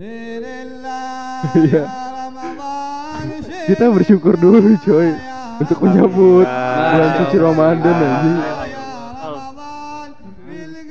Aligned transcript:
Iya. 0.00 1.84
Kita 3.68 3.84
bersyukur 3.92 4.40
dulu 4.40 4.72
coy 4.80 5.12
untuk 5.60 5.78
menyambut 5.84 6.48
bulan 6.48 7.10
suci 7.20 7.36
Ramadan 7.36 7.96
anjing. 8.00 8.38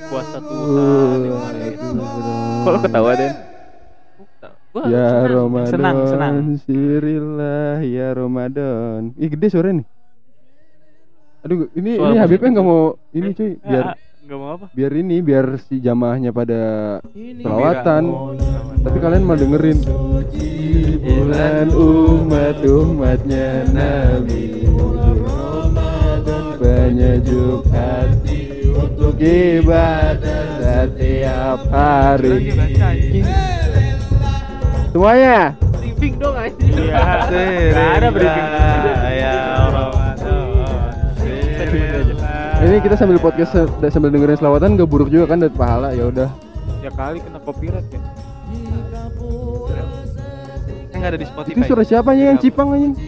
Puasa 0.10 0.38
Uh, 0.42 1.22
Tuhan. 1.22 1.94
lo 2.66 2.78
ketawa? 2.82 3.12
Gua 4.70 4.86
Ya 4.86 5.06
senang, 5.10 5.34
Ramadan, 5.34 5.70
senang, 5.74 5.98
senang. 6.06 6.36
Sirilah 6.70 7.82
ya 7.82 8.14
Ramadan. 8.14 9.18
Ih 9.18 9.30
gede 9.34 9.50
suara 9.50 9.74
nih. 9.74 9.86
Aduh, 11.42 11.66
ini 11.74 11.98
Suara 11.98 12.14
ini 12.14 12.18
Habibnya 12.22 12.50
nggak 12.54 12.66
mau 12.66 12.94
ini 13.10 13.30
cuy, 13.34 13.58
biar 13.58 13.86
Nggak 14.30 14.42
mau 14.46 14.54
apa? 14.62 14.70
biar 14.78 14.94
ini 14.94 15.26
biar 15.26 15.58
si 15.58 15.82
jamaahnya 15.82 16.30
pada 16.30 16.62
selawatan. 17.18 18.04
Oh, 18.14 18.38
Tapi 18.86 18.98
kalian 19.02 19.26
mau 19.26 19.34
dengerin 19.34 19.82
bulan 21.02 21.74
umat 21.74 22.62
umatnya 22.62 23.66
Nabi 23.74 24.70
penyejuk 26.62 27.66
hati 27.74 28.70
untuk 28.70 29.18
ibadah 29.18 30.46
setiap 30.62 31.66
hari. 31.74 32.54
Semuanya. 34.94 35.58
Briefing 35.74 36.16
dong 36.22 36.38
anjing. 36.38 36.78
Iya, 36.78 37.02
ada 37.98 38.08
briefing. 38.14 38.48
Ya 39.10 39.39
Ini 42.60 42.84
kita 42.84 42.96
sambil 42.96 43.18
podcast 43.18 43.52
se- 43.54 43.70
sambil 43.90 44.12
dengerin 44.12 44.36
selawatan 44.36 44.76
gak 44.76 44.86
buruk 44.86 45.08
juga 45.08 45.26
kan 45.26 45.40
dapat 45.40 45.56
pahala 45.56 45.90
ya 45.92 46.06
udah. 46.06 46.30
Ya 46.82 46.92
kali 46.92 47.20
kena 47.20 47.40
copyright 47.40 47.88
ya. 47.88 48.00
Enggak 50.92 51.10
ada 51.10 51.18
di 51.18 51.24
Itu 51.24 51.32
Spotify. 51.32 51.64
suara 51.64 51.84
siapa 51.84 52.10
yang 52.12 52.36
cipang 52.38 52.68
anjing? 52.70 52.94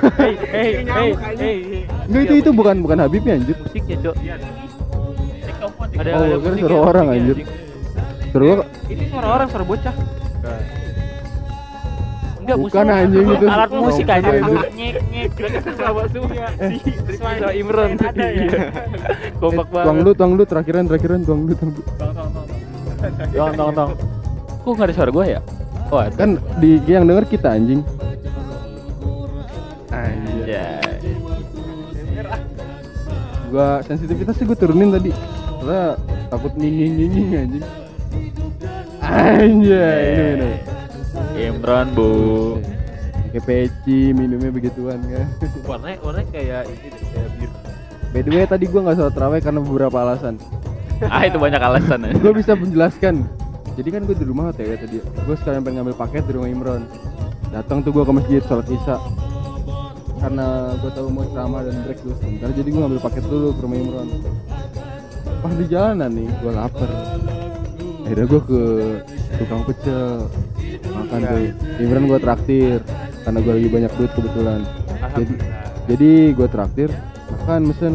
Hei, 0.00 0.34
hei, 0.34 0.70
hei, 0.82 1.10
hei. 1.38 1.82
Enggak 2.06 2.22
itu 2.24 2.34
itu 2.40 2.50
bukan 2.50 2.76
bukan 2.80 2.98
Habib 2.98 3.22
ya 3.22 3.34
anjir. 3.36 3.54
musiknya, 3.56 3.96
Cok. 4.00 4.16
Ada 5.92 6.10
Oh, 6.10 6.24
ada 6.24 6.36
kan 6.40 6.52
suara 6.56 6.76
orang, 6.80 7.06
anjir. 7.10 7.36
Suara 8.30 8.64
Ini 8.88 9.04
suara 9.06 9.28
orang, 9.30 9.48
suara 9.48 9.64
bocah. 9.64 9.94
Enggak, 12.50 12.66
Bukan, 12.66 12.86
anjing, 12.90 13.26
itu 13.30 13.46
alat 13.46 13.70
musik 13.70 14.06
aja. 14.10 14.26
anjir. 14.26 14.58
Nyek 14.74 14.94
nyek 15.06 15.30
sama 15.70 16.02
semua. 16.10 16.46
Si 16.58 17.14
suara 17.14 17.50
Imron 17.54 17.90
ada 17.94 18.26
ya. 18.26 18.48
Kompak 19.38 19.66
Eh, 19.66 19.70
tuang 19.70 19.86
banget. 19.86 20.02
lu, 20.02 20.10
tuang 20.18 20.32
lu, 20.34 20.42
terakhiran, 20.42 20.84
terakhiran, 20.84 21.20
tuang 21.22 21.40
lu, 21.46 21.54
tuang 21.54 21.70
lu. 21.70 21.82
Tong 23.30 23.52
tong 23.54 23.70
tong. 23.70 23.90
Kok 24.60 24.70
enggak 24.74 24.86
ada 24.90 24.94
suara 24.94 25.10
gua 25.10 25.24
ya? 25.28 25.40
Oh. 25.88 26.02
Kan 26.10 26.30
di 26.58 26.82
yang 26.84 27.06
denger 27.06 27.24
kita 27.24 27.54
anjing. 27.54 27.86
Anjir. 29.88 30.44
Ya. 30.44 30.66
Gua 33.46 33.78
sensitivitasnya 33.82 34.42
gua 34.44 34.58
turunin 34.58 34.90
tadi. 34.90 35.10
Karena 35.60 35.94
takut 36.26 36.52
nying 36.54 36.94
nying 36.98 37.30
anjing. 37.32 37.64
Anjay, 39.00 40.02
ini 40.04 40.24
ini. 40.34 40.50
Imron, 41.36 41.86
Bu. 41.94 42.10
Kayak 43.30 43.44
peci, 43.46 44.10
minumnya 44.10 44.50
begituan 44.50 44.98
kan. 45.06 45.26
Warnanya 45.70 45.98
warnanya 46.02 46.28
kayak 46.34 46.62
ini 46.66 46.88
deh, 46.90 47.04
kayak 47.14 47.30
bir. 47.38 47.50
By 48.10 48.20
the 48.26 48.30
way 48.34 48.42
tadi 48.42 48.64
gua 48.66 48.80
nggak 48.90 48.96
sholat 48.98 49.14
terawih 49.14 49.40
karena 49.42 49.60
beberapa 49.62 49.96
alasan. 50.02 50.36
Ah, 51.00 51.24
itu 51.24 51.40
banyak 51.40 51.56
alasan 51.64 52.04
ya. 52.04 52.12
Gua 52.20 52.36
bisa 52.36 52.52
menjelaskan. 52.52 53.24
Jadi 53.72 53.88
kan 53.88 54.04
gue 54.04 54.12
di 54.12 54.26
rumah 54.28 54.52
OTW 54.52 54.76
tadi. 54.76 55.00
Gue 55.00 55.32
sekalian 55.32 55.64
pengen 55.64 55.80
ngambil 55.80 55.96
paket 55.96 56.28
di 56.28 56.36
rumah 56.36 56.52
Imron. 56.52 56.84
Datang 57.48 57.80
tuh 57.80 57.88
gua 57.88 58.04
ke 58.04 58.12
masjid 58.12 58.44
sholat 58.44 58.68
isya. 58.68 59.00
Karena 60.20 60.76
gue 60.76 60.90
tahu 60.92 61.08
mau 61.08 61.24
ceramah 61.32 61.64
dan 61.64 61.80
break 61.88 62.04
dulu 62.04 62.12
sebentar, 62.20 62.52
jadi 62.52 62.68
gue 62.68 62.80
ngambil 62.84 63.00
paket 63.00 63.24
dulu 63.24 63.56
ke 63.56 63.60
rumah 63.64 63.78
Imron. 63.80 64.08
Pas 65.40 65.52
di 65.56 65.64
jalanan 65.72 66.10
nih, 66.12 66.28
gue 66.28 66.52
lapar. 66.52 66.90
Akhirnya 68.04 68.26
gue 68.28 68.40
ke 68.44 68.62
tukang 69.40 69.62
pecel 69.64 70.28
makan 71.10 71.20
tuh. 71.26 71.50
Imron 71.82 72.04
gue 72.06 72.20
traktir 72.22 72.78
karena 73.26 73.38
gue 73.42 73.52
lagi 73.58 73.68
banyak 73.68 73.92
duit 73.98 74.12
kebetulan. 74.14 74.60
Jadi, 75.18 75.34
jadi 75.90 76.10
gue 76.38 76.48
traktir 76.48 76.90
makan 77.34 77.62
mesen 77.66 77.94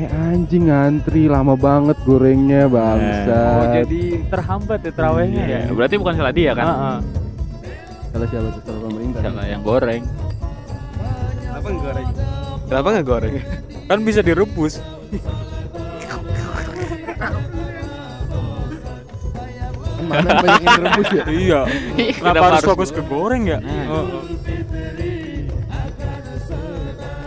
Eh 0.00 0.08
anjing 0.08 0.72
ngantri 0.72 1.28
lama 1.28 1.52
banget 1.60 1.92
gorengnya 2.08 2.64
bangsa. 2.72 3.36
Oh, 3.36 3.68
jadi 3.68 4.00
terhambat 4.32 4.80
ya 4.80 4.92
terawihnya 4.96 5.44
ya. 5.44 5.60
Berarti 5.76 6.00
bukan 6.00 6.16
salah 6.16 6.32
dia 6.32 6.56
kan? 6.56 7.04
Salah 8.08 8.28
siapa 8.32 8.48
tuh 8.48 8.62
salah 8.64 8.80
pemerintah. 8.88 9.20
Salah 9.20 9.44
yang 9.44 9.60
goreng. 9.60 10.02
Kenapa 11.44 11.66
nggak 11.68 11.84
goreng? 11.84 12.08
Kenapa 12.64 12.88
nggak 12.96 13.06
goreng? 13.12 13.34
Kan 13.92 13.98
bisa 14.00 14.24
direbus. 14.24 14.80
Mana 20.10 20.30
banyak 20.42 20.62
yang 20.66 20.82
rebus 20.82 21.08
ya? 21.14 21.24
iya. 21.46 21.60
Kenapa 21.70 22.18
Kenapa 22.18 22.44
harus 22.50 22.64
fokus 22.66 22.90
ke 22.90 23.02
goreng 23.06 23.42
ya? 23.46 23.58
Nah. 23.62 23.86
Oh, 23.94 24.04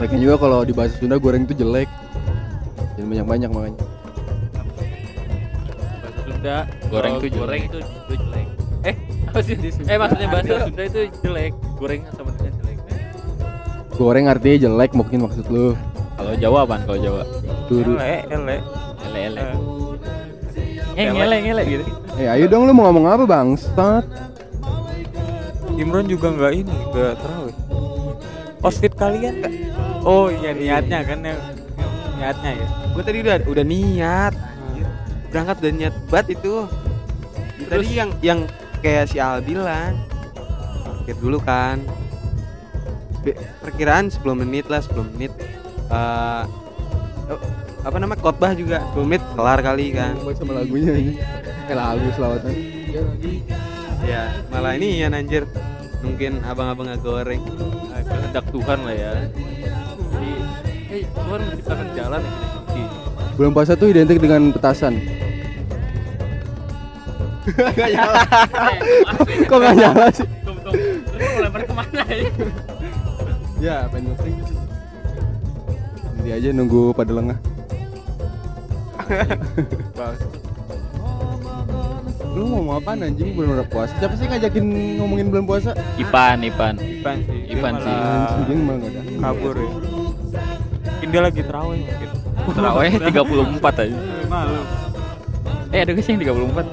Lagian 0.04 0.20
juga 0.20 0.36
kalau 0.36 0.60
di 0.68 0.76
bahasa 0.76 1.00
Sunda 1.00 1.16
goreng 1.16 1.48
itu 1.48 1.56
jelek. 1.56 1.88
Jangan 3.00 3.08
banyak-banyak 3.08 3.50
makanya. 3.56 3.80
Bahasa 6.04 6.20
Sunda 6.28 6.58
goreng 6.92 7.14
itu 7.24 7.28
goreng 7.32 7.62
itu, 7.72 7.80
itu 7.80 8.14
jelek. 8.20 8.48
Eh, 8.84 8.96
apa 9.32 9.40
sih? 9.40 9.56
Eh 9.88 9.96
maksudnya 9.96 10.28
bahasa 10.28 10.54
Sunda 10.68 10.84
itu 10.84 11.00
jelek. 11.24 11.54
Goreng 11.80 12.02
sama 12.12 12.36
dengan 12.36 12.54
jelek. 12.60 12.78
Goreng 13.96 14.26
artinya 14.28 14.58
jelek 14.68 14.92
mungkin 14.92 15.18
maksud 15.24 15.46
lu. 15.48 15.72
Kalau 16.20 16.34
Jawa 16.36 16.60
apaan 16.68 16.82
kalau 16.84 17.00
Jawa? 17.00 17.24
Turu. 17.72 17.96
ele, 17.96 18.28
ele. 18.28 18.58
Ele 19.08 19.20
ele. 19.24 19.46
Eh, 20.94 21.10
ngele 21.10 21.38
ngele 21.42 21.64
gitu. 21.66 21.86
Eh 22.14 22.30
ayo 22.30 22.46
dong 22.46 22.70
lu 22.70 22.74
mau 22.78 22.90
ngomong 22.90 23.10
apa 23.10 23.24
bang? 23.26 23.58
Start. 23.58 24.06
Imron 25.74 26.06
juga 26.06 26.30
nggak 26.30 26.54
ini, 26.54 26.76
nggak 26.94 27.14
terawih. 27.18 27.58
Outfit 28.62 28.94
kalian 28.94 29.42
nggak? 29.42 29.54
Oh 30.06 30.30
iya 30.30 30.54
niatnya 30.54 31.02
kan 31.02 31.26
ya. 31.26 31.36
Niatnya 32.22 32.52
ya. 32.54 32.68
Gue 32.94 33.02
tadi 33.02 33.18
udah 33.26 33.38
udah 33.50 33.66
niat. 33.66 34.34
anjir. 34.38 34.88
Berangkat 35.34 35.56
udah 35.66 35.74
niat 35.74 35.96
banget 36.14 36.28
itu. 36.38 36.54
Tadi 37.66 37.88
yang 37.90 38.10
yang 38.22 38.40
kayak 38.86 39.10
si 39.10 39.18
Al 39.18 39.42
bilang. 39.42 39.98
Parkir 40.86 41.18
dulu 41.18 41.42
kan. 41.42 41.82
Be- 43.26 43.40
perkiraan 43.66 44.14
10 44.14 44.22
menit 44.38 44.70
lah 44.70 44.86
10 44.86 45.02
menit. 45.18 45.34
Eh 45.90 46.44
oh, 47.34 47.40
apa 47.84 47.96
nama 48.00 48.16
khotbah 48.16 48.56
juga 48.56 48.80
10 48.96 49.04
menit 49.04 49.24
kelar 49.36 49.60
kali 49.60 49.92
kan. 49.92 50.16
Baik 50.24 50.40
sama 50.40 50.52
lagunya 50.56 50.94
ini. 50.96 51.14
Eh 51.68 51.76
lagu 51.76 52.08
selawatan. 52.16 52.52
Ya 54.04 54.32
malah 54.48 54.80
ini 54.80 55.04
ya 55.04 55.12
anjir. 55.12 55.44
Mungkin 56.04 56.44
abang-abang 56.44 56.92
nggak 56.92 57.02
goreng. 57.04 57.44
Kehendak 58.04 58.46
Tuhan 58.52 58.80
lah 58.84 58.96
ya. 58.96 59.12
Jadi, 60.12 60.32
eh 60.92 61.04
Tuhan 61.08 61.40
menciptakan 61.40 61.88
jalan 61.96 62.22
yang 62.24 62.36
kita 62.36 62.48
ikuti. 62.60 62.84
Bulan 63.34 63.52
puasa 63.56 63.74
tuh 63.80 63.88
identik 63.92 64.20
dengan 64.20 64.52
petasan. 64.52 64.96
Eh, 67.44 69.44
Kok 69.44 69.58
gak 69.60 69.76
nyala 69.76 70.08
sih? 70.16 70.24
Tunggu, 70.48 70.64
tunggu. 70.64 70.80
Lu 71.12 71.28
mau 71.28 71.40
lempar 71.44 71.62
ke 71.68 71.74
mana 71.76 72.04
ya? 72.08 72.24
Ya, 73.60 73.76
pengen 73.92 74.16
ngeprank 74.16 74.36
gitu. 74.40 74.54
Nanti 76.16 76.30
aja 76.32 76.48
nunggu 76.56 76.96
pada 76.96 77.12
lengah. 77.12 77.36
Lu 82.34 82.50
mau 82.50 82.66
ngomong 82.66 82.76
apaan 82.82 83.06
anjing 83.06 83.38
bulan 83.38 83.62
puasa? 83.70 83.94
Siapa 84.02 84.18
sih 84.18 84.26
ngajakin 84.26 84.66
ngomongin 84.98 85.30
bulan 85.30 85.46
puasa? 85.46 85.72
Ipan, 86.02 86.42
Ipan. 86.42 86.76
Ipan 86.82 87.18
sih. 87.22 87.40
Ipan 87.54 87.74
sih. 87.78 87.94
Anjing 87.94 88.60
malah 88.66 88.78
nggak 88.82 88.92
ada. 88.92 89.02
kabur 89.22 89.56
ya. 89.56 89.70
Mungkin 89.70 91.08
dia 91.14 91.22
lagi 91.22 91.42
terawih 91.46 91.82
mungkin. 91.86 92.10
Terawih 92.58 92.92
34 93.62 93.84
aja. 93.86 93.98
Malu. 94.26 94.62
Eh 95.70 95.80
ada 95.82 95.92
gak 95.94 96.04
sih 96.06 96.12
yang 96.14 96.22
34? 96.22 96.66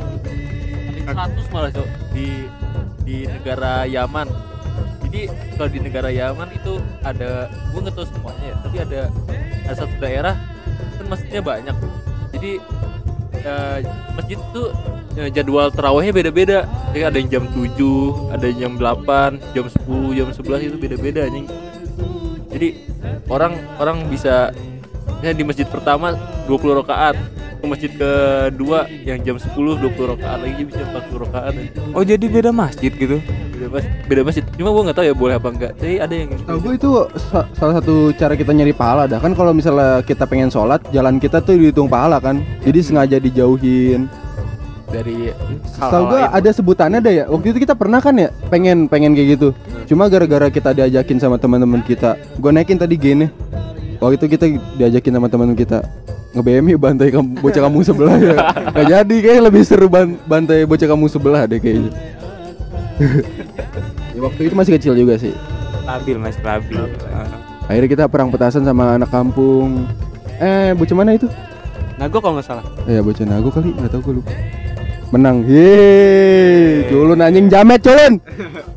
Ada 1.11 1.25
100 1.29 1.53
malah 1.53 1.71
cok 1.73 1.89
di 2.15 2.29
di 3.05 3.17
negara 3.29 3.73
Yaman. 3.85 4.29
Jadi 5.05 5.21
kalau 5.59 5.69
di 5.69 5.79
negara 5.83 6.09
Yaman 6.09 6.49
itu 6.55 6.73
ada 7.03 7.51
gue 7.51 7.81
nggak 7.83 7.95
tahu 7.97 8.07
semuanya 8.07 8.45
ya, 8.47 8.57
tapi 8.63 8.77
ada 8.79 9.01
ada 9.67 9.75
satu 9.75 9.95
daerah 9.99 10.35
kan 10.97 11.07
masjidnya 11.11 11.43
banyak. 11.43 11.77
Jadi 12.41 12.57
eh, 13.45 13.79
masjid 14.17 14.41
itu 14.41 14.63
eh, 15.21 15.29
jadwal 15.29 15.69
terawihnya 15.69 16.17
beda-beda. 16.17 16.65
Jadi 16.97 17.05
ada 17.05 17.17
yang 17.21 17.29
jam 17.29 17.45
7, 17.53 18.33
ada 18.33 18.45
yang 18.49 18.59
jam 18.59 18.73
8, 18.81 19.53
jam 19.53 19.67
10, 19.69 20.17
jam 20.17 20.29
11 20.33 20.73
itu 20.73 20.77
beda-beda 20.81 21.29
anjing. 21.29 21.45
Jadi 22.49 22.69
orang 23.29 23.61
orang 23.77 24.09
bisa 24.09 24.57
Ya 25.21 25.37
di 25.37 25.45
masjid 25.45 25.69
pertama 25.69 26.17
20 26.49 26.81
rakaat. 26.81 27.17
Ke 27.61 27.69
masjid 27.69 27.93
kedua 27.93 28.89
yang 29.05 29.21
jam 29.21 29.37
10 29.37 29.53
20 29.53 30.13
rakaat 30.17 30.41
lagi 30.41 30.65
bisa 30.65 30.81
40 30.81 31.25
rakaat. 31.29 31.53
Oh 31.93 32.01
jadi 32.01 32.25
beda 32.25 32.57
masjid 32.57 32.89
gitu? 32.89 33.21
Beda 33.53 33.67
mas 33.69 33.85
beda 34.09 34.23
masjid. 34.25 34.45
Cuma 34.57 34.73
gua 34.73 34.89
nggak 34.89 34.97
tahu 34.97 35.05
ya 35.05 35.13
boleh 35.13 35.37
apa 35.37 35.49
enggak. 35.53 35.73
Jadi 35.77 35.95
ada 36.01 36.15
yang 36.17 36.29
Tahu 36.41 36.59
gue 36.59 36.73
itu 36.81 36.91
sa- 37.29 37.45
salah 37.53 37.75
satu 37.77 38.17
cara 38.17 38.33
kita 38.33 38.57
nyari 38.57 38.73
pahala 38.73 39.05
dah 39.05 39.21
kan 39.21 39.37
kalau 39.37 39.53
misalnya 39.53 40.01
kita 40.01 40.25
pengen 40.25 40.49
sholat 40.49 40.81
jalan 40.89 41.21
kita 41.21 41.45
tuh 41.45 41.61
dihitung 41.61 41.85
pahala 41.85 42.17
kan 42.17 42.41
jadi 42.65 42.81
sengaja 42.81 43.21
dijauhin 43.21 44.09
dari 44.89 45.37
Tahu 45.77 46.03
gue 46.09 46.23
ada 46.25 46.51
sebutannya 46.51 46.99
deh 46.99 47.15
ya 47.21 47.25
waktu 47.29 47.53
itu 47.53 47.63
kita 47.63 47.77
pernah 47.77 48.01
kan 48.01 48.17
ya 48.17 48.33
pengen 48.49 48.89
pengen 48.89 49.13
kayak 49.15 49.39
gitu 49.39 49.49
cuma 49.87 50.09
gara-gara 50.09 50.49
kita 50.49 50.73
diajakin 50.73 51.21
sama 51.21 51.37
teman-teman 51.37 51.85
kita 51.85 52.19
gue 52.41 52.51
naikin 52.51 52.81
tadi 52.81 52.97
gini 52.99 53.27
waktu 54.01 54.15
itu 54.17 54.27
kita 54.33 54.45
diajakin 54.81 55.13
sama 55.21 55.29
teman 55.29 55.53
kita 55.55 55.85
nge 56.31 56.43
BMI 56.47 56.75
bantai 56.79 57.11
kamu, 57.11 57.43
bocah 57.43 57.63
kamu 57.69 57.79
sebelah 57.83 58.17
ya 58.17 58.35
nggak 58.71 58.87
jadi 58.87 59.17
kayaknya 59.23 59.43
lebih 59.51 59.63
seru 59.67 59.87
ban- 59.91 60.19
bantai 60.25 60.63
bocah 60.65 60.89
kamu 60.89 61.05
sebelah 61.11 61.43
deh 61.45 61.59
kayaknya 61.61 61.91
ya, 64.15 64.21
waktu 64.21 64.41
itu 64.47 64.55
masih 64.55 64.73
kecil 64.79 64.95
juga 64.95 65.17
sih 65.19 65.35
Stabil 65.91 66.17
mas 66.23 66.39
stabil. 66.39 66.79
Ah. 67.11 67.27
Akhirnya 67.67 67.91
kita 67.91 68.05
perang 68.07 68.31
petasan 68.31 68.63
sama 68.63 68.95
anak 68.95 69.11
kampung. 69.11 69.91
Eh, 70.39 70.71
bocah 70.79 70.95
mana 70.95 71.19
itu? 71.19 71.27
Nago 71.99 72.23
kalau 72.23 72.39
nggak 72.39 72.47
salah. 72.47 72.63
Eh, 72.87 73.03
bocah 73.03 73.27
Nago 73.27 73.51
kali, 73.51 73.75
nggak 73.75 73.91
tahu 73.91 74.01
gue 74.07 74.15
lupa. 74.23 74.31
Menang. 75.11 75.43
Yeay, 75.51 76.87
culun 76.87 77.19
anjing 77.19 77.51
jamet 77.51 77.83
culun. 77.83 78.23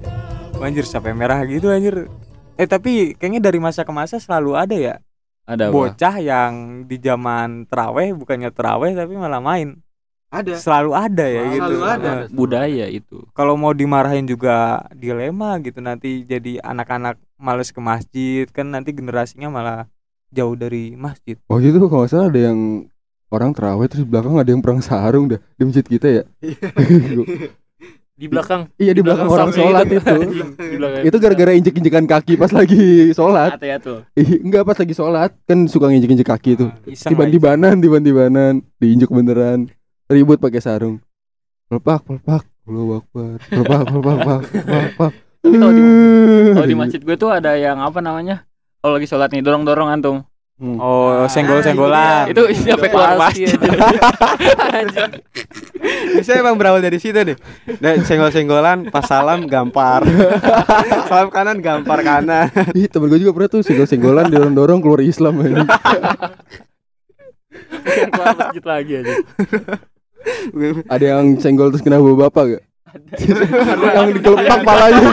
Anjir 0.63 0.87
sampai 0.87 1.11
merah 1.11 1.43
gitu 1.43 1.67
anjir. 1.67 2.07
Eh 2.55 2.63
tapi 2.63 3.19
kayaknya 3.19 3.43
dari 3.43 3.59
masa 3.59 3.83
ke 3.83 3.91
masa 3.91 4.15
selalu 4.15 4.55
ada 4.55 4.73
ya 4.79 4.95
ada 5.43 5.69
apa? 5.69 5.75
bocah 5.75 6.15
yang 6.23 6.83
di 6.87 6.97
zaman 6.99 7.67
teraweh 7.67 8.15
bukannya 8.15 8.49
teraweh 8.51 8.95
tapi 8.95 9.13
malah 9.19 9.43
main. 9.43 9.79
Ada. 10.33 10.57
Selalu 10.57 10.91
ada 10.97 11.25
ya 11.29 11.43
Selalu 11.45 11.77
gitu. 11.77 11.85
ada. 11.85 12.09
Eh, 12.09 12.17
budaya 12.33 12.85
itu. 12.89 13.17
Kalau 13.37 13.53
mau 13.53 13.69
dimarahin 13.69 14.25
juga 14.25 14.81
dilema 14.97 15.61
gitu 15.61 15.77
nanti 15.77 16.25
jadi 16.25 16.57
anak-anak 16.65 17.21
males 17.37 17.69
ke 17.69 17.77
masjid 17.77 18.49
kan 18.49 18.73
nanti 18.73 18.97
generasinya 18.97 19.53
malah 19.53 19.79
jauh 20.33 20.57
dari 20.57 20.97
masjid. 20.97 21.37
Waktu 21.45 21.69
itu 21.69 21.77
kalau 21.85 22.01
nggak 22.01 22.09
salah 22.09 22.27
ada 22.33 22.41
yang 22.49 22.59
orang 23.29 23.53
terawih 23.53 23.85
terus 23.89 24.05
di 24.05 24.09
belakang 24.09 24.37
ada 24.41 24.49
yang 24.49 24.61
perang 24.65 24.81
sarung 24.81 25.29
dah 25.29 25.41
di 25.53 25.63
masjid 25.69 25.85
kita 25.85 26.07
ya. 26.09 26.23
Di 28.23 28.31
belakang 28.31 28.71
iya 28.79 28.95
di 28.95 29.03
belakang 29.03 29.27
orang 29.27 29.51
safnya 29.51 29.59
sholat 29.67 29.85
itu. 29.91 29.99
itu. 29.99 30.15
di 30.71 30.77
belakang 30.79 31.03
Itu 31.03 31.15
gara-gara 31.19 31.51
injek-injekan 31.59 32.03
kaki 32.07 32.33
pas 32.39 32.51
lagi 32.55 32.83
sholat. 33.19 33.59
Ya 33.59 33.75
tuh. 33.83 34.07
Enggak 34.15 34.63
pas 34.63 34.79
lagi 34.79 34.95
sholat 34.95 35.35
kan 35.43 35.67
suka 35.67 35.91
nginjek-injek 35.91 36.31
kaki 36.31 36.55
itu. 36.55 36.71
Iseng 36.87 37.11
lah, 37.11 37.27
Tiban-tibanan, 37.27 37.75
tiban-tibanan, 37.83 38.53
diinjek 38.79 39.11
beneran. 39.11 39.67
Ribut 40.07 40.39
pakai 40.39 40.63
sarung. 40.63 41.03
Pelepak, 41.67 42.07
pelepak. 42.07 42.47
Allahu 42.63 43.03
Akbar. 43.03 43.43
Pelepak, 43.51 43.81
pelepak, 43.91 44.15
pelepak, 44.15 44.41
pelepak. 44.63 45.11
Tapi 45.43 45.55
kalau 45.59 45.73
di 45.75 45.83
kalau 46.55 46.67
di 46.71 46.77
masjid 46.79 47.01
gue 47.03 47.15
tuh 47.19 47.27
ada 47.27 47.59
yang 47.59 47.83
apa 47.83 47.99
namanya? 47.99 48.47
Kalau 48.79 48.95
lagi 48.95 49.07
sholat 49.11 49.35
nih 49.35 49.43
dorong-dorong 49.43 49.91
antum. 49.91 50.23
Hmm. 50.63 50.79
Oh, 50.79 51.27
senggol-senggolan. 51.27 52.31
Itu 52.31 52.47
siapa 52.55 52.87
keluar 52.87 53.19
Pasti 53.19 53.43
masjid? 53.51 53.59
Biasanya 56.15 56.39
emang 56.39 56.55
berawal 56.55 56.79
dari 56.79 57.03
situ 57.03 57.19
deh. 57.19 57.35
Dan 57.83 58.07
senggol-senggolan, 58.07 58.87
pas 58.87 59.03
salam 59.03 59.43
gampar. 59.43 60.07
salam 61.11 61.27
kanan 61.35 61.59
gampar 61.59 61.99
kanan. 61.99 62.47
Ih, 62.79 62.87
temen 62.87 63.11
gue 63.11 63.19
juga 63.19 63.35
pernah 63.35 63.59
tuh 63.59 63.59
senggol-senggolan 63.59 64.31
dorong-dorong 64.31 64.79
keluar 64.79 65.03
Islam 65.03 65.43
ini. 65.43 65.67
Bukan 67.67 68.07
keluar 68.15 68.31
masjid 68.39 68.63
lagi 68.63 68.93
aja. 69.03 69.13
Ada 70.87 71.05
yang 71.19 71.43
senggol 71.43 71.75
terus 71.75 71.83
kena 71.83 71.99
bawa 71.99 72.31
bapak 72.31 72.43
gak? 72.55 72.63
yang 73.99 74.15
dikelepak 74.15 74.59
palanya. 74.63 75.11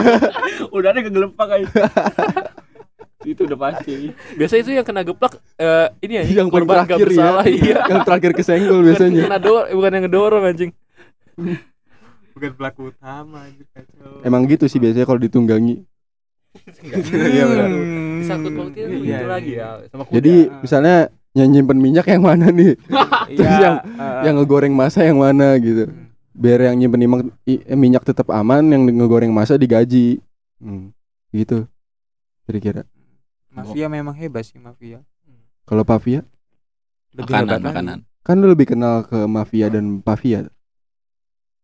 udah 0.71 0.89
ada 0.95 1.01
kegelepak 1.03 1.49
aja. 1.59 1.67
Itu 3.23 3.41
udah 3.45 3.59
pasti. 3.59 4.09
Biasa 4.33 4.53
itu 4.57 4.69
yang 4.71 4.85
kena 4.85 5.01
geplak 5.01 5.37
eh, 5.55 5.87
ini 6.01 6.13
ya 6.17 6.23
yang 6.41 6.49
paling 6.49 6.65
terakhir 6.65 6.97
ya. 6.97 7.05
bersalah 7.05 7.45
iya. 7.45 7.77
Yang 7.85 8.01
terakhir 8.03 8.31
kesenggol 8.33 8.79
Bukan 8.79 8.85
biasanya. 8.89 9.21
kena 9.25 9.39
dor, 9.39 9.63
bukan 9.69 9.91
yang 9.91 10.03
ngedorong 10.05 10.43
anjing. 10.45 10.71
bukan 12.31 12.51
pelaku 12.55 12.81
utama 12.89 13.45
kacau. 13.71 14.23
Emang 14.23 14.47
gitu 14.47 14.65
sih 14.65 14.77
biasanya 14.77 15.05
kalau 15.05 15.19
ditunggangi. 15.19 15.83
Iya 17.31 17.43
benar. 17.47 17.69
Disangkut 18.19 18.51
pautnya 18.53 18.83
Iya, 18.83 18.91
begitu 18.91 19.07
iya. 19.07 19.29
lagi 19.29 19.51
ya 19.55 19.67
sama 19.87 20.03
kuda. 20.03 20.13
Jadi 20.19 20.33
misalnya 20.59 20.95
yang 21.31 21.47
nyimpen 21.47 21.79
minyak 21.79 22.05
yang 22.05 22.23
mana 22.23 22.51
nih? 22.51 22.75
Terus 23.39 23.55
yang 23.57 23.75
eh, 23.79 24.19
yang 24.27 24.35
ngegoreng 24.35 24.73
masa 24.75 25.07
yang 25.07 25.15
mana 25.15 25.55
gitu. 25.57 25.87
Biar 26.31 26.59
yang 26.71 26.75
nyimpen 26.75 26.99
minyak, 26.99 27.27
eh, 27.45 27.77
minyak 27.77 28.03
tetap 28.03 28.27
aman, 28.31 28.63
yang 28.67 28.83
ngegoreng 28.83 29.31
masa 29.31 29.55
digaji. 29.55 30.19
Hmm, 30.59 30.91
gitu. 31.31 31.67
Kira-kira. 32.43 32.83
Mafia 33.51 33.85
memang 33.87 34.13
hebat 34.13 34.43
sih 34.43 34.57
mafia. 34.57 34.99
Kalau 35.63 35.83
Pavia 35.83 36.23
Lebih 37.11 37.27
Makanan, 37.27 37.43
hebat 37.43 37.57
lagi. 37.57 37.67
makanan. 37.67 37.97
kan 38.21 38.35
lu 38.35 38.47
lebih 38.47 38.67
kenal 38.67 39.03
ke 39.03 39.19
mafia 39.25 39.67
dan 39.67 39.99
Pavia. 39.99 40.47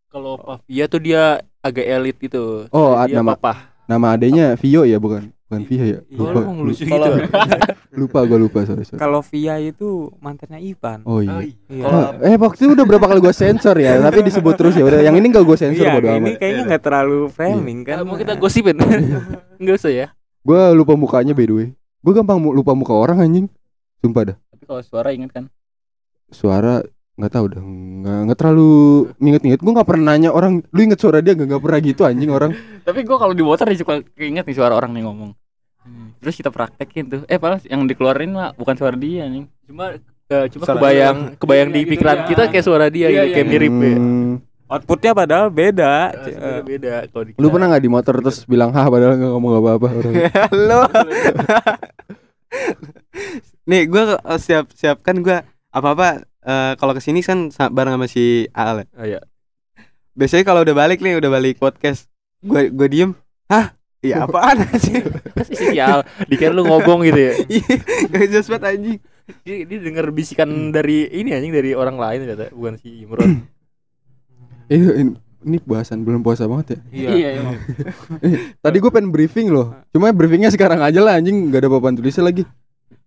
Kalau 0.06 0.36
Pavia 0.36 0.84
tuh 0.86 0.98
dia 0.98 1.22
agak 1.58 1.84
elit 1.84 2.16
gitu. 2.18 2.68
Oh, 2.68 2.96
Dia 2.98 3.18
nama- 3.18 3.34
papa. 3.34 3.76
Nama 3.84 4.06
adanya 4.10 4.46
Vio 4.54 4.84
ya 4.84 4.96
bukan? 4.96 5.32
Bukan 5.48 5.62
Via 5.64 5.80
ya? 5.80 5.98
Iya. 6.02 6.12
Oh, 6.14 6.28
Lupa, 6.28 6.32
lu 6.34 6.44
mau 6.44 6.54
ngelucu 6.58 6.82
lupa, 6.84 6.92
gitu. 6.92 7.10
lupa 7.98 8.18
gue 8.22 8.38
lupa 8.38 8.58
sorry, 8.62 8.84
sorry. 8.84 9.00
Kalau 9.00 9.20
Via 9.22 9.54
itu 9.58 9.88
mantannya 10.18 10.60
Ivan. 10.60 11.00
Oh 11.04 11.24
iya. 11.24 11.40
Iya. 11.66 11.84
Oh, 11.84 12.04
eh 12.20 12.36
waktu 12.36 12.60
itu 12.62 12.72
udah 12.74 12.84
berapa 12.84 13.06
kali 13.06 13.16
gue 13.18 13.32
sensor 13.32 13.72
ya, 13.74 13.96
tapi 14.04 14.20
disebut 14.22 14.54
terus 14.54 14.74
ya. 14.74 14.84
Udah, 14.84 15.00
yang 15.00 15.16
ini 15.16 15.24
gak 15.26 15.40
gue 15.42 15.56
sensor 15.56 15.80
Iya, 15.82 15.92
bodo 15.94 16.04
ini 16.06 16.20
amat. 16.20 16.36
kayaknya 16.36 16.62
nggak 16.66 16.82
terlalu 16.84 17.18
framing 17.28 17.78
kan. 17.80 17.96
Kan 17.96 18.04
mau 18.04 18.16
kita 18.16 18.36
gosipin. 18.36 18.76
Enggak 19.60 19.76
usah 19.78 19.88
ya. 19.90 20.06
Gue 20.42 20.60
lupa 20.74 20.94
mukanya 20.94 21.32
by 21.34 21.46
the 21.46 21.54
way. 21.54 21.68
Gue 22.02 22.12
gampang 22.14 22.38
lupa 22.40 22.72
muka 22.72 22.94
orang 22.94 23.18
anjing. 23.22 23.46
Sumpah 23.98 24.34
dah. 24.34 24.36
Tapi 24.54 24.64
kalau 24.64 24.82
suara 24.82 25.10
inget 25.10 25.30
kan? 25.34 25.44
Suara 26.30 26.84
nggak 27.18 27.32
tahu 27.34 27.46
dah. 27.50 27.62
Nggak 27.62 28.18
nggak 28.30 28.38
terlalu 28.38 28.70
nginget-nginget. 29.18 29.60
Gue 29.60 29.72
nggak 29.74 29.88
pernah 29.88 30.04
nanya 30.14 30.30
orang. 30.30 30.62
Lu 30.70 30.80
inget 30.80 31.00
suara 31.02 31.18
dia 31.18 31.34
nggak 31.34 31.48
nggak 31.50 31.62
pernah 31.62 31.78
gitu 31.82 32.02
anjing 32.06 32.30
orang. 32.30 32.50
Tapi 32.86 33.00
gua 33.04 33.18
kalau 33.18 33.34
di 33.34 33.42
motor 33.42 33.66
nih 33.68 33.78
suka 33.82 34.00
keinget 34.14 34.46
nih 34.46 34.56
suara 34.56 34.74
orang 34.78 34.94
nih 34.94 35.02
ngomong. 35.04 35.30
Terus 36.20 36.34
kita 36.36 36.50
praktekin 36.52 37.04
tuh. 37.08 37.20
Eh 37.30 37.38
padahal 37.40 37.64
yang 37.64 37.86
dikeluarin 37.88 38.32
mah 38.34 38.52
bukan 38.54 38.74
suara 38.76 38.96
dia 38.98 39.24
nih. 39.26 39.44
Cuma 39.66 39.96
eh, 40.28 40.46
cuma 40.52 40.64
Suara 40.68 40.76
kebayang 40.76 41.18
kebayang 41.40 41.68
Iya, 41.72 41.74
di 41.74 41.80
gitu, 41.80 41.90
pikiran 41.96 42.18
iya. 42.18 42.26
kita 42.28 42.42
kayak 42.52 42.64
suara 42.64 42.86
dia 42.92 43.06
Iya, 43.08 43.08
gitu, 43.08 43.24
iya, 43.24 43.34
kayak 43.34 43.46
iya. 43.46 43.52
mirip 43.52 43.74
ya. 43.80 43.96
Outputnya 44.68 45.16
padahal 45.16 45.48
beda. 45.48 46.12
Eh, 46.28 46.60
beda 46.60 47.08
kalau 47.08 47.24
di 47.24 47.32
Lu 47.40 47.48
pernah 47.48 47.72
nggak 47.72 47.84
di 47.88 47.90
motor 47.90 48.20
terus 48.20 48.44
bilang 48.44 48.68
hah 48.76 48.84
padahal 48.84 49.16
nggak 49.16 49.32
ngomong 49.32 49.54
apa-apa. 49.64 49.88
Halo. 50.52 50.80
Nih, 53.68 53.88
gua 53.88 54.20
eh, 54.20 54.40
siap 54.40 54.68
siapkan 54.76 55.24
gua 55.24 55.40
apa-apa 55.72 56.20
eh, 56.44 56.72
kalau 56.76 56.92
ke 56.92 57.00
sini 57.00 57.24
kan 57.24 57.48
bareng 57.48 57.96
sama 57.96 58.06
si 58.12 58.44
Al. 58.52 58.84
ya. 58.84 58.86
Oh, 58.92 59.06
iya. 59.08 59.20
Biasanya 60.12 60.44
kalau 60.44 60.60
udah 60.60 60.76
balik 60.76 61.00
nih, 61.00 61.16
udah 61.16 61.30
balik 61.32 61.56
podcast, 61.56 62.04
gua 62.44 62.68
gua 62.68 62.88
diem. 62.92 63.16
Hah? 63.48 63.72
Iya 64.04 64.22
apaan 64.28 64.68
sih? 64.78 65.00
Sial, 65.48 66.04
dikira 66.28 66.52
lu 66.52 66.68
ngobong 66.68 67.08
gitu 67.08 67.18
ya. 67.18 67.32
Gak 68.12 68.26
jelas 68.30 68.46
banget 68.52 68.64
anjing. 68.76 68.98
Dia, 69.44 69.64
dia 69.64 69.78
denger 69.80 70.12
bisikan 70.12 70.70
dari 70.70 71.08
ini 71.08 71.32
anjing 71.32 71.52
dari 71.56 71.72
orang 71.72 71.96
lain 71.96 72.28
ternyata, 72.28 72.52
bukan 72.52 72.76
si 72.76 73.02
Imron. 73.02 73.48
Eh, 74.68 74.76
ini, 74.76 75.12
ini 75.42 75.56
bahasan 75.64 76.04
belum 76.04 76.20
puasa 76.20 76.44
banget 76.44 76.76
ya. 76.76 76.78
Iya. 76.92 77.28
emang. 77.40 77.56
Tadi 78.60 78.76
gue 78.78 78.90
pengen 78.92 79.10
briefing 79.10 79.48
loh. 79.48 79.72
Cuma 79.90 80.12
briefingnya 80.12 80.52
sekarang 80.52 80.80
aja 80.80 81.00
lah 81.00 81.16
anjing 81.16 81.48
nggak 81.48 81.64
ada 81.64 81.70
papan 81.70 81.96
tulisnya 81.96 82.24
lagi. 82.24 82.44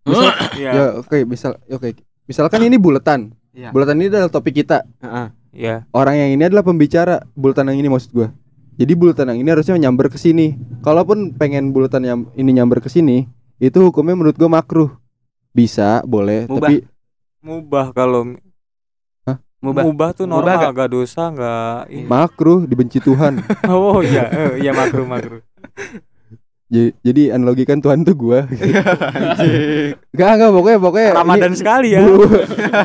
Misal, 0.01 0.33
Iya. 0.57 0.69
ya 0.73 0.85
oke 0.97 1.17
misal 1.29 1.51
oke 1.69 1.93
misalkan 2.25 2.65
ini 2.65 2.81
buletan. 2.81 3.37
Iya. 3.53 3.69
Buletan 3.69 4.01
ini 4.01 4.09
adalah 4.09 4.31
topik 4.31 4.57
kita. 4.57 4.81
Heeh. 4.99 5.27
Iya. 5.51 5.75
Orang 5.91 6.15
yang 6.15 6.31
ini 6.31 6.43
adalah 6.47 6.63
pembicara. 6.63 7.21
Buletan 7.35 7.69
yang 7.69 7.77
ini 7.77 7.91
maksud 7.91 8.09
gua. 8.09 8.31
Jadi 8.79 8.93
buletan 8.95 9.29
yang 9.29 9.39
ini 9.43 9.49
harusnya 9.51 9.77
nyamber 9.77 10.09
ke 10.09 10.17
sini. 10.17 10.57
Kalaupun 10.81 11.35
pengen 11.37 11.69
buletan 11.69 12.01
yang 12.01 12.25
ini 12.33 12.55
nyamber 12.55 12.81
ke 12.81 12.89
sini, 12.89 13.27
itu 13.61 13.77
hukumnya 13.77 14.15
menurut 14.15 14.33
gua 14.33 14.49
makruh. 14.49 14.89
Bisa, 15.51 15.99
boleh, 16.07 16.47
Mubah. 16.47 16.57
tapi 16.63 16.75
Mubah 17.43 17.85
kalau 17.91 18.39
Mubah. 19.61 19.83
mubah 19.83 20.09
tuh 20.11 20.25
Mubah 20.25 20.41
normal 20.41 20.57
gak? 20.63 20.73
gak 20.75 20.89
dosa 20.89 21.23
gak 21.29 21.79
ini. 21.87 22.05
makruh 22.05 22.65
dibenci 22.65 22.97
Tuhan. 22.97 23.45
Oh 23.69 24.01
iya, 24.01 24.25
eh, 24.27 24.51
iya 24.59 24.71
makruh 24.71 25.05
makruh. 25.05 25.45
jadi, 26.65 26.89
jadi 26.99 27.21
analogikan 27.31 27.77
Tuhan 27.77 28.01
tuh 28.01 28.15
gua. 28.15 28.49
Gak, 30.11 30.31
gak, 30.33 30.49
pokoknya 30.49 30.77
pokoknya 30.77 31.09
Ramadan 31.13 31.51
ini- 31.51 31.59
sekali 31.59 31.87
ya. 31.91 32.01
bu- 32.01 32.25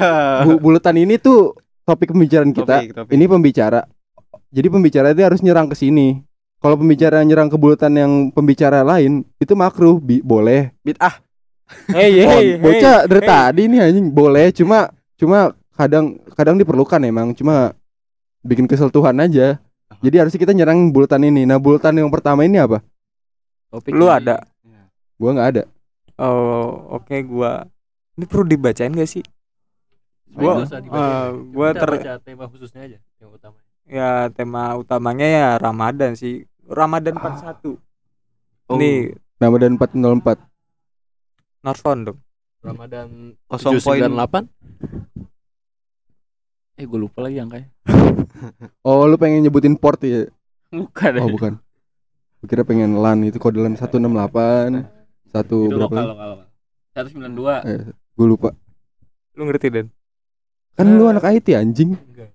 bu- 0.47 0.61
buletan 0.61 0.97
ini 0.97 1.17
tuh 1.17 1.57
topik 1.83 2.11
pembicaraan 2.11 2.51
kita. 2.51 2.77
Topik, 2.79 2.93
topik. 2.93 3.11
Ini 3.11 3.25
pembicara. 3.25 3.81
Jadi 4.49 4.69
pembicara 4.69 5.07
itu 5.11 5.23
harus 5.23 5.41
nyerang 5.41 5.67
ke 5.67 5.77
sini. 5.77 6.21
Kalau 6.57 6.75
pembicara 6.75 7.21
nyerang 7.21 7.47
ke 7.47 7.57
bulatan 7.57 7.93
yang 7.95 8.13
pembicara 8.31 8.81
lain 8.83 9.25
itu 9.37 9.53
makruh, 9.53 9.97
bi- 9.97 10.21
boleh. 10.21 10.73
bid'ah. 10.83 11.21
Hey, 11.89 12.23
Oh, 12.23 12.31
hey, 12.31 12.47
bocah 12.57 12.97
hey, 13.01 13.09
dari 13.09 13.23
hey. 13.23 13.29
tadi 13.29 13.63
nih 13.67 13.81
anjing 13.83 14.07
boleh 14.09 14.55
cuma 14.55 14.87
cuma 15.15 15.51
kadang 15.77 16.05
kadang 16.33 16.57
diperlukan 16.57 17.01
emang 17.01 17.31
cuma 17.33 17.77
bikin 18.41 18.65
kesel 18.65 18.89
Tuhan 18.89 19.17
aja. 19.21 19.61
Jadi 20.01 20.17
harusnya 20.19 20.41
kita 20.41 20.53
nyerang 20.53 20.91
bulatan 20.91 21.25
ini. 21.25 21.45
Nah, 21.45 21.57
bulatan 21.57 21.97
yang 21.97 22.11
pertama 22.11 22.43
ini 22.43 22.59
apa? 22.59 22.83
Topik 23.71 23.93
Lu 23.93 24.07
ini. 24.07 24.17
ada? 24.19 24.37
Gua 25.17 25.31
nggak 25.33 25.49
ada. 25.51 25.63
Oh, 26.17 26.97
oke 26.97 27.17
gua. 27.23 27.65
Ini 28.17 28.25
perlu 28.25 28.45
dibacain 28.47 28.89
gak 28.91 29.07
sih? 29.07 29.25
Gua, 30.27 30.61
Nggak 30.61 30.69
usah 30.69 30.81
dibacain. 30.81 31.13
eh, 31.13 31.29
gua 31.53 31.69
ter, 31.73 31.91
baca 31.93 32.13
tema 32.19 32.45
khususnya 32.47 32.83
aja 32.83 32.99
yang 33.17 33.31
utama. 33.31 33.57
ya 33.87 34.11
tema 34.33 34.75
utamanya 34.75 35.27
ya 35.27 35.47
Ramadan 35.57 36.13
sih. 36.13 36.45
Ramadan 36.67 37.15
41. 37.15 37.79
Oh. 38.67 38.77
Nih, 38.77 39.15
Ramadan 39.39 39.77
404. 39.77 40.41
Norton 41.63 41.99
dong. 42.03 42.19
Ramadan 42.61 43.39
Kosong 43.47 43.79
poin. 43.79 44.01
798 44.03 44.51
Eh 46.77 46.85
gue 46.85 46.99
lupa 46.99 47.25
lagi 47.25 47.41
angkanya. 47.41 47.69
Oh, 48.85 49.09
lu 49.09 49.17
pengen 49.17 49.43
nyebutin 49.43 49.75
port 49.75 49.97
ya? 50.01 50.29
Bukan. 50.69 51.13
Oh, 51.19 51.29
bukan. 51.33 51.53
Gua 52.39 52.47
kira 52.47 52.63
pengen 52.63 52.95
LAN 52.95 53.25
itu 53.25 53.41
kode 53.41 53.57
LAN 53.57 53.75
168 53.75 54.85
satu 55.27 55.57
Itu 55.67 55.73
berapa? 55.75 55.89
lokal 55.89 56.05
lokal. 56.07 56.29
lokal. 56.37 56.47
192. 57.65 57.65
Eh, 57.65 57.81
gue 57.91 58.27
lupa. 58.29 58.51
Lu 59.35 59.43
ngerti 59.45 59.69
Dan? 59.69 59.87
Kan 60.77 60.87
lu 60.95 61.09
anak 61.09 61.25
IT 61.27 61.49
anjing. 61.53 61.97
enggak. 61.97 62.31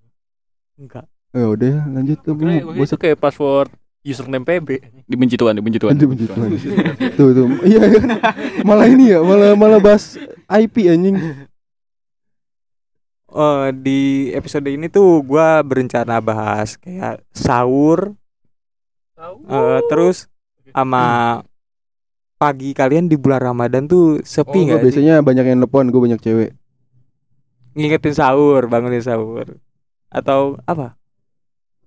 Enggak. 0.75 1.05
Eh, 1.31 1.45
udah 1.45 1.75
lanjut 1.87 2.17
tuh. 2.19 2.33
Waktu 2.35 2.81
itu 2.81 2.97
kayak 2.97 3.17
password 3.17 3.69
username 4.01 4.43
PB. 4.43 4.69
Dibenci 5.05 5.37
Tuhan, 5.37 5.53
dibenci 5.53 5.77
Tuhan. 5.77 5.93
Aduh, 5.93 6.07
benci 6.09 6.25
Tuhan. 6.25 6.49
tuh 7.13 7.29
tuh. 7.31 7.45
Iya 7.61 7.81
kan. 7.93 8.03
Malah 8.65 8.87
ini 8.89 9.13
ya, 9.13 9.21
malah 9.21 9.53
malah 9.53 9.77
bahas 9.79 10.17
IP 10.49 10.89
anjing. 10.89 11.15
Eh, 13.31 13.67
di 13.71 13.99
episode 14.35 14.67
ini 14.67 14.91
tuh 14.91 15.23
gua 15.23 15.63
berencana 15.63 16.19
bahas 16.19 16.75
kayak 16.75 17.23
sahur 17.31 18.11
eh, 19.47 19.79
terus 19.87 20.27
sama 20.67 21.39
pagi 22.35 22.75
kalian 22.75 23.07
di 23.07 23.15
bulan 23.15 23.53
Ramadan 23.53 23.87
tuh 23.87 24.19
sepi 24.19 24.51
Oh, 24.51 24.63
nggak 24.67 24.79
sih? 24.79 24.83
biasanya 24.83 25.15
banyak 25.23 25.45
yang 25.47 25.59
telepon, 25.63 25.93
gue 25.93 26.01
banyak 26.01 26.19
cewek. 26.19 26.51
Ngingetin 27.71 28.17
sahur, 28.17 28.65
bangunin 28.67 28.99
sahur. 28.99 29.61
Atau 30.09 30.57
apa? 30.65 30.97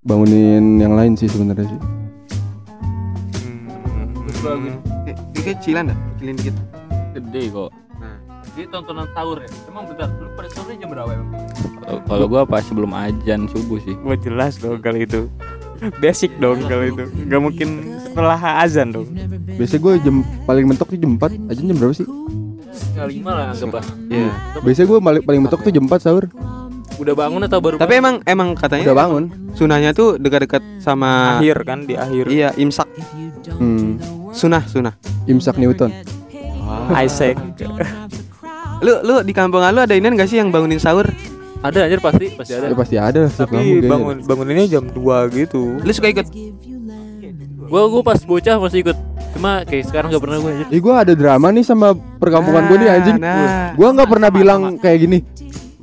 Bangunin 0.01 0.79
yang 0.79 0.95
lain 0.95 1.19
sih 1.19 1.27
sebenarnya 1.27 1.67
sih. 1.67 1.81
Hmm. 4.41 4.79
Ini 5.35 5.43
kecilan 5.43 5.91
dah, 5.91 5.99
kecilin 6.15 6.37
dikit. 6.39 6.57
Gede 7.13 7.43
kok. 7.51 7.71
Jadi 8.55 8.71
tontonan 8.71 9.11
sahur 9.11 9.39
ya. 9.39 9.51
Emang 9.67 9.85
bentar, 9.85 10.07
lu 10.15 10.31
pada 10.33 10.49
sahurnya 10.49 10.77
jam 10.79 10.89
berapa 10.89 11.11
emang? 11.11 11.29
Kalau- 11.81 12.03
Kalau 12.07 12.27
gua 12.27 12.43
pas 12.45 12.63
sebelum 12.63 12.91
ajan 12.91 13.41
subuh 13.49 13.79
sih. 13.79 13.95
Wah 14.01 14.15
jelas 14.17 14.57
dong 14.57 14.79
kali 14.79 15.03
itu. 15.03 15.27
Basic 15.99 16.31
dong 16.39 16.63
kalau 16.63 16.87
itu. 16.87 17.05
Gak 17.27 17.41
mungkin 17.41 17.69
setelah 18.01 18.39
azan 18.63 18.89
dong. 18.91 19.11
Biasanya 19.53 19.81
gue 19.81 19.93
jam 20.01 20.17
paling 20.45 20.65
mentok 20.65 20.89
tuh 20.89 20.97
jam 20.97 21.13
4 21.13 21.35
Aja 21.45 21.61
jam 21.61 21.77
berapa 21.77 21.93
sih? 21.93 22.07
Setengah 22.71 23.07
lima 23.07 23.31
lah 23.33 23.47
anggap 23.51 23.71
lah. 23.75 23.87
Iya. 24.09 24.31
Biasanya 24.63 24.87
gue 24.87 24.99
paling, 25.01 25.23
paling 25.25 25.41
mentok 25.43 25.61
tuh 25.61 25.73
jam 25.73 25.85
4 25.85 25.99
sahur 26.01 26.25
Udah 26.95 27.11
bangun 27.13 27.43
atau 27.43 27.59
baru 27.59 27.75
Tapi 27.75 27.93
emang 27.93 28.23
emang 28.25 28.55
katanya 28.55 28.87
Udah 28.87 28.97
bangun 28.97 29.25
sunahnya 29.53 29.91
tuh 29.91 30.15
dekat-dekat 30.15 30.63
sama 30.79 31.43
Akhir 31.43 31.59
kan 31.63 31.85
di 31.85 31.95
akhir. 31.95 32.25
Iya, 32.27 32.55
imsak. 32.55 32.87
hmm, 33.53 33.99
Sunah, 34.31 34.63
sunah. 34.65 34.95
Imsak 35.27 35.59
Newton 35.59 35.91
Isaac. 36.97 37.35
Lu 38.85 39.01
lu 39.01 39.15
di 39.25 39.33
kampungan 39.33 39.73
lu 39.73 39.81
ada 39.81 39.97
ini 39.97 40.05
enggak 40.05 40.29
sih 40.29 40.37
yang 40.37 40.53
bangunin 40.53 40.77
sahur? 40.77 41.09
Ada 41.65 41.89
anjir 41.89 42.05
pasti, 42.05 42.29
pasti 42.37 42.53
ada. 42.53 42.69
Ya 42.69 42.77
pasti 42.77 42.97
ada 43.01 43.21
kampung 43.25 43.49
Tapi 43.49 43.57
kayaknya. 43.57 43.89
bangun 43.89 44.17
banguninnya 44.29 44.67
jam 44.69 44.85
2 44.85 45.33
gitu. 45.33 45.81
Lu 45.81 45.93
suka 45.97 46.13
ikut? 46.13 46.29
Gua 47.65 47.89
gua 47.89 48.03
pas 48.05 48.21
bocah 48.21 48.61
masih 48.61 48.85
ikut. 48.85 48.99
Cuma 49.35 49.65
kayak 49.65 49.89
sekarang 49.89 50.13
gak 50.13 50.23
pernah 50.23 50.39
gue 50.39 50.51
anjir. 50.53 50.67
Ih 50.71 50.79
gue 50.79 50.95
ada 50.95 51.13
drama 51.17 51.51
nih 51.51 51.65
sama 51.67 51.97
perkampungan 51.97 52.71
gue 52.71 52.77
nih 52.79 52.89
anjing 52.93 53.17
Nah. 53.19 53.75
Gue 53.75 53.89
nggak 53.91 54.07
pernah 54.07 54.31
bilang 54.31 54.79
kayak 54.79 54.99
gini 55.03 55.19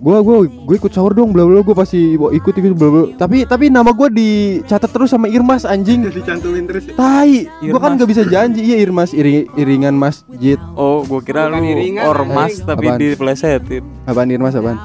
Gue 0.02 0.18
gue 0.18 0.36
gue 0.50 0.76
ikut 0.76 0.90
sahur 0.90 1.14
dong 1.14 1.30
bla 1.30 1.46
bla 1.46 1.62
gue 1.62 1.76
pasti 1.78 2.18
ikut 2.18 2.34
ikut 2.52 2.74
bla 2.74 2.90
bla. 2.90 3.04
Tapi 3.14 3.46
tapi 3.46 3.70
nama 3.70 3.86
gue 3.88 4.10
dicatat 4.10 4.90
terus 4.90 5.14
sama 5.14 5.30
Irmas 5.30 5.62
anjing. 5.62 6.10
Dicantumin 6.10 6.66
terus. 6.66 6.90
Tai 6.90 7.30
Gue 7.62 7.78
kan 7.78 7.94
nggak 7.94 8.10
bisa 8.10 8.26
janji. 8.26 8.66
Iya 8.66 8.82
Irmas 8.82 9.14
iri, 9.14 9.46
iringan 9.54 9.94
masjid 9.94 10.58
Oh, 10.74 11.06
gua 11.06 11.22
kira 11.22 11.46
Bukan 11.46 11.54
lu 11.56 11.70
iringan, 11.70 12.04
ormas 12.04 12.50
anjing. 12.52 12.66
tapi 12.66 12.86
Apaan? 12.88 12.98
diplesetin. 13.00 13.84
Apaan 14.04 14.30
Irmas 14.30 14.58
apaan? 14.58 14.78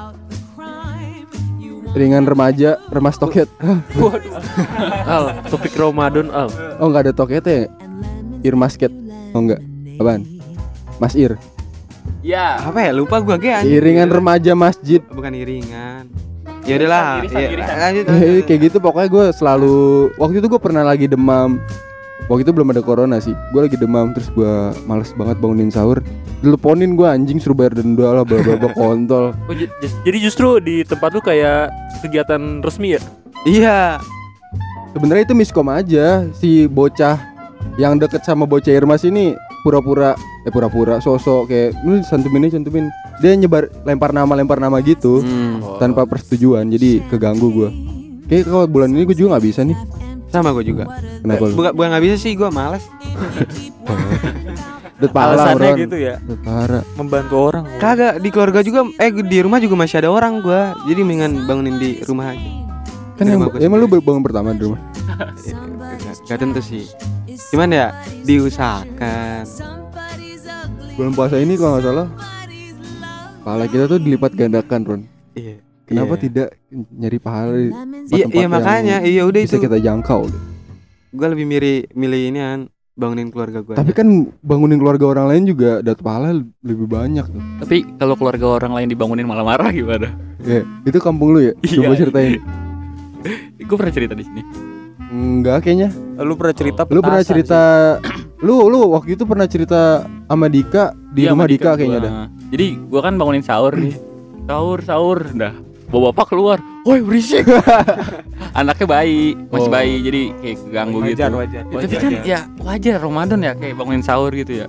Iringan 1.89 2.29
remaja 2.29 2.77
Remas 2.87 3.17
toket. 3.17 3.49
Al, 5.09 5.41
topik 5.49 5.73
Ramadan 5.73 6.29
Al. 6.29 6.53
Oh 6.77 6.87
nggak 6.87 7.09
ada 7.09 7.13
toketnya 7.15 7.65
ya? 7.65 7.67
Irmasket 8.43 8.93
Oh 9.33 9.41
enggak 9.41 9.65
Apaan? 9.97 10.21
Mas 10.95 11.17
Ir 11.17 11.33
Ya. 12.19 12.59
Apa 12.59 12.79
ya? 12.81 12.91
Lupa 12.91 13.19
gua 13.19 13.35
ge 13.35 13.51
anjing. 13.51 13.71
Iringan 13.73 14.09
remaja 14.09 14.51
masjid 14.51 14.99
Bukan 15.05 15.31
iringan. 15.31 16.11
Ya 16.63 16.75
udahlah. 16.75 17.23
Ya, 17.23 17.47
lanjut, 17.79 18.03
Eh, 18.03 18.11
lanjut. 18.11 18.43
kayak 18.43 18.59
gitu 18.61 18.77
pokoknya 18.77 19.07
gue 19.07 19.25
selalu 19.31 19.75
waktu 20.15 20.35
itu 20.37 20.47
gue 20.47 20.59
pernah 20.59 20.83
lagi 20.83 21.07
demam 21.07 21.63
waktu 22.27 22.43
itu 22.43 22.51
belum 22.51 22.67
ada 22.69 22.83
corona 22.83 23.17
sih 23.17 23.31
gue 23.31 23.61
lagi 23.61 23.79
demam 23.79 24.11
terus 24.11 24.27
gue 24.29 24.51
males 24.83 25.15
banget 25.15 25.39
bangunin 25.39 25.71
sahur 25.71 26.03
teleponin 26.37 26.91
gue 26.93 27.07
anjing 27.07 27.39
suruh 27.39 27.55
bayar 27.55 27.71
denda 27.71 28.11
lah 28.11 28.27
bla 28.27 28.43
bla 28.43 28.59
bla 28.59 28.71
kontol 28.73 29.31
Oh, 29.47 29.55
jadi 30.03 30.17
justru 30.19 30.59
di 30.59 30.83
tempat 30.83 31.15
lu 31.15 31.23
kayak 31.23 31.71
kegiatan 32.01 32.59
resmi 32.59 32.99
ya? 32.99 33.01
Iya. 33.47 33.79
sebenarnya 34.91 35.23
itu 35.23 35.35
miskom 35.39 35.71
aja 35.71 36.27
si 36.35 36.67
bocah 36.67 37.15
yang 37.79 37.95
deket 37.95 38.27
sama 38.27 38.43
bocah 38.43 38.75
Irmas 38.75 39.07
ini 39.07 39.39
pura-pura 39.59 40.13
eh 40.43 40.49
pura-pura 40.49 40.97
sosok 40.97 41.47
kayak 41.47 41.75
lu 41.81 41.99
santumin 42.01 42.43
aja 42.43 42.55
santumin 42.55 42.87
dia 43.17 43.33
nyebar 43.33 43.67
lempar 43.83 44.11
nama 44.11 44.29
lempar 44.31 44.57
nama 44.57 44.77
gitu 44.79 45.19
Hmm. 45.19 45.59
tanpa 45.77 46.03
persetujuan 46.03 46.69
jadi 46.69 47.01
keganggu 47.07 47.49
gue 47.49 47.69
kayak 48.25 48.43
kalau 48.45 48.65
bulan 48.65 48.89
ini 48.89 49.03
gue 49.03 49.15
juga 49.15 49.35
nggak 49.35 49.45
bisa 49.45 49.61
nih 49.63 49.77
Sama 50.27 50.51
gua 50.51 50.59
juga. 50.59 50.83
kenapa 51.23 51.39
lu 51.41 51.55
Bukan 51.55 51.71
bukan 51.71 51.87
nggak 51.87 52.03
bisa 52.03 52.15
sih, 52.19 52.35
gua 52.35 52.51
males. 52.51 52.83
Udah 54.97 55.09
parah 55.09 55.39
Alasannya 55.39 55.71
Ron. 55.71 55.79
gitu 55.79 55.97
ya, 55.97 56.13
Udah 56.19 56.39
parah 56.41 56.83
membantu 56.97 57.35
orang. 57.39 57.63
Kagak 57.77 58.13
di 58.17 58.27
keluarga 58.27 58.59
juga 58.59 58.79
eh 58.97 59.07
di 59.13 59.37
rumah 59.39 59.61
juga 59.61 59.75
masih 59.77 60.01
ada 60.01 60.09
orang 60.09 60.41
gua. 60.41 60.75
Jadi 60.83 60.99
mendingan 60.99 61.45
bangunin 61.45 61.77
di 61.77 62.01
rumah 62.03 62.33
aja. 62.33 62.49
Kan 63.15 63.25
yang, 63.25 63.39
emang 63.55 63.77
lu 63.79 63.87
bangun 63.87 64.19
pertama 64.19 64.51
di 64.51 64.67
rumah? 64.67 64.81
Gak, 65.97 66.27
gak 66.27 66.37
tentu 66.37 66.59
sih. 66.59 66.83
Cuman 67.47 67.69
ya 67.69 67.87
diusahakan. 68.21 69.43
Bulan 70.93 71.13
puasa 71.13 71.37
ini 71.37 71.53
kalau 71.53 71.77
nggak 71.77 71.85
salah 71.85 72.07
Pahala 73.39 73.65
kita 73.65 73.85
tuh 73.85 73.97
dilipat 73.97 74.33
gandakan 74.33 74.81
Ron 74.83 75.01
Iya. 75.31 75.61
Kenapa 75.85 76.13
Iya. 76.13 76.21
tidak 76.21 76.47
nyari 76.91 77.15
pahala 77.17 77.53
di 77.53 77.69
Iya, 78.09 78.25
tempat 78.25 78.35
iya 78.35 78.47
makanya 78.49 78.97
iya 79.01 79.21
udah 79.23 79.39
bisa 79.39 79.55
itu. 79.55 79.63
kita 79.63 79.77
jangkau 79.77 80.27
deh. 80.27 80.41
Gua 81.09 81.27
lebih 81.29 81.45
milih 81.45 81.87
milih 81.93 82.21
ini 82.27 82.39
kan 82.41 82.59
bangunin 82.91 83.29
keluarga 83.29 83.61
gua. 83.61 83.75
Tapi 83.77 83.93
kan 83.93 84.07
bangunin 84.41 84.75
keluarga 84.75 85.05
orang 85.07 85.25
lain 85.29 85.43
juga 85.45 85.79
dapat 85.79 86.01
pahala 86.01 86.29
lebih 86.59 86.87
banyak 86.87 87.23
tuh 87.23 87.39
Tapi 87.61 87.77
kalau 87.95 88.15
keluarga 88.15 88.45
orang 88.57 88.73
lain 88.73 88.87
dibangunin 88.89 89.23
malah 89.23 89.45
marah 89.45 89.69
gimana? 89.69 90.11
Iya, 90.41 90.65
Itu 90.83 90.99
kampung 90.99 91.31
lu 91.31 91.39
ya? 91.39 91.53
Coba 91.55 91.87
Iya. 91.87 91.99
ceritain 92.01 92.41
Gue 93.59 93.75
pernah 93.75 93.93
cerita 93.93 94.11
di 94.11 94.23
sini. 94.23 94.41
Enggak 95.07 95.63
kayaknya 95.63 95.89
Lu 96.19 96.35
pernah 96.35 96.55
cerita 96.55 96.81
Lu 96.87 96.99
pernah 96.99 97.23
cerita 97.23 97.59
Lu 98.37 98.67
lu 98.67 98.91
waktu 98.91 99.15
itu 99.15 99.23
pernah 99.23 99.47
cerita 99.47 100.03
sama 100.25 100.47
Dika 100.47 100.91
Di 101.09 101.25
Iya, 101.25 101.31
rumah 101.33 101.47
Dika, 101.47 101.63
gua. 101.65 101.75
kayaknya 101.75 101.97
ada 101.99 102.11
Jadi 102.47 102.67
gua 102.87 103.01
kan 103.01 103.13
bangunin 103.15 103.41
sahur 103.41 103.73
nih. 103.73 103.95
Sahur, 104.47 104.79
sahur, 104.79 105.19
dah. 105.33 105.51
Bawa 105.87 106.11
bapak 106.11 106.31
keluar. 106.31 106.59
Woi 106.83 107.03
berisik. 107.03 107.43
Anaknya 108.59 108.87
bayi, 108.87 109.35
masih 109.47 109.67
Oh. 109.67 109.73
bayi, 109.73 109.95
jadi 109.99 110.21
kayak 110.33 110.57
keganggu 110.63 110.97
Wajar, 110.99 111.11
gitu. 111.27 111.37
wajar. 111.37 111.63
Ya, 111.63 111.75
tapi 111.77 111.95
kan 111.97 112.11
ya 112.23 112.39
wajar 112.57 112.95
Ramadan 112.99 113.39
ya 113.41 113.51
kayak 113.53 113.75
bangunin 113.75 114.03
sahur 114.03 114.31
gitu 114.31 114.63
ya. 114.63 114.67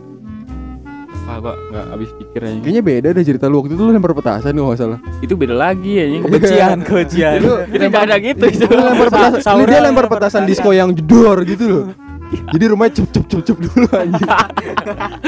Wah, 1.28 1.36
gua 1.44 1.54
nggak 1.60 1.84
habis 1.92 2.10
pikir 2.16 2.40
aja. 2.40 2.56
Kayaknya 2.64 2.82
beda 2.88 3.08
deh 3.12 3.24
cerita 3.28 3.44
lu 3.52 3.60
Waktu 3.60 3.76
itu 3.76 3.84
lu 3.84 3.92
lempar 3.92 4.16
petasan 4.16 4.56
kalau 4.56 4.72
nggak 4.72 4.80
salah 4.80 4.98
Itu 5.20 5.34
beda 5.36 5.52
lagi 5.52 5.92
ya. 6.00 6.04
kebencian, 6.24 6.78
kebencian. 6.80 7.36
Lu 7.44 7.54
Itu 7.68 7.84
nggak 7.84 8.04
ada 8.08 8.16
gitu. 8.16 8.44
itu. 8.48 8.64
Lu 8.64 8.80
lempar 8.80 9.08
petasan, 9.12 9.54
dia 9.68 9.80
lempar 9.84 10.06
petasan 10.08 10.42
disco 10.48 10.72
yang 10.72 10.96
jedor 10.96 11.44
gitu 11.44 11.64
loh. 11.68 11.84
Jadi 12.28 12.64
rumahnya 12.72 12.92
cep 12.96 13.08
cep 13.12 13.24
cep 13.28 13.40
cep 13.44 13.58
dulu 13.60 13.88
anjing. 13.92 14.30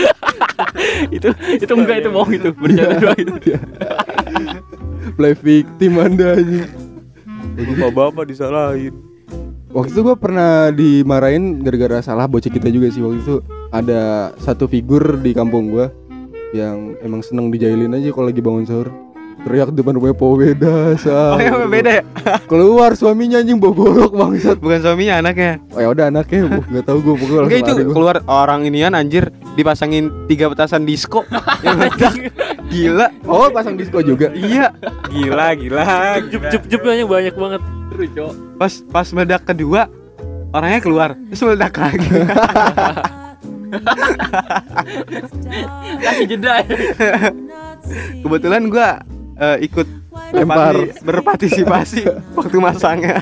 itu 1.17 1.29
itu 1.57 1.73
enggak 1.73 1.97
itu 2.05 2.09
bohong 2.13 2.33
itu 2.33 2.49
bercanda 2.57 2.97
doang 2.97 3.21
itu. 3.21 3.33
Play 5.17 5.35
victim 5.37 5.93
anda 6.01 6.37
anjing. 6.37 6.69
Bapak-bapak 7.61 8.25
disalahin. 8.25 8.97
Waktu 9.71 9.91
itu 9.95 10.01
gue 10.03 10.17
pernah 10.17 10.73
dimarahin 10.73 11.61
gara-gara 11.61 12.03
salah 12.03 12.27
bocah 12.27 12.51
kita 12.51 12.73
juga 12.73 12.91
sih 12.91 13.05
waktu 13.05 13.23
itu 13.23 13.37
ada 13.71 14.01
satu 14.37 14.67
figur 14.67 15.19
di 15.19 15.31
kampung 15.31 15.71
gue 15.71 15.87
yang 16.51 16.99
emang 17.01 17.23
seneng 17.23 17.49
dijailin 17.49 17.95
aja 17.95 18.11
kalau 18.11 18.27
lagi 18.27 18.43
bangun 18.43 18.67
sahur 18.67 18.91
teriak 19.41 19.73
depan 19.73 19.97
rumahnya 19.97 20.13
po 20.13 20.35
beda 20.35 20.69
Oh 20.93 20.97
sahur 20.99 21.39
ya 21.39 21.65
beda 21.65 21.91
ya? 21.93 22.05
keluar 22.51 22.93
suaminya 22.93 23.39
anjing 23.39 23.57
bawa 23.57 23.73
golok 23.73 24.13
bangsat 24.13 24.59
Bukan 24.59 24.83
suaminya 24.83 25.23
anaknya. 25.23 25.63
oh 25.71 25.81
ya 25.81 25.89
udah 25.89 26.05
anaknya 26.11 26.41
bu 26.45 26.61
nggak 26.71 26.85
tahu 26.85 26.99
gue 27.01 27.15
pokoknya 27.17 27.41
Enggak 27.41 27.61
itu 27.63 27.73
gua. 27.81 27.95
keluar 27.95 28.17
orang 28.27 28.61
inian 28.65 28.93
anjir 28.93 29.31
dipasangin 29.55 30.11
tiga 30.27 30.51
petasan 30.51 30.83
disco. 30.83 31.23
yang 31.65 31.79
meledak. 31.79 32.15
Gila. 32.69 33.07
oh 33.25 33.49
pasang 33.49 33.75
disco 33.75 33.99
juga 34.01 34.29
Iya. 34.31 34.75
Gila, 35.09 35.47
gila. 35.55 35.83
Jup 36.27 36.43
jup 36.51 36.63
jupnya 36.69 37.03
banyak 37.03 37.35
banget. 37.35 37.61
Seru, 37.89 38.05
Cok. 38.09 38.33
Pas 38.57 38.73
pas 38.85 39.07
meledak 39.11 39.43
kedua 39.45 39.87
orangnya 40.51 40.81
keluar 40.81 41.09
terus 41.31 41.41
meledak 41.41 41.75
lagi. 41.75 42.11
Kasih 46.01 46.27
jeda. 46.27 46.65
Kebetulan 48.21 48.63
gua 48.67 48.89
eh, 49.37 49.57
ikut 49.65 49.87
Lempar. 50.31 50.75
berparti- 50.75 51.03
berpartisipasi 51.03 52.01
waktu 52.39 52.57
masangnya. 52.57 53.19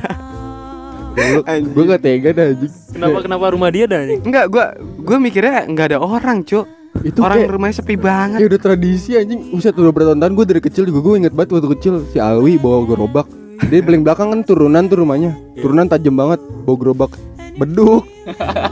Anjing. 1.19 1.69
gue 1.69 1.85
gak 1.85 1.99
tega 1.99 2.31
dah 2.31 2.47
anjing 2.49 2.73
Kenapa 2.89 3.19
kenapa 3.21 3.45
rumah 3.51 3.69
dia 3.69 3.85
dah 3.85 4.01
nih? 4.01 4.17
Enggak, 4.23 4.45
gua 4.47 4.65
gua 4.99 5.17
mikirnya 5.19 5.67
nggak 5.67 5.87
ada 5.89 5.99
orang, 5.99 6.41
Cuk. 6.41 6.65
itu 7.01 7.19
Orang 7.19 7.39
kayak 7.39 7.51
rumahnya 7.51 7.75
sepi 7.77 7.95
banget. 7.97 8.39
Ya 8.39 8.47
udah 8.47 8.61
tradisi 8.61 9.11
anjing 9.15 9.39
Buset 9.51 9.73
udah 9.73 9.91
bertahun-tahun 9.91 10.33
gue 10.33 10.45
dari 10.47 10.61
kecil 10.61 10.83
juga 10.85 10.99
gue 11.01 11.15
inget 11.21 11.31
banget 11.31 11.49
waktu 11.53 11.69
kecil 11.71 11.93
Si 12.07 12.17
Alwi 12.17 12.57
bawa 12.57 12.83
gerobak 12.83 13.25
Dia 13.63 13.79
paling 13.81 14.03
belakang 14.03 14.29
kan 14.31 14.41
turunan 14.43 14.83
tuh 14.85 14.99
rumahnya 14.99 15.31
Turunan 15.55 15.87
tajam 15.87 16.13
banget 16.13 16.39
Bawa 16.65 16.77
gerobak 16.77 17.11
Beduk. 17.59 18.07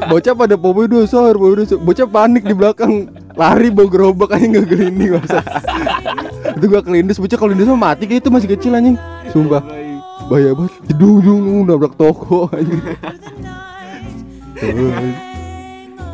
Bocah 0.07 0.35
pada 0.39 0.55
poboy 0.55 0.87
dosor 0.87 1.35
poboy 1.35 1.59
dosor 1.59 1.83
Bocah 1.83 2.07
panik 2.07 2.47
di 2.47 2.55
belakang. 2.55 3.11
Lari 3.35 3.69
bawa 3.75 3.91
gerobak 3.91 4.33
aja 4.33 4.47
gak 4.49 4.67
gelinding 4.71 5.19
masa 5.19 5.43
Itu 6.55 6.71
gue 6.71 6.81
kelindes. 6.87 7.19
Bocah 7.19 7.37
kalau 7.37 7.51
lindes 7.51 7.67
mah 7.67 7.93
mati 7.93 8.07
kayak 8.07 8.23
itu 8.23 8.31
masih 8.31 8.49
kecil 8.55 8.79
anjing. 8.79 8.97
Sumpah. 9.35 9.61
Bahaya 10.31 10.55
banget. 10.55 10.73
Jedung 10.87 11.19
jedung 11.21 11.67
nabrak 11.67 11.99
toko 11.99 12.47
anjing. 12.55 12.81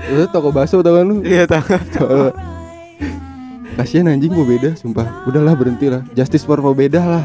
Terus 0.03 0.29
toko 0.33 0.49
bakso 0.51 0.81
tau 0.81 0.97
kan 0.97 1.05
lu? 1.05 1.21
Iya. 1.23 1.45
Soalnya. 1.93 2.33
Kasian 3.77 4.09
anjing 4.09 4.33
mau 4.33 4.49
beda 4.49 4.77
sumpah. 4.77 5.25
Udahlah 5.29 5.57
berhenti 5.57 5.89
lah 5.89 6.05
Justice 6.17 6.45
for 6.45 6.61
beda 6.61 7.01
lah. 7.05 7.25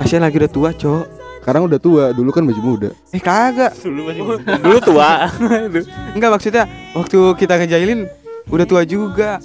Kasihan 0.00 0.24
lagi 0.24 0.40
udah 0.40 0.48
tua, 0.48 0.72
Cuk. 0.72 1.19
Sekarang 1.40 1.64
udah 1.66 1.80
tua 1.80 2.04
Dulu 2.12 2.30
kan 2.30 2.44
masih 2.44 2.60
muda 2.60 2.90
Eh 3.10 3.20
kagak. 3.20 3.72
Dulu 3.80 4.00
masih 4.12 4.22
Dulu 4.64 4.78
tua. 4.84 5.26
Enggak 6.16 6.30
maksudnya 6.36 6.64
waktu 6.92 7.18
kita 7.40 7.56
ngejailin 7.56 8.06
udah 8.52 8.66
tua 8.68 8.82
juga. 8.84 9.40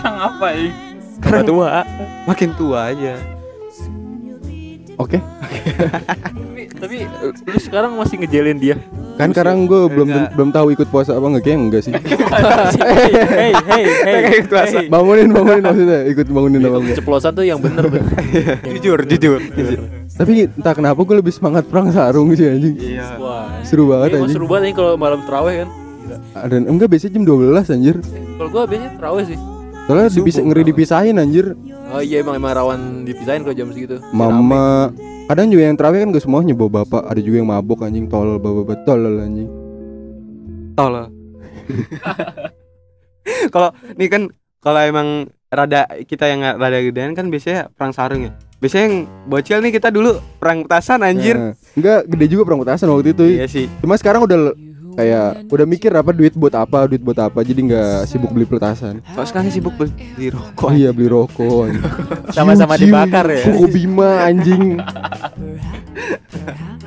apa 0.00 0.46
ya? 0.54 0.70
Karena 1.18 1.42
tua. 1.42 1.68
Makin 2.24 2.50
tua 2.54 2.94
aja. 2.94 3.18
Oke 5.00 5.18
tapi, 6.60 6.62
tapi 6.76 6.96
eh, 7.04 7.32
lu 7.32 7.58
sekarang 7.60 7.92
masih 7.96 8.16
ngejelin 8.20 8.58
dia. 8.60 8.76
Kan 9.16 9.36
sekarang 9.36 9.68
gue 9.68 9.88
belum 9.92 10.08
Enggak. 10.08 10.30
belum 10.32 10.48
tahu 10.48 10.66
ikut 10.72 10.88
puasa 10.88 11.12
apa 11.12 11.26
enggak 11.28 11.44
Kayaknya 11.44 11.60
enggak 11.68 11.82
sih 11.84 11.92
hey, 12.80 13.12
hey, 13.12 13.52
hey, 14.00 14.20
hey, 14.32 14.40
puasa. 14.48 14.80
Bangunin 14.88 15.28
bangunin 15.28 15.60
maksudnya 15.60 16.00
Ikut 16.08 16.26
bangunin 16.32 16.60
apa 16.64 16.76
enggak 16.80 16.96
Ceplosan 17.04 17.32
tuh 17.36 17.44
yang 17.44 17.60
bener 17.60 17.84
tuh. 17.84 18.00
jujur, 18.80 18.98
jujur. 19.04 19.40
Tapi 20.16 20.50
entah 20.50 20.74
kenapa 20.74 21.00
gue 21.02 21.16
lebih 21.18 21.32
semangat 21.32 21.64
perang 21.70 21.90
sarung 21.90 22.34
sih 22.34 22.46
anjing 22.46 22.74
Iya. 22.76 23.16
Wah. 23.18 23.46
Seru 23.62 23.90
banget 23.90 24.14
Iya, 24.14 24.18
anjing 24.24 24.36
seru 24.36 24.46
banget 24.50 24.62
nih 24.70 24.74
kalau 24.76 24.92
malam 24.98 25.20
terawih 25.24 25.54
kan. 25.64 25.68
Gila. 25.70 26.16
Dan 26.50 26.62
enggak 26.66 26.88
biasanya 26.90 27.12
jam 27.14 27.24
12 27.24 27.74
anjir 27.74 27.96
Kalau 28.36 28.48
gua 28.50 28.62
biasanya 28.66 28.92
terawih 28.98 29.24
sih. 29.28 29.38
Soalnya 29.86 30.08
dipisah, 30.12 30.42
ngeri 30.46 30.62
dipisahin 30.62 31.16
anjir 31.18 31.46
Oh 31.90 31.98
iya 31.98 32.22
emang 32.22 32.38
emang 32.38 32.52
rawan 32.54 32.80
dipisahin 33.02 33.42
kalau 33.42 33.56
jam 33.56 33.68
segitu. 33.74 33.98
Mama 34.10 34.94
Kadang 35.26 35.46
juga 35.50 35.62
yang 35.70 35.78
terawih 35.78 36.02
kan 36.02 36.08
gak 36.10 36.24
semuanya 36.26 36.54
bawa 36.58 36.82
bapak 36.82 37.06
Ada 37.06 37.20
juga 37.22 37.38
yang 37.38 37.50
mabok 37.50 37.86
anjing 37.86 38.10
Tolol 38.10 38.42
bawa 38.42 38.66
bapak 38.66 38.82
tolol 38.82 39.22
anjing 39.22 39.50
Tolol. 40.74 41.06
Kalau 43.54 43.70
nih 43.94 44.08
kan 44.10 44.22
kalau 44.60 44.80
emang 44.84 45.08
rada 45.48 45.88
kita 46.04 46.28
yang 46.28 46.44
rada 46.44 46.78
gedean 46.80 47.16
kan 47.16 47.32
biasanya 47.32 47.72
perang 47.72 47.92
sarung 47.96 48.28
ya. 48.28 48.32
Biasanya 48.60 48.84
yang 48.84 48.96
bocil 49.24 49.58
nih 49.58 49.72
kita 49.72 49.88
dulu 49.88 50.20
perang 50.36 50.62
petasan 50.62 51.00
anjir. 51.00 51.34
Nah, 51.34 51.52
Enggak 51.72 51.98
gede 52.06 52.26
juga 52.28 52.42
perang 52.44 52.60
petasan 52.60 52.86
waktu 52.88 53.10
itu 53.10 53.24
Iya 53.24 53.46
sih. 53.48 53.66
Cuma 53.80 53.96
sekarang 53.96 54.22
udah 54.22 54.52
kayak 54.90 55.48
udah 55.48 55.64
mikir 55.64 55.88
apa 55.90 56.10
duit 56.12 56.34
buat 56.34 56.52
apa, 56.52 56.84
duit 56.84 57.00
buat 57.00 57.16
apa. 57.16 57.40
Jadi 57.40 57.60
nggak 57.64 58.04
sibuk 58.04 58.28
beli 58.28 58.44
petasan. 58.44 59.00
Kalau 59.06 59.24
sekarang 59.24 59.48
sibuk 59.48 59.72
beli 59.74 60.28
rokok. 60.28 60.68
Iya 60.70 60.90
beli 60.92 61.08
rokok. 61.08 61.72
Sama-sama 62.36 62.76
dibakar 62.76 63.24
ya. 63.26 63.48
Koko 63.48 63.64
Bima 63.66 64.22
anjing. 64.22 64.76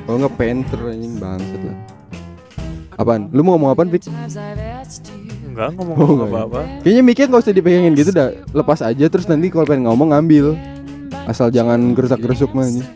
Kalau 0.04 0.16
nggak 0.20 0.36
penter 0.36 0.78
anjing 0.84 1.14
bangsat 1.18 1.58
lah. 1.58 1.76
Apaan? 2.94 3.26
Lu 3.34 3.42
mau 3.42 3.58
ngomong 3.58 3.74
apaan, 3.74 3.90
Fik? 3.90 4.06
Enggak 5.44 5.74
ngomong 5.74 5.96
Oh, 5.98 6.08
enggak 6.14 6.28
ya. 6.28 6.30
apa-apa. 6.30 6.60
Kayaknya 6.86 7.02
mikir 7.02 7.24
nggak 7.26 7.42
usah 7.42 7.50
dipegangin 7.50 7.94
gitu 7.98 8.10
dah. 8.10 8.30
Lepas 8.52 8.78
aja 8.78 9.04
terus 9.08 9.26
nanti 9.26 9.50
kalau 9.50 9.66
pengen 9.66 9.90
ngomong 9.90 10.14
ngambil. 10.14 10.54
Asal 11.24 11.48
jangan 11.54 11.94
gerusak-gerusuk 11.94 12.50
mah 12.52 12.66
anjing. 12.66 12.88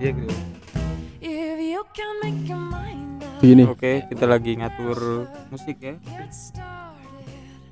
Iya 0.00 0.10
gitu. 0.16 0.34
Gini. 3.40 3.64
Oke, 3.64 4.04
kita 4.08 4.24
lagi 4.28 4.56
ngatur 4.60 5.28
musik 5.48 5.80
ya. 5.80 5.96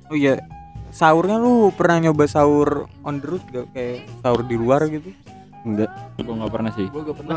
Oh 0.09 0.17
iya, 0.17 0.41
sahurnya 0.89 1.37
lu 1.37 1.69
pernah 1.69 2.09
nyoba 2.09 2.25
sahur 2.25 2.89
on 3.05 3.21
the 3.21 3.29
road 3.29 3.43
gak 3.53 3.69
kayak 3.77 4.09
sahur 4.25 4.41
di 4.41 4.57
luar 4.57 4.89
gitu? 4.89 5.13
Enggak. 5.61 5.89
Gue 6.17 6.33
nggak 6.33 6.51
pernah 6.53 6.71
sih. 6.73 6.87
Gua 6.89 7.01
gak 7.05 7.17
pernah. 7.21 7.35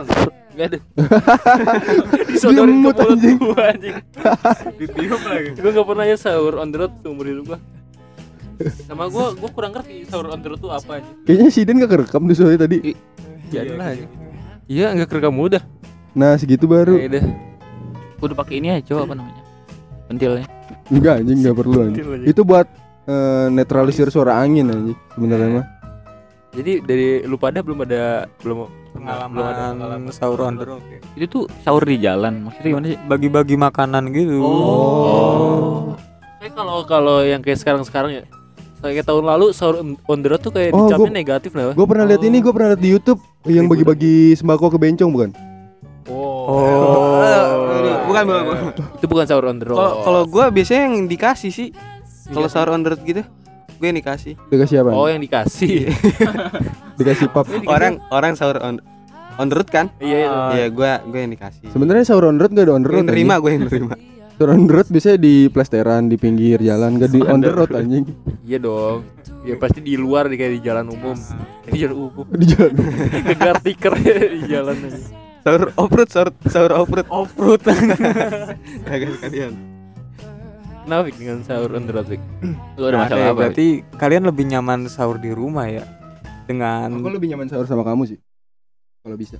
Gak 0.52 0.66
ada. 0.68 0.78
Disodorin 2.32 2.76
ke 2.76 2.80
mulut 2.80 2.98
anjing. 3.02 3.36
gua 3.36 3.62
anjing. 3.72 3.94
Ditiup 4.78 5.22
lagi. 5.26 5.50
Gua 5.58 5.70
gak 5.74 5.88
pernah 5.88 6.04
ya 6.08 6.16
sahur 6.16 6.54
on 6.56 6.68
the 6.72 6.78
road 6.80 6.92
seumur 7.02 7.26
hidup 7.28 7.44
gua. 7.52 7.58
Sama 8.86 9.10
gua 9.10 9.34
gua 9.34 9.50
kurang 9.50 9.72
ngerti 9.74 10.06
sahur 10.06 10.30
on 10.30 10.40
the 10.40 10.48
road 10.52 10.60
tuh 10.60 10.70
apa 10.70 11.02
aja. 11.02 11.10
Kayaknya 11.26 11.48
si 11.50 11.60
Den 11.66 11.82
gak 11.82 11.90
kerekam 11.90 12.22
tuh 12.30 12.36
soalnya 12.36 12.66
tadi. 12.66 12.94
Ya 13.50 13.62
lah. 13.74 13.96
Iya 14.70 14.86
enggak 14.94 15.08
kerekam 15.12 15.36
udah. 15.36 15.62
Nah 16.14 16.36
segitu 16.38 16.70
baru. 16.70 16.96
Ya 16.96 17.08
udah. 17.08 17.24
Udah 18.22 18.36
pakai 18.38 18.54
ini 18.62 18.68
aja 18.70 18.94
coba 18.94 19.00
apa 19.10 19.14
namanya? 19.18 19.42
Pentilnya. 20.06 20.46
Enggak 20.92 21.14
anjing 21.24 21.38
enggak 21.42 21.56
perlu 21.58 21.76
anjing. 21.82 22.04
Itu 22.28 22.40
buat 22.46 22.66
eh, 23.10 23.46
netralisir 23.50 24.08
suara 24.08 24.38
angin 24.38 24.70
anjing 24.70 24.98
sebenarnya 25.14 25.50
mah. 25.60 25.66
Jadi 26.52 26.84
dari 26.84 27.24
lu 27.24 27.40
pada 27.40 27.64
belum 27.64 27.80
ada 27.88 28.28
belum 28.44 28.68
belum 28.92 29.04
ada 29.08 29.24
Pengalaman 29.32 30.12
sahur 30.12 30.44
on 30.44 30.60
the 30.60 30.68
road 30.68 30.84
ya. 30.84 31.00
Itu 31.16 31.26
tuh 31.32 31.44
sahur 31.64 31.80
di 31.80 31.96
jalan. 31.96 32.44
Maksudnya 32.44 32.68
gimana 32.76 32.86
sih? 32.92 32.98
Bagi-bagi 33.08 33.56
makanan 33.56 34.12
gitu. 34.12 34.36
Oh. 34.44 35.96
Kayak 36.44 36.52
kalau 36.52 36.78
kalau 36.84 37.16
yang 37.24 37.40
kayak 37.40 37.56
sekarang-sekarang 37.56 38.20
ya. 38.20 38.24
Kayak 38.82 39.04
tahun 39.04 39.24
lalu 39.24 39.46
sahur 39.52 39.78
on- 39.80 40.20
the 40.20 40.28
road 40.28 40.40
tuh 40.40 40.50
kayak 40.50 40.70
Oh, 40.70 40.84
dicapnya 40.84 41.06
gua- 41.06 41.14
negatif 41.16 41.50
lah. 41.52 41.70
Gue 41.70 41.86
pernah 41.86 42.04
lihat 42.04 42.20
ini, 42.20 42.36
gue 42.36 42.50
pernah 42.50 42.68
lihat 42.70 42.82
di 42.82 42.90
YouTube 42.90 43.18
yang 43.46 43.64
bagi-bagi 43.64 44.34
sembako 44.34 44.68
ke 44.68 44.78
bencong 44.78 45.08
bukan? 45.08 45.30
Oh. 46.04 47.22
Bukan, 48.02 48.22
bukan, 48.26 48.42
bukan. 48.44 48.62
Itu 48.92 49.06
bukan 49.06 49.24
sahur 49.24 49.44
on 49.46 49.56
the 49.56 49.64
road. 49.64 49.78
Kalau 49.78 49.92
kalau 50.02 50.22
gua 50.26 50.50
biasanya 50.50 50.84
yang 50.84 51.06
dikasih 51.06 51.48
sih. 51.48 51.68
Kalau 52.28 52.44
sahur 52.44 52.68
on 52.70 52.82
the 52.82 52.92
road 52.92 53.00
gitu, 53.02 53.22
gue 53.72 53.86
yang 53.86 53.96
dikasih. 53.96 54.34
Dikasih 54.48 54.76
apa? 54.82 54.90
Oh, 54.90 55.06
yang 55.06 55.16
dikasih. 55.18 55.88
Dikasih 56.98 57.26
pap. 57.30 57.48
Orang 57.64 58.04
orang 58.10 58.34
sahur 58.34 58.58
on 58.58 58.82
on 59.38 59.46
the 59.46 59.54
road 59.54 59.64
kan? 59.66 59.88
Iya, 59.96 60.16
iya. 60.18 60.30
Iya, 60.52 60.66
gua 60.68 61.00
gue 61.00 61.18
yang 61.18 61.32
dikasih. 61.32 61.72
Sebenarnya 61.72 62.04
sahur 62.04 62.26
on 62.26 62.36
the 62.36 62.42
road 62.42 62.52
gak 62.52 62.64
ada 62.64 62.72
on 62.74 62.82
the 62.82 62.84
Gue 62.84 62.92
road. 62.92 63.00
yang 63.00 63.08
nerima, 63.08 63.32
anjing. 63.32 63.40
gue 63.40 63.50
yang 63.50 63.62
nerima. 63.64 63.94
The 64.42 64.74
road 64.74 64.88
biasanya 64.90 65.18
di 65.18 65.46
plesteran, 65.46 66.10
di 66.10 66.16
pinggir 66.16 66.58
jalan, 66.58 66.98
gak 66.98 67.10
di 67.10 67.22
on 67.22 67.38
the 67.38 67.48
road 67.48 67.70
anjing. 67.70 68.10
Iya 68.42 68.58
dong. 68.58 69.06
Ya 69.42 69.54
pasti 69.54 69.78
di 69.78 69.94
luar 69.94 70.26
di 70.26 70.34
kayak 70.34 70.58
di 70.58 70.60
jalan 70.60 70.86
umum. 70.88 71.14
Di 71.62 71.78
jalan 71.78 72.10
umum. 72.10 72.26
Di 72.40 72.46
jalan. 72.48 72.74
Kegar 73.24 73.56
tiker 73.58 73.92
di 73.94 74.42
jalan 74.46 74.76
aja. 74.82 75.00
Sahur 75.42 75.62
off-road, 75.74 76.08
sahur 76.08 76.28
sahur 76.46 76.72
off-road. 76.72 77.06
Off-road. 77.08 77.62
Kagak 78.86 79.10
sekalian. 79.16 79.54
Kenapa 80.82 81.06
dengan 81.10 81.38
sahur 81.42 81.70
on 81.72 81.86
the 81.86 81.92
road? 81.92 82.10
Lu 82.74 82.84
ada 82.84 82.90
Nah, 82.92 83.00
masalah 83.06 83.22
ya, 83.22 83.30
apa? 83.30 83.38
berarti 83.38 83.66
kalian 83.94 84.24
lebih 84.26 84.44
nyaman 84.48 84.86
sahur 84.86 85.18
di 85.18 85.30
rumah 85.30 85.66
ya? 85.66 85.86
Dengan 86.44 86.90
Aku 86.92 87.06
lebih 87.08 87.30
nyaman 87.30 87.46
sahur 87.46 87.66
sama 87.66 87.82
kamu 87.82 88.06
sih. 88.08 88.18
Kalau 89.00 89.14
bisa. 89.14 89.38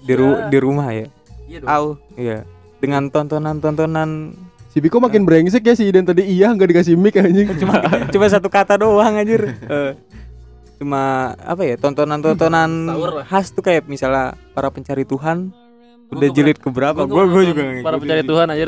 di, 0.00 0.14
ru- 0.14 0.46
di 0.46 0.58
rumah 0.58 0.90
ya? 0.90 1.06
Iya 1.46 1.58
dong. 1.62 1.68
Au. 1.68 1.86
Iya. 2.14 2.46
Dengan 2.82 3.06
tontonan-tontonan 3.08 4.34
Si 4.72 4.80
Biko 4.80 4.98
makin 4.98 5.22
brengsek 5.22 5.62
ya 5.62 5.76
si 5.76 5.84
Iden 5.84 6.02
tadi 6.02 6.24
iya 6.24 6.48
nggak 6.48 6.64
dikasih 6.66 6.96
mic 6.96 7.14
anjing. 7.14 7.44
cuma 7.54 7.78
cuma 8.08 8.26
satu 8.26 8.48
kata 8.48 8.74
doang 8.74 9.14
anjir. 9.14 9.54
Eh, 9.68 9.92
cuma 10.80 11.32
apa 11.38 11.62
ya 11.62 11.78
tontonan-tontonan 11.78 12.90
lah. 12.90 13.22
khas 13.22 13.54
tuh 13.54 13.62
kayak 13.62 13.86
misalnya 13.86 14.34
para 14.50 14.66
pencari 14.66 15.06
Tuhan 15.06 15.54
Gua 16.10 16.18
udah 16.18 16.26
nggak 16.26 16.34
jilid 16.34 16.58
ke 16.58 16.68
berapa? 16.68 17.06
Gua 17.06 17.22
Gua 17.22 17.42
juga 17.44 17.62
para 17.80 17.94
ngikutin 17.94 18.00
pencari. 18.02 18.22
Tuhan 18.26 18.46
aja 18.50 18.64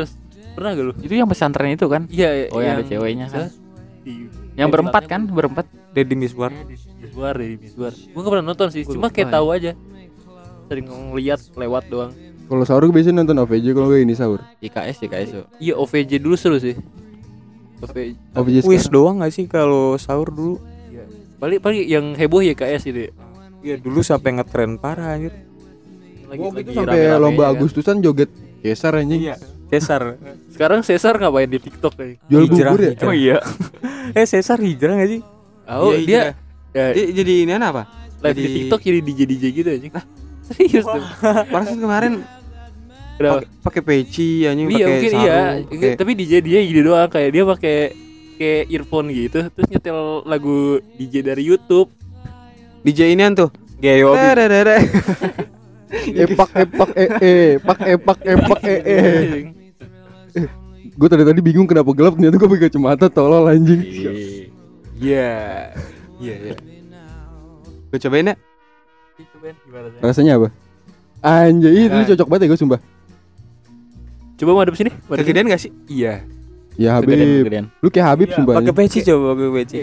Pernah 0.54 0.70
gak 0.70 0.84
lu? 0.86 0.92
Itu 1.02 1.10
yang 1.10 1.26
pesantren 1.26 1.74
itu 1.74 1.86
kan? 1.90 2.06
Iya, 2.06 2.54
Oh 2.54 2.62
yang 2.62 2.78
ada 2.78 2.84
ceweknya 2.86 3.26
kan? 3.26 3.50
di- 4.06 4.30
Yang 4.54 4.68
berempat 4.70 5.02
kan? 5.10 5.20
Berempat. 5.26 5.66
Deddy 5.90 6.14
Miswar 6.14 6.54
Miswar 6.94 7.34
dari 7.34 7.58
Miswar. 7.58 7.90
Gue 7.90 8.20
gak 8.22 8.30
pernah 8.30 8.46
nonton 8.46 8.68
sih, 8.70 8.86
cuma 8.86 9.10
kayak 9.10 9.28
ya. 9.28 9.34
tahu 9.34 9.46
aja. 9.50 9.72
Sering 10.68 10.86
ngeliat 10.86 11.40
lewat 11.58 11.84
doang. 11.90 12.12
Kalau 12.44 12.62
sahur 12.62 12.84
gue 12.84 12.94
biasanya 12.94 13.20
nonton 13.20 13.40
OVJ 13.40 13.66
kalau 13.72 13.88
gue 13.88 14.00
ini 14.00 14.12
sahur. 14.12 14.40
IKS 14.58 14.96
IKS. 15.02 15.28
Iya 15.56 15.74
OVJ 15.74 16.10
dulu 16.18 16.34
seru 16.34 16.56
sih. 16.56 16.76
OVJ. 17.80 18.16
OVJ 18.32 18.56
Wis 18.62 18.84
sekarang. 18.84 18.92
doang 18.92 19.16
gak 19.18 19.32
sih 19.32 19.44
kalau 19.44 19.96
sahur 19.96 20.28
dulu 20.28 20.60
Iya. 20.86 21.04
Paling 21.36 21.58
paling 21.58 21.80
yang 21.82 22.06
heboh 22.12 22.40
ya 22.40 22.52
KS 22.52 22.84
itu. 22.86 23.00
ya. 23.02 23.10
Iya 23.62 23.74
dulu 23.76 24.00
sampai 24.00 24.34
ngetren 24.34 24.76
parah 24.76 25.16
anjir 25.16 25.32
Lagi, 26.26 26.40
lagi 26.42 26.60
itu 26.62 26.72
sampai 26.74 27.16
lomba 27.16 27.32
ya 27.38 27.46
kan. 27.46 27.56
Agustusan 27.56 27.96
joget 27.98 28.30
Kesar 28.60 28.92
anjing. 28.94 29.20
Cesar 29.66 30.02
Sekarang 30.54 30.80
Cesar 30.80 31.16
ngapain 31.16 31.46
di 31.46 31.58
TikTok 31.58 31.92
kayaknya? 31.94 32.16
Jual 32.26 32.42
Hijrah, 32.44 32.70
bubur 32.70 32.80
ya? 32.80 32.90
hijrah. 32.90 33.08
Oh 33.08 33.14
iya. 33.14 33.38
Eh 34.18 34.26
Cesar 34.26 34.58
hijrah 34.58 34.94
gak 34.94 35.10
sih? 35.10 35.20
Oh, 35.64 35.90
Iya, 35.90 36.04
dia 36.04 36.20
ya, 36.70 36.84
Dia 36.92 37.04
jadi 37.14 37.32
ini 37.42 37.52
apa? 37.54 37.88
live 38.20 38.32
di 38.32 38.40
jadi- 38.42 38.54
TikTok 38.58 38.80
jadi 38.82 38.98
DJ 39.00 39.20
DJ 39.26 39.44
gitu 39.50 39.68
aja. 39.70 39.88
Serius 40.46 40.84
tuh. 40.84 41.00
Perasaan 41.48 41.78
kemarin? 41.78 42.12
Pakai- 43.16 43.50
pakai 43.60 43.82
peci 43.82 44.28
anjing 44.42 44.66
Iya 44.66 44.74
pakai 44.74 44.90
mungkin 44.90 45.12
sarung, 45.12 45.26
iya. 45.72 45.92
Tapi 45.94 46.10
DJ 46.14 46.32
dia 46.40 46.58
gini 46.60 46.80
doang 46.80 47.06
kayak 47.06 47.30
dia 47.30 47.44
pakai 47.44 47.76
kayak 48.34 48.62
earphone 48.68 49.08
gitu 49.08 49.38
terus 49.48 49.66
nyetel 49.68 49.98
lagu 50.24 50.58
DJ 50.96 51.14
dari 51.22 51.42
YouTube. 51.44 51.88
DJ 52.82 53.14
inian 53.14 53.32
tuh. 53.32 53.48
Dadadada. 54.34 54.76
Epak 55.94 56.50
epak 56.52 56.90
e 56.92 57.04
e, 57.22 57.32
pak 57.56 57.78
epak 57.86 58.18
epak 58.26 58.60
e 58.60 58.76
e. 58.82 58.98
Gue 60.90 61.06
tadi 61.06 61.22
tadi 61.22 61.38
bingung 61.38 61.66
kenapa 61.66 61.90
gelap 61.90 62.18
ternyata 62.18 62.34
gue 62.34 62.50
pakai 62.50 62.66
kacamata 62.66 63.06
tolol 63.06 63.46
anjing. 63.46 63.78
Iya. 64.98 65.28
Iya, 66.18 66.34
iya. 66.34 66.54
Gue 67.88 67.98
cobain 68.00 68.26
ya. 68.26 68.34
Cobain 69.30 69.54
gimana 69.62 69.86
sih? 69.88 70.00
Rasanya 70.02 70.32
apa? 70.34 70.48
Anjay, 71.20 71.86
itu 71.86 71.94
Nah. 71.94 72.04
cocok 72.04 72.26
banget 72.26 72.42
ya 72.42 72.48
gue 72.50 72.58
sumpah. 72.58 72.80
Coba 74.44 74.60
madep 74.60 74.76
sini. 74.76 74.92
madep 74.92 75.08
sini. 75.08 75.20
Kegedean 75.24 75.46
gak 75.48 75.60
sih? 75.64 75.72
Iya. 75.88 76.20
Ya 76.76 77.00
Habib, 77.00 77.16
kegedean. 77.16 77.72
lu 77.80 77.88
kayak 77.88 78.06
Habib 78.12 78.28
sumpah. 78.36 78.60
Pakai 78.60 78.74
peci 78.76 79.00
coba 79.00 79.32
pakai 79.32 79.48
peci 79.56 79.80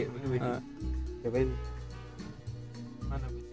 Cobain. 1.25 1.49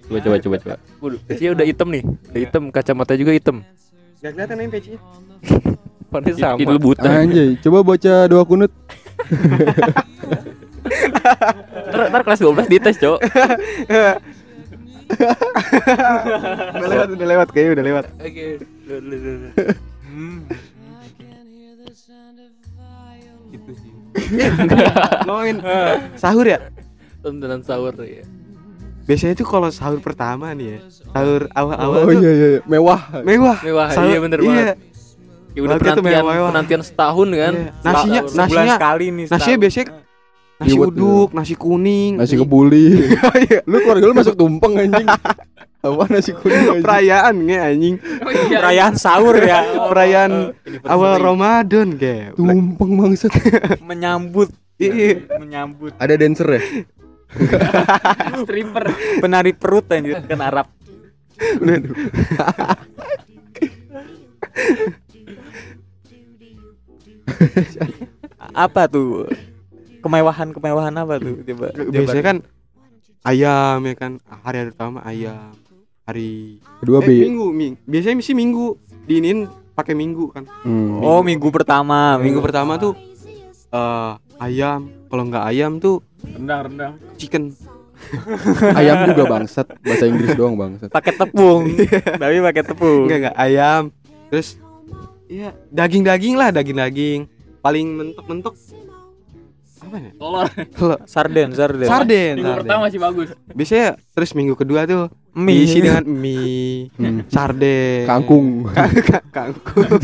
Coba 0.05 0.19
coba 0.21 0.37
coba 0.37 0.57
coba. 0.61 0.77
Waduh, 1.01 1.21
pecinya 1.25 1.51
udah 1.57 1.65
hitam 1.65 1.89
nih. 1.89 2.03
Udah 2.05 2.41
hitam, 2.45 2.63
kacamata 2.69 3.17
juga 3.17 3.33
hitam. 3.33 3.65
Gak 4.21 4.37
kelihatan 4.37 4.57
ini 4.61 4.69
pecinya. 4.69 5.01
Warnanya 6.13 6.37
sama. 6.37 6.61
Itu 6.61 6.77
buta. 6.77 7.09
Anjay, 7.09 7.57
coba 7.65 7.79
baca 7.81 8.13
doa 8.29 8.45
kunut. 8.45 8.73
Ntar, 11.89 12.09
ntar 12.09 12.23
kelas 12.25 12.41
12 12.41 12.65
dites, 12.69 12.97
Cok. 12.97 13.19
Udah 16.77 16.89
lewat, 16.89 17.09
udah 17.17 17.27
lewat 17.29 17.49
kayaknya 17.53 17.73
udah 17.81 17.85
lewat. 17.85 18.05
Oke. 18.21 18.61
Duh, 18.89 19.01
Ngomongin 25.27 25.57
sahur 26.15 26.45
ya. 26.45 26.59
Tontonan 27.19 27.61
sahur 27.61 27.95
ya. 27.99 28.25
Biasanya 29.05 29.35
tuh 29.35 29.47
kalau 29.47 29.69
sahur 29.69 29.99
pertama 29.99 30.53
nih 30.53 30.77
ya. 30.77 30.79
Sahur 31.09 31.49
awal-awal 31.51 31.97
Oh 31.99 32.05
tuh 32.05 32.13
iya 32.15 32.31
iya, 32.31 32.49
iya. 32.51 32.61
mewah. 32.65 33.01
mewah. 33.23 33.57
Mewah, 33.61 33.89
Sahur- 33.89 34.11
iya 34.11 34.19
bener 34.19 34.39
iya. 34.39 34.47
banget. 34.47 34.77
Ya 35.49 35.61
udah 35.61 35.77
penantian, 35.77 36.05
mewah-mewah. 36.23 36.49
penantian 36.53 36.83
setahun 36.83 37.29
kan. 37.31 37.55
Iya. 37.55 37.71
Nasinya- 37.81 38.23
Sebulan 38.23 38.39
Nasinya- 38.39 38.77
sekali 38.77 39.07
nih 39.09 39.25
Nasinya 39.25 39.39
setahun. 39.39 39.59
biasanya 39.59 39.87
nasi 40.59 40.69
Liwet 40.69 40.89
uduk, 40.91 41.29
nasi 41.33 41.55
kuning, 41.55 42.13
Nasi 42.19 42.35
kebuli. 42.35 42.87
Oh 43.17 43.37
iya. 43.47 43.59
lu 43.65 43.77
keluarga 43.79 44.05
lu 44.05 44.15
masuk 44.15 44.35
tumpeng 44.35 44.75
anjing. 44.77 45.09
Apa 45.79 46.11
nasi 46.11 46.35
kuning? 46.35 46.83
Perayaan 46.83 47.35
nge 47.47 47.59
anjing. 47.63 47.97
Oh, 48.03 48.31
iya. 48.35 48.59
Perayaan 48.59 48.95
sahur 48.99 49.39
ya 49.39 49.63
Perayaan 49.91 50.51
awal 50.83 51.23
Ramadan 51.23 51.95
kayak. 51.95 52.35
Tumpeng 52.35 52.99
bangsat. 52.99 53.31
Menyambut 53.89 54.51
Iya. 54.79 55.27
Menyambut 55.43 55.91
Ada 55.99 56.15
dancer 56.15 56.47
ya? 56.55 56.63
Stripper 58.47 58.95
Penari 59.19 59.51
perut 59.51 59.91
anjir 59.91 60.23
Kan 60.23 60.39
Arab. 60.39 60.71
Apa 68.55 68.87
tuh 68.87 69.27
Kemewahan-kemewahan 69.99 70.95
apa 70.95 71.19
tuh 71.19 71.43
Coba 71.43 71.75
Biasanya 71.75 72.23
kan 72.23 72.37
ayam 73.27 73.85
ya 73.85 73.95
kan. 73.99 74.13
Hari 74.25 74.57
hari 74.63 74.71
pertama 74.73 74.99
ayam. 75.05 75.53
Hari 76.09 76.57
Kedua 76.81 77.05
eh, 77.05 77.07
B. 77.07 77.09
minggu, 77.21 77.47
ming. 77.53 77.75
Biasanya 77.85 78.25
sih 78.25 78.33
minggu. 78.33 78.81
Diinin 79.05 79.45
pakai 79.77 79.93
minggu 79.93 80.33
kan. 80.33 80.49
Hmm. 80.65 81.05
Oh 81.05 81.21
minggu 81.21 81.53
pertama 81.53 82.17
Minggu 82.17 82.41
pertama 82.41 82.81
tuh 82.81 82.97
eh 83.69 84.13
ayam. 84.41 84.89
Kalau 85.13 85.23
nggak 85.29 85.45
ayam 85.45 85.77
tuh 85.77 86.01
Rendang 86.25 86.73
rendang 86.73 86.95
chicken. 87.21 87.53
Ayam 88.79 89.11
juga 89.11 89.27
bangsat. 89.27 89.75
Bahasa 89.83 90.07
Inggris 90.07 90.33
doang 90.39 90.55
bangsat. 90.55 90.87
Pakai 90.87 91.19
tepung 91.19 91.67
Tapi 92.23 92.39
pakai 92.41 92.63
tepung 92.63 93.05
Enggak 93.11 93.19
enggak 93.27 93.37
ayam. 93.37 93.83
Terus 94.31 94.57
Iya, 95.29 95.53
daging-daging 95.69 96.41
lah, 96.41 96.49
daging-daging. 96.49 97.29
Paling 97.61 97.87
mentok-mentok 98.01 98.57
apa 99.89 99.97
ya? 99.99 100.13
Tolol. 100.15 100.47
Sarden 101.05 101.49
Sarden 101.51 101.85
Sarden. 101.85 102.35
Minggu 102.35 102.45
sarden. 102.47 102.61
pertama 102.63 102.81
masih 102.85 103.01
bagus. 103.01 103.29
Biasanya 103.49 103.89
terus 104.13 104.31
minggu 104.33 104.55
kedua 104.55 104.85
tuh 104.85 105.09
Mie 105.33 105.55
diisi 105.63 105.79
dengan 105.79 106.03
mie, 106.03 106.91
Hmm. 106.95 107.23
sarden, 107.27 108.05
Kangkung. 108.05 108.67
Ka- 108.77 108.91
ka- 108.93 109.27
kangkung. 109.31 109.87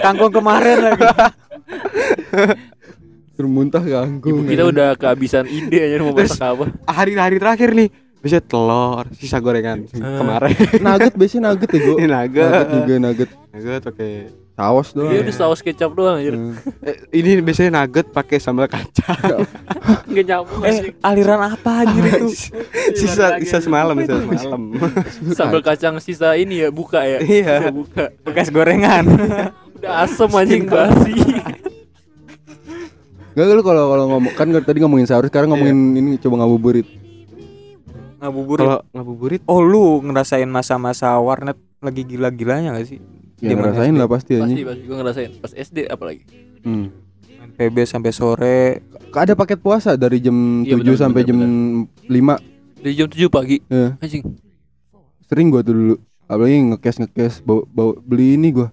Kangkung 0.00 0.32
kemarin 0.32 0.78
lagi 0.82 1.04
Termuntah 3.34 3.82
kangkung. 3.82 4.30
Ibu 4.32 4.40
kita 4.46 4.64
udah 4.64 4.88
kehabisan 4.94 5.44
ide 5.44 5.76
aja 5.76 5.98
mau 5.98 6.14
masak 6.14 6.38
apa. 6.40 6.64
Hari-hari 6.86 7.36
terakhir 7.36 7.74
nih, 7.74 7.90
biasanya 8.18 8.44
telur, 8.46 9.04
sisa 9.12 9.36
gorengan 9.38 9.90
kemarin. 9.90 10.54
nugget 10.78 11.12
biasanya 11.12 11.50
nugget 11.50 11.68
ya 11.68 11.78
gua. 11.80 11.94
Ini 11.98 12.06
Nugget 12.06 12.46
nugget. 12.46 12.70
juga 12.72 12.94
nugget. 12.96 13.30
Nugget 13.50 13.82
oke. 13.84 14.10
Saus 14.54 14.94
doang. 14.94 15.10
Dia 15.10 15.26
udah 15.26 15.34
saus 15.34 15.60
kecap 15.66 15.90
doang 15.98 16.22
aja. 16.22 16.30
Hmm. 16.30 16.54
Eh, 16.86 16.94
ini 17.10 17.42
biasanya 17.42 17.82
nugget 17.82 18.06
pakai 18.14 18.38
sambal 18.38 18.70
kacang. 18.70 19.42
Enggak 20.06 20.24
nyambung 20.30 20.62
Eh 20.62 20.94
aliran 21.02 21.42
apa 21.42 21.82
anjir 21.82 22.22
itu 22.22 22.54
sisa 22.94 23.34
sisa 23.42 23.58
semalam, 23.58 23.98
sisa 23.98 24.14
semalam. 24.22 24.62
Sambal 25.38 25.58
kacang 25.58 25.98
sisa 25.98 26.38
ini 26.38 26.62
ya 26.62 26.70
buka 26.70 27.02
ya. 27.02 27.18
Iya. 27.18 27.66
Sisa 27.66 27.74
buka. 27.74 28.04
Bekas 28.22 28.48
gorengan 28.54 29.10
Udah 29.82 30.06
asem 30.06 30.30
anjing 30.30 30.70
basi. 30.70 31.18
Enggak 33.34 33.58
lu 33.58 33.62
kalau 33.66 33.84
kalau 33.90 34.04
ngomong 34.06 34.32
kan 34.38 34.46
tadi 34.62 34.78
ngomongin 34.78 35.10
sahur 35.10 35.26
sekarang 35.26 35.50
ngomongin 35.50 35.98
ini 35.98 36.10
coba 36.22 36.46
ngabuburit. 36.46 36.86
Ngabuburit 38.22 38.62
Kalau 38.62 38.80
ngabuburit 38.94 39.42
Oh 39.50 39.58
lu 39.66 39.98
ngerasain 39.98 40.46
masa-masa 40.46 41.10
warnet 41.18 41.58
lagi 41.82 42.06
gila-gilanya 42.06 42.78
gak 42.78 42.86
sih? 42.86 43.02
Ya 43.44 43.50
Zaman 43.50 43.60
ngerasain 43.60 43.84
SD. 43.86 43.98
lah 43.98 44.08
pasti 44.08 44.32
Pasti 44.32 44.42
anjing. 44.42 44.64
pasti 44.64 44.82
gue 44.82 44.96
ngerasain 44.96 45.30
pas 45.38 45.52
SD 45.52 45.78
apalagi. 45.86 46.22
Hmm. 46.62 46.86
PB 47.54 47.76
sampai 47.84 48.10
sore 48.10 48.58
Ada 49.12 49.32
paket 49.32 49.58
puasa 49.58 49.94
dari 49.94 50.18
jam 50.18 50.34
Iya, 50.60 50.74
7 50.74 50.80
benar, 50.80 50.96
sampai 50.98 51.22
benar, 51.22 51.28
jam 51.28 51.38
5 52.08 52.34
Dari 52.80 52.94
jam 52.94 53.06
7 53.06 53.28
pagi. 53.28 53.56
Iya. 53.64 53.88
Anjing. 53.96 54.24
Sering 55.24 55.48
gua 55.48 55.60
tuh 55.60 55.72
dulu. 55.72 55.94
Apalagi 56.24 56.56
ngekes 56.66 56.96
ngekes 56.98 57.34
bawa, 57.40 57.62
bawa 57.66 57.92
beli 57.98 58.34
ini 58.34 58.48
gua. 58.50 58.68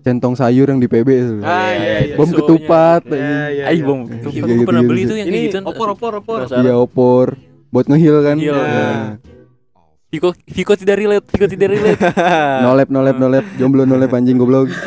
Centong 0.00 0.32
sayur 0.32 0.64
yang 0.64 0.78
di 0.78 0.86
PB. 0.86 1.08
Ah, 1.42 1.68
iya, 1.68 1.94
iya. 2.02 2.14
Bom 2.14 2.24
Soalnya. 2.24 2.38
ketupat. 2.40 3.02
Iya, 3.04 3.18
iya, 3.50 3.62
Aih, 3.66 3.76
iya. 3.76 3.84
bom. 3.84 4.00
Gue 4.02 4.30
Iya, 4.30 4.64
pernah 4.64 4.80
gitu, 4.80 4.88
beli 4.88 5.00
gitu. 5.00 5.10
tuh 5.10 5.16
yang 5.16 5.28
Ini 5.28 5.38
gitu. 5.44 5.58
opor 5.60 5.88
opor 5.90 6.12
opor. 6.16 6.38
Iya 6.48 6.74
opor. 6.74 7.26
Buat 7.68 7.86
ngehil 7.86 8.16
kan. 8.22 8.36
Ngehil, 8.36 8.56
Nah. 8.56 9.04
Viko 10.08 10.32
Viko 10.46 10.72
tidak 10.72 10.96
relate, 10.96 11.26
Viko 11.28 11.46
tidak 11.46 11.68
relate. 11.68 12.00
Nolep 12.64 12.88
nolep 12.88 13.16
nolep 13.16 13.44
jomblo 13.56 13.84
nolep 13.84 14.08
anjing 14.10 14.40
goblok. 14.40 14.72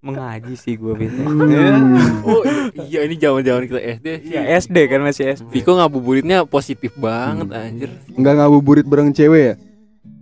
Mengaji 0.00 0.56
sih 0.56 0.80
gue 0.80 0.96
biasanya 0.96 1.28
Hmm. 1.28 2.24
oh 2.24 2.40
iya 2.80 3.04
ini 3.04 3.20
zaman-zaman 3.20 3.68
kita 3.68 4.00
SD. 4.00 4.06
Ya 4.32 4.56
SD 4.56 4.88
kan 4.88 5.04
masih 5.04 5.36
SD 5.36 5.52
Viko 5.52 5.76
ngabuburitnya 5.76 6.48
positif 6.48 6.96
banget 6.96 7.52
anjir. 7.52 7.92
Enggak 8.16 8.40
ngabuburit 8.40 8.88
bareng 8.88 9.12
cewek 9.12 9.42
ya? 9.42 9.54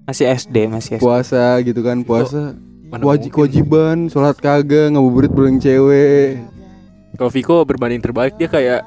Masih 0.03 0.27
SD 0.27 0.57
masih 0.67 0.91
SD 0.99 1.05
Puasa 1.05 1.63
gitu 1.63 1.79
kan, 1.87 2.03
puasa. 2.03 2.59
Mana 2.91 3.05
Wajib 3.07 3.31
kewajiban, 3.31 4.09
sholat 4.09 4.35
kagak, 4.35 4.91
ngabuburit 4.91 5.31
bareng 5.31 5.61
cewek, 5.61 6.43
Kalau 7.15 7.31
Viko 7.31 7.63
berbanding 7.63 8.03
terbalik 8.03 8.35
dia 8.35 8.49
kayak 8.49 8.81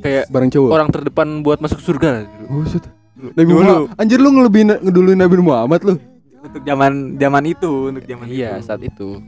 kayak 0.00 0.26
bareng 0.26 0.50
cowok. 0.50 0.70
orang 0.72 0.88
terdepan 0.90 1.28
buat 1.40 1.62
masuk 1.62 1.78
surga. 1.78 2.26
Buset. 2.48 2.82
Nabi 3.30 3.46
Dulu. 3.46 3.60
Muhammad. 3.60 3.94
Anjir 3.96 4.18
lu 4.18 4.28
ngelebihin 4.30 4.68
ngeduluin 4.80 5.18
Nabi 5.18 5.36
Muhammad 5.38 5.80
lu. 5.82 5.94
Untuk 6.42 6.62
zaman 6.66 6.92
zaman 7.16 7.42
itu 7.46 7.70
Untuk 7.88 8.02
zaman 8.02 8.26
Iya 8.26 8.58
itu 8.58 8.66
saat 8.66 8.82
itu. 8.82 9.22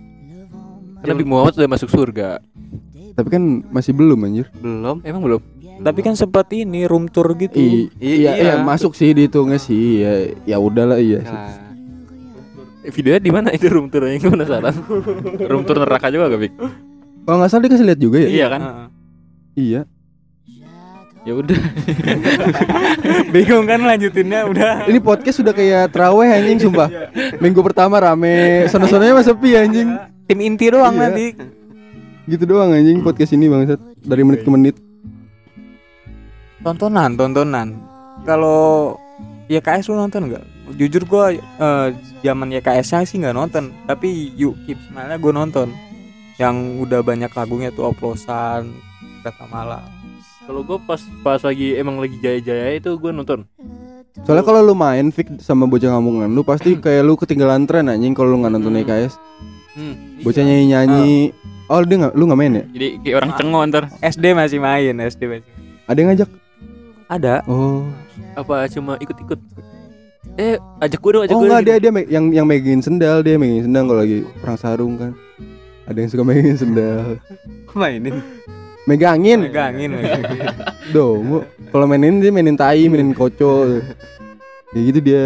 Karena 0.99 1.13
Nabi 1.15 1.25
Muhammad 1.25 1.53
sudah 1.55 1.71
masuk 1.71 1.89
surga. 1.89 2.43
Tapi 3.15 3.29
kan 3.31 3.43
masih 3.71 3.95
belum 3.95 4.19
anjir. 4.21 4.51
Belum. 4.57 4.99
Emang 5.01 5.23
belum? 5.23 5.41
Tapi 5.75 6.01
kan 6.03 6.15
sempat 6.15 6.51
ini 6.51 6.87
room 6.87 7.07
tour 7.07 7.35
gitu. 7.35 7.55
I- 7.55 7.91
iya, 7.99 8.35
iya, 8.35 8.55
masuk 8.59 8.95
sih 8.95 9.11
dihitungnya 9.11 9.59
sih. 9.59 10.03
Ya, 10.03 10.13
ya 10.45 10.57
udahlah 10.59 10.99
iya 10.99 11.23
sih. 11.23 11.31
Nah, 11.31 11.63
Eh, 12.85 12.93
videonya 12.93 13.17
di 13.17 13.33
mana 13.33 13.49
itu 13.49 13.65
room 13.73 13.89
tour 13.89 14.05
yang 14.05 14.21
gue 14.21 14.29
penasaran. 14.29 14.77
room 15.51 15.65
tour 15.65 15.81
neraka 15.81 16.13
juga 16.13 16.29
gak, 16.29 16.37
Bik? 16.37 16.53
Kalau 17.25 17.37
nggak 17.41 17.49
salah 17.49 17.65
dikasih 17.65 17.87
lihat 17.89 17.97
juga 17.97 18.19
ya. 18.21 18.29
Iya 18.29 18.47
kan? 18.53 18.61
Heeh. 18.61 18.87
Iya. 19.57 19.81
Ya 21.25 21.33
udah. 21.33 21.57
Bingung 23.33 23.65
kan 23.65 23.81
lanjutinnya 23.81 24.45
udah. 24.45 24.85
Ini 24.85 25.01
podcast 25.01 25.41
sudah 25.41 25.57
kayak 25.57 25.89
traweh 25.89 26.29
anjing 26.29 26.61
sumpah. 26.61 26.89
Minggu 27.41 27.65
pertama 27.65 27.97
rame, 27.97 28.69
sono-sononya 28.69 29.17
mah 29.17 29.25
sepi 29.25 29.57
anjing. 29.57 29.89
Tim 30.29 30.39
inti 30.45 30.69
doang 30.69 30.93
Iya. 30.93 31.03
nanti. 31.09 31.27
Gitu 32.29 32.45
doang 32.45 32.77
anjing 32.77 33.01
podcast 33.01 33.33
ini 33.33 33.49
bangsat. 33.49 33.81
Dari 34.05 34.21
menit 34.21 34.45
ke 34.45 34.51
menit. 34.53 34.77
Tontonan, 36.61 37.17
tontonan. 37.17 37.69
Kalau 38.25 38.97
YKS 39.49 39.89
lu 39.89 39.97
nonton 39.97 40.29
nggak? 40.29 40.45
Jujur 40.77 41.05
gua 41.05 41.33
eh, 41.33 41.89
zaman 42.21 42.53
YKS-nya 42.53 43.05
sih 43.05 43.21
nggak 43.21 43.37
nonton, 43.37 43.73
tapi 43.85 44.33
You 44.33 44.57
Keep 44.65 44.81
Smile-nya 44.89 45.17
gua 45.17 45.33
nonton. 45.33 45.69
Yang 46.37 46.57
udah 46.85 47.01
banyak 47.01 47.33
lagunya 47.33 47.69
tuh 47.69 47.93
oplosan, 47.93 48.73
kata 49.21 49.45
malam. 49.49 49.85
Kalau 50.45 50.61
gue 50.61 50.79
pas 50.85 51.01
pas 51.23 51.41
lagi 51.41 51.73
emang 51.75 51.97
lagi 51.97 52.21
jaya-jaya 52.21 52.77
itu 52.77 52.93
gue 52.95 53.11
nonton. 53.11 53.49
Soalnya 54.23 54.45
kalau 54.45 54.61
lu 54.63 54.77
main 54.77 55.09
Fik 55.09 55.41
sama 55.41 55.65
bocah 55.65 55.91
ngamungan 55.91 56.31
lu 56.31 56.45
pasti 56.45 56.77
kayak 56.77 57.03
lu 57.03 57.17
ketinggalan 57.17 57.65
tren 57.65 57.89
anjing 57.89 58.13
kalau 58.13 58.37
lu 58.37 58.45
nggak 58.45 58.53
nonton 58.53 58.77
EKS. 58.79 59.17
Hmm. 59.75 60.21
Bocah 60.23 60.43
nyanyi 60.45 60.65
nyanyi. 60.71 61.13
Oh 61.65 61.81
dia 61.81 61.97
nggak, 61.97 62.13
lu 62.13 62.29
nggak 62.29 62.39
main 62.39 62.53
ya? 62.55 62.65
Jadi 62.69 62.89
kayak 63.01 63.17
orang 63.19 63.31
cengo 63.35 63.61
ntar. 63.65 63.85
SD 64.05 64.25
masih 64.37 64.59
main, 64.61 64.95
SD 65.01 65.23
masih. 65.25 65.49
Ada 65.89 65.97
yang 65.97 66.09
ngajak? 66.13 66.31
Ada. 67.09 67.35
Oh. 67.49 67.89
Apa 68.37 68.69
cuma 68.69 69.01
ikut-ikut? 69.01 69.41
Eh, 70.37 70.61
ajak 70.79 71.01
gue 71.01 71.11
dong, 71.11 71.23
ajak 71.25 71.35
Oh 71.35 71.41
gue. 71.41 71.47
enggak 71.49 71.63
dia 71.65 71.77
dia 71.79 71.91
me- 71.91 72.09
yang 72.11 72.29
yang 72.31 72.45
megangin 72.45 72.83
sendal 72.83 73.23
dia 73.23 73.39
megangin 73.39 73.65
sendal 73.65 73.85
kalau 73.87 74.01
lagi 74.05 74.19
perang 74.39 74.59
sarung 74.61 74.95
kan. 75.01 75.13
Ada 75.85 75.99
yang 75.99 76.11
suka 76.13 76.23
megangin 76.23 76.59
sendal. 76.61 77.17
mainin. 77.73 78.21
Megangin. 78.85 79.49
Megangin, 79.49 79.91
megangin. 79.97 80.41
Domo. 80.93 81.49
Kalau 81.73 81.89
mainin 81.89 82.21
dia 82.21 82.29
mainin 82.29 82.57
tai, 82.57 82.85
mainin 82.89 83.17
koco. 83.17 83.81
Ya 84.77 84.81
gitu 84.81 85.01
dia. 85.01 85.23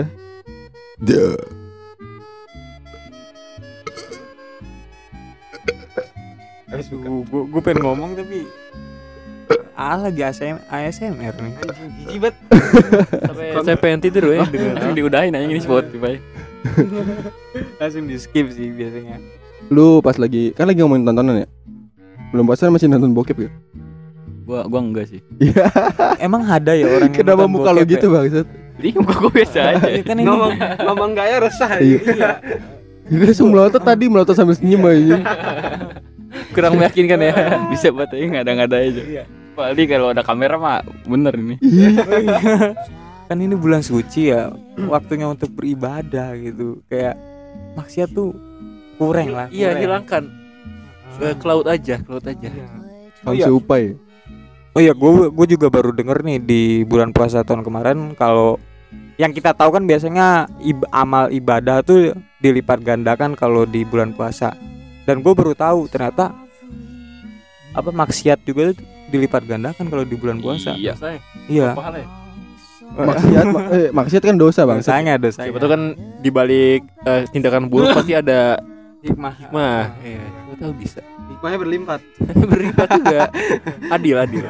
Aduh, 6.68 7.26
gua, 7.26 7.42
gua 7.50 7.60
pengen 7.64 7.82
ngomong 7.82 8.14
tapi 8.14 8.46
ah 9.78 9.94
lagi 9.94 10.20
ASM, 10.26 10.58
ASMR 10.68 11.34
nih. 11.38 11.54
Jijik 12.02 12.18
banget. 12.18 12.34
Saya 13.62 13.78
pengen 13.78 14.02
tidur 14.02 14.34
ya 14.34 14.42
Langsung 14.44 14.94
diudahin 14.98 15.38
aja 15.38 15.46
ini 15.46 15.62
Spotify. 15.62 16.18
Langsung 17.78 18.10
di 18.10 18.18
skip 18.18 18.50
sih 18.50 18.74
biasanya. 18.74 19.22
Lu 19.70 20.02
pas 20.02 20.18
lagi 20.18 20.50
kan 20.52 20.66
lagi 20.66 20.82
ngomongin 20.82 21.06
tontonan 21.06 21.46
ya? 21.46 21.48
Belum 22.28 22.44
puasa 22.44 22.68
masih 22.68 22.88
nonton 22.92 23.16
bokep 23.16 23.48
ya? 23.48 23.50
Gua 24.44 24.64
gua 24.68 24.80
enggak 24.80 25.12
sih. 25.12 25.20
Emang 26.20 26.44
ada 26.44 26.72
ya 26.72 26.88
orang 26.88 27.12
yang 27.12 27.16
Kenapa 27.16 27.44
nonton 27.44 27.52
muka 27.56 27.70
bokep 27.72 27.88
gitu 27.88 28.06
ya? 28.08 28.14
bangsat? 28.16 28.46
Jadi 28.78 28.88
muka 29.00 29.14
gua 29.16 29.32
biasa 29.32 29.58
aja. 29.74 29.88
Ya 29.88 30.02
kan 30.04 30.16
ini 30.16 30.24
Ngomong 30.28 30.52
ngomong 30.84 31.08
gak 31.16 31.26
ya 31.28 31.36
resah. 31.40 31.70
Iya. 31.80 31.98
Dia 33.08 33.24
langsung 33.24 33.48
melotot 33.48 33.80
tadi 33.80 34.04
melotot 34.08 34.36
sambil 34.36 34.56
senyum 34.56 34.84
aja. 34.84 35.16
kurang 36.52 36.76
meyakinkan 36.76 37.20
ya. 37.24 37.32
Bisa 37.72 37.88
buat 37.88 38.12
aja 38.12 38.24
ngada-ngada 38.24 38.76
aja. 38.76 39.24
Paling 39.56 39.88
kalau 39.90 40.14
ada 40.14 40.22
kamera 40.22 40.54
mah 40.54 40.86
bener 41.08 41.34
ini. 41.34 41.56
kan 43.28 43.36
ini 43.36 43.52
bulan 43.52 43.84
suci 43.84 44.32
ya, 44.32 44.48
waktunya 44.88 45.28
untuk 45.28 45.52
beribadah 45.52 46.32
gitu. 46.40 46.80
Kayak 46.88 47.16
maksiat 47.76 48.12
tuh 48.16 48.32
kurang 48.96 49.34
lah. 49.36 49.52
Iya, 49.52 49.76
hilangkan. 49.76 50.38
Ke 51.18 51.35
ke 51.35 51.44
laut 51.44 51.66
aja, 51.66 51.94
ke 51.96 52.09
laut 52.09 52.24
aja. 52.24 52.48
Oh 52.48 52.62
Kamu 53.24 53.35
iya. 53.35 53.46
seupai. 53.46 53.85
Oh 54.72 54.81
iya, 54.81 54.92
gue 54.92 55.11
gue 55.28 55.46
juga 55.48 55.66
baru 55.66 55.90
denger 55.90 56.22
nih 56.22 56.38
di 56.38 56.62
bulan 56.83 57.11
puasa 57.11 57.42
tahun 57.42 57.61
kemarin 57.61 58.14
kalau 58.14 58.62
yang 59.16 59.35
kita 59.35 59.50
tahu 59.50 59.74
kan 59.74 59.83
biasanya 59.83 60.26
ib- 60.61 60.87
amal 60.88 61.26
ibadah 61.28 61.83
tuh 61.83 62.11
dilipat 62.38 62.78
gandakan 62.81 63.35
kalau 63.35 63.66
di 63.66 63.83
bulan 63.83 64.12
puasa. 64.12 64.54
Dan 65.02 65.20
gue 65.20 65.33
baru 65.33 65.52
tahu 65.52 65.88
ternyata 65.88 66.31
apa 67.70 67.90
maksiat 67.90 68.44
juga 68.44 68.70
tuh 68.70 68.78
dilipat 69.09 69.42
gandakan 69.44 69.88
kalau 69.88 70.04
di 70.04 70.14
bulan 70.14 70.38
puasa. 70.38 70.72
Iya. 70.72 70.94
Saya, 70.94 71.18
Iya. 71.46 71.74
pahala 71.74 71.98
ya. 71.98 72.09
Maksiat 72.88 73.44
ma- 73.48 73.68
eh, 73.70 73.90
maksiat 73.90 74.22
kan 74.22 74.37
dosa 74.37 74.62
bangsa. 74.62 74.94
Dosanya, 74.94 75.14
dosanya. 75.16 75.50
Siapa 75.50 75.59
tuh 75.59 75.68
kan 75.68 75.83
di 76.18 76.31
balik 76.31 76.81
eh, 77.02 77.22
tindakan 77.28 77.66
buruk 77.66 77.90
pasti 77.98 78.14
ada 78.14 78.62
hikmah. 79.02 79.35
hikmah. 79.37 79.81
Iya, 80.00 80.22
tahu 80.58 80.72
bisa. 80.74 81.00
Hikmahnya 81.30 81.58
berlimpah. 81.58 81.98
Berlipat 82.50 82.88
juga. 82.94 83.20
Adil, 83.88 84.16
adil. 84.18 84.44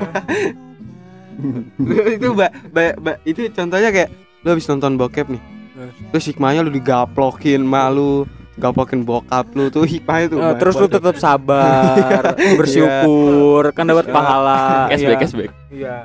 itu 2.18 2.28
ba, 2.34 2.50
ba- 2.72 2.96
ba- 2.98 3.20
itu 3.22 3.46
contohnya 3.52 3.90
kayak 3.94 4.10
lu 4.42 4.48
habis 4.50 4.66
nonton 4.66 4.98
bokep 4.98 5.28
nih. 5.30 5.42
Eh. 5.78 5.90
Terus 6.10 6.24
hikmahnya 6.26 6.66
lu 6.66 6.72
digaplokin 6.72 7.62
malu, 7.62 8.26
gaplokin 8.58 9.06
bokap 9.06 9.46
lu 9.54 9.70
tuh 9.70 9.86
hikmahnya 9.86 10.26
tuh. 10.28 10.38
Banyak 10.40 10.58
terus 10.58 10.74
lu 10.76 10.88
tetap 10.90 11.14
sabar, 11.14 12.34
bersyukur, 12.58 13.70
kan 13.70 13.86
dapat 13.86 14.10
pahala. 14.10 14.90
Cashback, 14.90 15.14
Iya. 15.14 15.22
cashback. 15.22 15.50
Iya. 15.70 15.96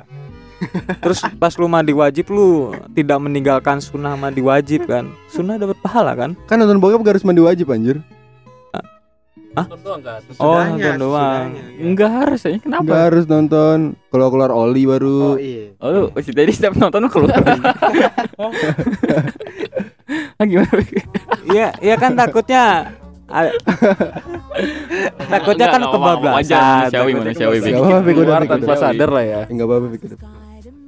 Terus 1.02 1.20
pas 1.36 1.52
lu 1.58 1.66
mandi 1.66 1.92
wajib 1.92 2.30
lu 2.30 2.72
tidak 2.94 3.18
meninggalkan 3.20 3.82
sunnah 3.82 4.14
mandi 4.14 4.40
wajib 4.40 4.86
kan? 4.86 5.10
Sunnah 5.28 5.58
dapat 5.58 5.76
pahala 5.82 6.14
kan? 6.14 6.38
Kan 6.46 6.62
nonton 6.62 6.78
bokep 6.78 7.02
gak 7.02 7.18
harus 7.18 7.26
mandi 7.26 7.42
wajib 7.42 7.68
anjir. 7.68 7.98
Nonton 9.54 9.78
doang 9.86 10.02
kan. 10.02 10.20
Oh, 10.42 10.58
nonton 10.58 10.98
doang. 10.98 11.54
sesudahnya. 11.54 11.78
Enggak 11.78 12.10
harus. 12.10 12.40
Gak 12.42 12.66
Kenapa? 12.66 12.94
harus 13.06 13.24
nonton. 13.30 13.78
Kalau 14.10 14.26
keluar 14.34 14.50
oli 14.50 14.82
baru. 14.82 15.18
Oh 15.34 15.38
iya. 15.38 15.70
Oh, 15.78 15.90
lu 15.90 16.02
si 16.18 16.34
tadi 16.34 16.50
setiap 16.50 16.74
nonton 16.74 17.06
lu 17.06 17.10
keluar. 17.10 17.38
ah, 20.38 20.44
gimana? 20.44 20.82
Iya, 21.46 21.68
iya 21.78 21.94
kan 21.94 22.18
takutnya 22.18 22.90
takutnya 25.30 25.66
kan 25.66 25.80
Enggak, 25.80 25.80
enggak, 25.80 25.90
kebablasan. 25.90 26.92
manusiawi, 26.92 27.12
manusiawi, 27.16 27.56
Keluar 28.14 28.42
tanpa 28.44 28.74
sadar 28.76 29.10
lah 29.10 29.24
ya. 29.24 29.40
Enggak 29.48 29.66
apa-apa 29.70 29.86
pikir. 29.96 30.10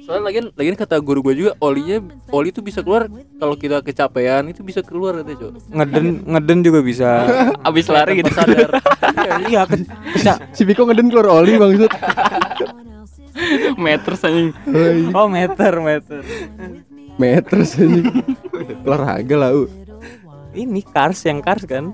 Soalnya 0.06 0.22
lagian 0.24 0.46
lagian 0.54 0.76
kata 0.76 1.02
guru 1.02 1.18
gue 1.20 1.34
juga 1.36 1.52
olinya 1.58 1.98
oli 2.30 2.48
itu 2.48 2.62
bisa 2.62 2.78
keluar 2.78 3.10
kalau 3.10 3.58
kita 3.58 3.82
kecapean 3.82 4.46
itu 4.46 4.62
bisa 4.62 4.78
keluar 4.78 5.18
katanya, 5.18 5.38
Cok. 5.42 5.50
Ngeden 5.68 6.06
ngeden 6.24 6.58
juga 6.62 6.78
bisa. 6.80 7.26
Abis 7.68 7.90
lari 7.90 8.22
gitu. 8.22 8.30
Sadar. 8.30 8.70
iya, 9.44 9.66
ke, 9.66 9.82
keca- 10.14 10.46
Si 10.54 10.62
Biko 10.62 10.86
ngeden 10.86 11.10
keluar 11.10 11.26
oli 11.34 11.58
bangsat. 11.58 11.90
Meters 13.76 14.22
anjing. 14.22 14.54
Oh, 15.10 15.26
meter, 15.26 15.74
meter. 15.76 16.22
Meters 17.16 17.74
anjing. 17.74 18.06
Olahraga 18.80 19.36
lah. 19.36 19.50
U. 19.52 19.66
Ini 20.54 20.80
cars 20.86 21.20
yang 21.20 21.42
cars 21.42 21.66
kan? 21.66 21.92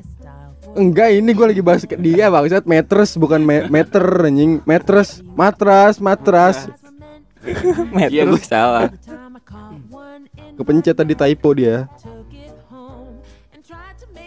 Enggak 0.73 1.13
ini 1.13 1.33
gue 1.33 1.47
lagi 1.47 1.61
bahas 1.61 1.83
ke 1.83 1.97
dia 1.97 2.29
bangsat 2.29 2.65
meters 2.65 3.17
bukan 3.17 3.41
me- 3.41 3.69
meter 3.69 4.01
anjing 4.23 4.61
meters 4.63 5.21
matras 5.33 6.01
matras 6.01 6.65
Iya, 8.13 8.23
gue 8.25 8.39
meter. 8.39 8.47
salah. 8.47 8.89
kepencet 10.53 10.95
tadi 10.95 11.17
typo 11.17 11.49
dia 11.57 11.89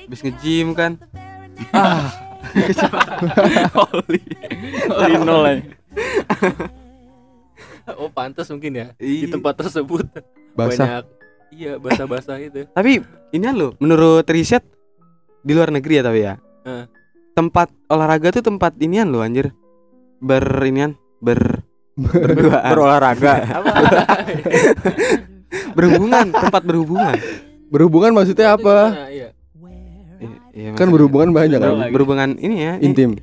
Habis 0.05 0.21
nge-gym 0.21 0.77
kan. 0.77 1.01
Oli. 3.89 4.21
Oli 4.85 5.13
nol 5.17 5.43
aja. 5.49 5.65
Oh, 8.01 8.09
pantas 8.09 8.49
mungkin 8.49 8.73
ya. 8.73 8.87
Di 8.97 9.29
tempat 9.29 9.61
tersebut 9.61 10.09
basah 10.57 11.05
banyak 11.05 11.07
iya 11.53 11.77
basah-basah 11.77 12.41
itu. 12.41 12.65
Tapi 12.73 12.97
ini 13.29 13.45
lo 13.53 13.77
menurut 13.77 14.25
riset 14.25 14.65
di 15.45 15.53
luar 15.53 15.69
negeri 15.69 16.01
ya 16.01 16.03
tapi 16.05 16.19
ya. 16.25 16.33
Eh. 16.65 16.85
Tempat 17.37 17.69
olahraga 17.91 18.33
tuh 18.33 18.41
tempat 18.41 18.73
inian 18.81 19.13
lo 19.13 19.21
anjir. 19.21 19.53
Ber 20.17 20.41
inian 20.65 20.97
ber 21.21 21.61
berduaan. 21.95 22.69
Berolahraga. 22.71 23.33
berhubungan, 25.71 26.25
tempat 26.29 26.61
berhubungan. 26.61 27.15
berhubungan 27.65 28.11
maksudnya 28.13 28.53
apa 28.53 28.75
Nah, 28.87 29.09
iya. 29.09 29.29
I- 30.15 30.39
iya, 30.53 30.69
kan 30.73 30.87
berhubungan 30.87 31.33
banyak 31.33 31.57
kan 31.57 31.89
berhubungan 31.89 32.37
ini 32.37 32.55
ya. 32.61 32.73
intim 32.77 33.17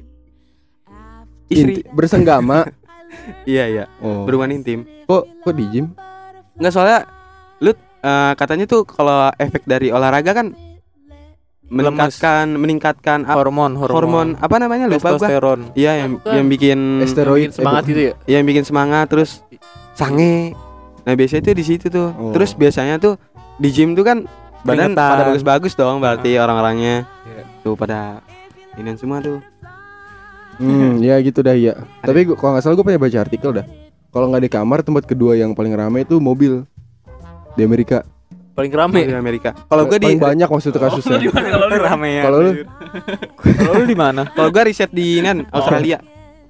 Istri. 1.46 1.78
Inti- 1.78 1.84
bersenggama 1.88 2.66
Iya 3.48 3.64
iya, 3.66 3.84
oh 3.98 4.24
berhubungan 4.24 4.52
intim. 4.54 4.88
kok 5.04 5.24
kok 5.40 5.54
di 5.54 5.64
gym 5.68 5.86
Enggak 6.54 6.72
soalnya 6.72 6.98
lu 7.60 7.70
eh, 7.72 8.32
katanya 8.34 8.64
tuh 8.66 8.82
kalau 8.82 9.30
efek 9.36 9.62
dari 9.62 9.88
olahraga 9.88 10.32
kan 10.32 10.52
meningkatkan 11.72 12.46
meningkatkan 12.52 13.18
ap- 13.24 13.36
hormon 13.38 13.72
hormon, 13.72 13.96
hormon 13.96 14.28
apa 14.36 14.54
namanya 14.56 14.84
lupa 14.86 15.00
gua 15.08 15.16
testosteron 15.16 15.60
iya 15.72 15.92
yang 15.98 16.20
Bukan. 16.20 16.32
yang 16.32 16.46
bikin 16.46 16.78
Steroid 17.04 17.48
Bikin 17.48 17.56
semangat 17.56 17.82
eh, 17.82 17.88
gitu 17.88 18.00
ya 18.02 18.12
yang 18.30 18.44
bikin 18.44 18.62
semangat 18.62 19.06
terus 19.08 19.30
sange 19.92 20.52
nah 21.02 21.12
biasanya 21.12 21.42
tuh 21.42 21.54
di 21.54 21.64
situ 21.64 21.86
tuh 21.88 22.12
Oh. 22.12 22.30
terus 22.30 22.52
biasanya 22.52 22.96
tuh 22.96 23.16
di 23.56 23.68
gym 23.68 23.92
tuh 23.92 24.04
kan 24.04 24.28
badan 24.62 24.92
Keringetan. 24.92 25.10
pada 25.10 25.22
bagus-bagus 25.26 25.72
dong 25.74 25.98
berarti 25.98 26.36
orang-orangnya 26.36 27.08
Iya. 27.24 27.42
tuh 27.64 27.74
pada 27.74 28.20
inian 28.76 28.94
semua 28.94 29.18
tuh 29.18 29.40
Hmm, 30.54 31.00
ya 31.02 31.16
gitu 31.18 31.40
dah 31.40 31.56
ya. 31.56 31.72
Tapi 31.98 32.22
gua, 32.24 32.36
kalau 32.36 32.54
nggak 32.54 32.62
salah 32.62 32.76
gue 32.76 32.84
pernah 32.84 33.00
baca 33.00 33.18
artikel 33.18 33.50
dah. 33.52 33.66
Kalau 34.12 34.28
nggak 34.28 34.42
di 34.42 34.50
kamar, 34.52 34.84
tempat 34.84 35.08
kedua 35.08 35.32
yang 35.32 35.56
paling 35.56 35.72
ramai 35.72 36.04
itu 36.04 36.20
mobil 36.20 36.68
di 37.50 37.62
Amerika. 37.64 38.04
Paling 38.52 38.72
rame. 38.72 39.00
Di 39.04 39.16
Amerika. 39.16 39.50
Kalau 39.56 39.84
gua 39.84 39.98
di 39.98 40.06
paling 40.06 40.20
banyak 40.20 40.48
maksudnya 40.48 40.80
kasusnya. 40.80 41.18
ramean 41.80 42.22
Kalau 42.22 42.38
lu? 42.38 42.52
Kalau 43.42 43.72
lu? 43.76 43.84
di 43.84 43.96
mana? 43.96 44.22
Kalau 44.28 44.48
gua 44.52 44.62
riset 44.64 44.90
di 44.92 45.20
nan 45.20 45.48
Australia. 45.50 45.98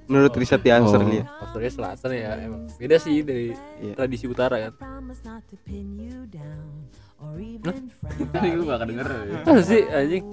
Menurut 0.03 0.35
riset 0.35 0.59
di 0.59 0.69
Oh. 0.69 0.83
Australia 0.83 1.23
Australia 1.39 1.71
Selatan 1.71 2.09
ya 2.11 2.31
emang. 2.37 2.61
Beda 2.75 2.95
sih 2.99 3.23
dari 3.23 3.55
Iya. 3.79 3.93
tradisi 3.95 4.25
utara 4.27 4.59
kan. 4.59 4.73
Tadi 8.35 8.47
lu 8.51 8.67
gak 8.67 8.79
kedenger. 8.83 9.07
Apa 9.47 9.61
sih 9.63 9.81
anjing? 9.87 10.23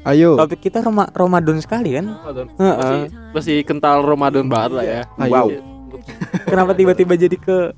Ayo. 0.00 0.36
topik 0.36 0.64
kita 0.64 0.80
Roma 0.80 1.08
Ramadan 1.12 1.60
sekali 1.60 1.92
kan? 1.96 2.08
Ramadan. 2.08 2.46
Heeh. 2.56 2.76
masih 2.76 3.00
masih 3.36 3.56
kental 3.68 4.00
Ramadan 4.00 4.48
banget 4.48 4.72
lah 4.72 4.84
ya. 4.84 5.00
Wow. 5.20 5.52
kenapa 6.50 6.72
tiba-tiba 6.72 7.12
jadi 7.20 7.36
ke 7.36 7.76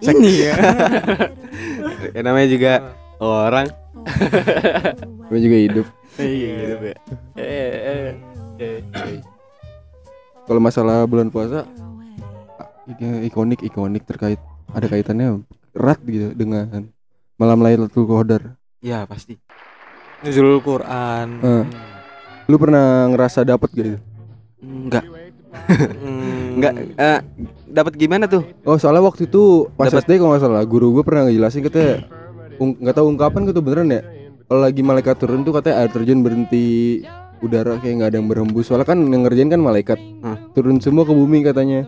ini 0.00 0.32
ya. 0.42 0.54
Ya, 2.10 2.20
namanya 2.20 2.46
juga 2.46 2.72
orang. 3.16 3.66
Gue 5.26 5.40
juga 5.40 5.56
hidup. 5.56 5.86
iya 6.16 6.52
gitu 6.68 6.86
ya. 6.86 6.96
Eh 7.34 7.72
eh 7.74 8.02
eh. 8.54 8.80
Eh. 8.84 9.18
Kalau 10.44 10.60
masalah 10.60 11.02
bulan 11.04 11.26
puasa 11.28 11.64
i- 12.86 13.26
ikonik 13.26 13.62
ikonik 13.62 14.04
terkait 14.04 14.38
ada 14.70 14.86
kaitannya 14.86 15.40
erat 15.72 15.98
gitu 16.04 16.36
dengan 16.36 16.86
malam 17.34 17.58
Lailatul 17.58 18.04
Qadar. 18.04 18.54
ya 18.78 19.08
pasti. 19.08 19.40
Nuzulul 20.20 20.60
Quran. 20.60 21.28
Eh, 21.40 21.64
lu 22.46 22.56
pernah 22.56 23.08
ngerasa 23.08 23.42
dapat 23.42 23.68
gak 23.72 23.86
itu? 23.88 24.00
enggak 24.60 25.04
Hmm. 26.54 26.56
enggak 26.56 26.72
eh, 26.94 27.20
dapat 27.66 27.92
gimana 27.94 28.24
tuh 28.24 28.46
Oh 28.62 28.76
soalnya 28.76 29.02
waktu 29.02 29.26
itu 29.26 29.42
pas 29.72 29.88
Dapat. 29.88 30.04
SD 30.04 30.10
kalau 30.16 30.30
nggak 30.30 30.42
salah 30.42 30.62
guru 30.62 30.88
gue 30.92 31.02
pernah 31.02 31.26
ngejelasin 31.26 31.62
katanya 31.62 32.06
nggak 32.54 32.94
tahu 32.94 33.06
ungkapan 33.08 33.40
gitu 33.44 33.58
beneran 33.58 33.90
ya 33.90 34.00
kalau 34.44 34.60
lagi 34.60 34.80
malaikat 34.80 35.16
turun 35.16 35.42
tuh 35.42 35.52
katanya 35.52 35.76
air 35.78 35.90
terjun 35.90 36.20
berhenti 36.20 37.02
udara 37.40 37.76
kayak 37.76 37.94
nggak 37.96 38.08
ada 38.08 38.16
yang 38.16 38.28
berhembus 38.28 38.64
soalnya 38.64 38.86
kan 38.86 39.02
yang 39.02 39.22
ngerjain 39.22 39.48
kan 39.48 39.58
malaikat 39.58 39.98
Hmm. 40.22 40.38
turun 40.52 40.78
semua 40.78 41.02
ke 41.02 41.10
bumi 41.10 41.42
katanya 41.42 41.84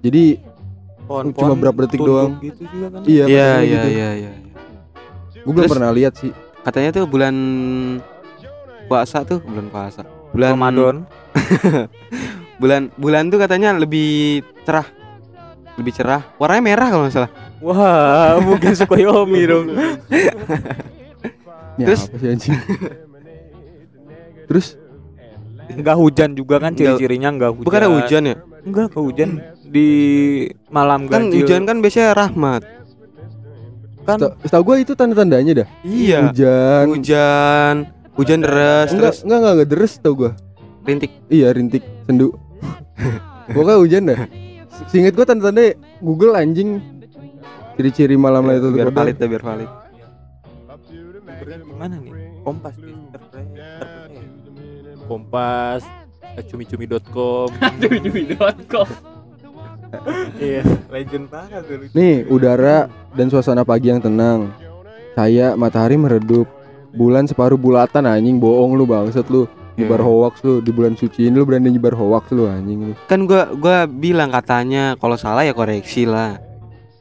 jadi 0.00 0.40
Pohon-pohon 1.02 1.34
cuma 1.36 1.54
berapa 1.54 1.78
detik 1.84 2.00
doang. 2.00 2.40
gitu 2.40 2.62
juga 2.64 2.86
kan 2.90 3.00
iya 3.04 3.24
iya 3.24 3.46
iya 3.60 3.62
gitu. 3.76 3.88
iya 3.92 4.08
iya 4.16 4.32
gue 5.36 5.52
belum 5.52 5.68
pernah 5.68 5.90
lihat 5.90 6.14
sih 6.16 6.32
katanya 6.62 6.90
tuh 6.92 7.04
bulan 7.04 7.34
puasa 8.84 9.22
tuh 9.22 9.38
bulan 9.40 9.66
puasa 9.68 10.02
bulan 10.30 10.50
Ramadan 10.52 10.96
bulan 12.62 12.94
bulan 12.94 13.26
tuh 13.26 13.36
katanya 13.36 13.74
lebih 13.74 14.40
cerah. 14.62 14.86
Lebih 15.74 15.92
cerah. 15.92 16.22
Warnanya 16.38 16.62
merah 16.62 16.86
kalau 16.86 17.02
nggak 17.02 17.14
salah. 17.14 17.30
Wah 17.58 18.38
bukan 18.46 18.72
Sukoyomi 18.72 19.42
dong. 19.42 19.66
Ya 21.74 21.86
Terus- 21.88 22.06
apa 22.06 22.16
sih 22.38 22.54
terus? 24.44 24.66
Enggak 25.72 25.96
hujan 25.96 26.30
juga 26.32 26.60
kan 26.60 26.70
Nggak- 26.70 27.00
ciri-cirinya 27.00 27.28
enggak 27.30 27.50
hujan. 27.50 27.64
Bukan 27.64 27.78
ada 27.80 27.90
hujan 27.90 28.22
ya? 28.22 28.36
Enggak 28.62 28.86
ke 28.88 28.98
hujan. 29.00 29.30
Di 29.64 29.88
malam 30.68 31.08
kan 31.08 31.26
ganjil. 31.26 31.42
hujan 31.42 31.62
kan 31.64 31.76
biasanya 31.80 32.12
rahmat. 32.12 32.62
Kan 34.02 34.18
seta- 34.20 34.36
setahu 34.44 34.62
gue 34.68 34.76
itu 34.84 34.92
tanda-tandanya 34.92 35.64
dah. 35.64 35.68
Iya. 35.80 36.28
Hujan. 36.28 36.84
Hujan. 36.92 37.74
Hujan 38.12 38.38
deras 38.44 38.92
enggak 38.92 39.16
terus? 39.16 39.24
enggak 39.24 39.38
enggak, 39.40 39.52
enggak 39.56 39.68
deres 39.72 39.92
tau 39.96 40.12
gue 40.12 40.30
rintik. 40.84 41.10
Iya 41.26 41.48
rintik. 41.50 41.80
Sendu 42.04 42.36
pokoknya 43.50 43.76
hujan 43.80 44.04
dah 44.08 44.20
Seinget 44.90 45.14
gue 45.14 45.24
tanda-tanda 45.24 45.78
Google 46.02 46.34
anjing. 46.34 46.82
Ciri-ciri 47.78 48.16
malam 48.18 48.44
Lailatul 48.44 48.74
biar 48.76 48.90
Qadar 48.90 48.98
valid 48.98 49.16
dah 49.16 49.28
biar 49.30 49.44
valid. 49.44 49.70
Gimana 51.42 51.94
nih? 52.02 52.12
Kompas 52.42 52.74
nih 52.76 52.92
kompas. 55.06 55.82
Eh, 56.32 56.44
cumi-cumi.com 56.48 57.52
Cumi-cumi.com 57.84 58.88
iya 60.40 60.64
legend 60.88 61.28
banget 61.28 61.68
tuh 61.68 61.84
Nih 61.92 62.24
udara 62.32 62.88
dan 63.12 63.28
suasana 63.28 63.60
pagi 63.60 63.92
yang 63.92 64.00
tenang. 64.00 64.48
Cahaya 65.12 65.52
matahari 65.52 66.00
meredup. 66.00 66.48
Bulan 66.96 67.28
separuh 67.28 67.60
bulatan 67.60 68.08
anjing. 68.08 68.40
Bohong 68.40 68.72
lu 68.72 68.88
bangsat 68.88 69.28
lu 69.28 69.44
Nyebar 69.72 69.98
Iya. 69.98 70.06
hoax 70.06 70.34
lu 70.42 70.60
di 70.60 70.68
bulan 70.68 70.92
suci 70.92 71.26
ini 71.26 71.34
lu 71.34 71.44
berani 71.44 71.72
nyebar 71.72 71.92
hoax 71.92 72.28
lu 72.30 72.44
anjing 72.44 72.92
lu 72.92 72.94
kan 73.06 73.24
gua 73.24 73.48
gua 73.52 73.84
bilang 73.84 74.28
katanya 74.28 74.94
kalau 74.96 75.16
salah 75.16 75.42
ya 75.42 75.52
koreksi 75.52 76.04
lah. 76.04 76.36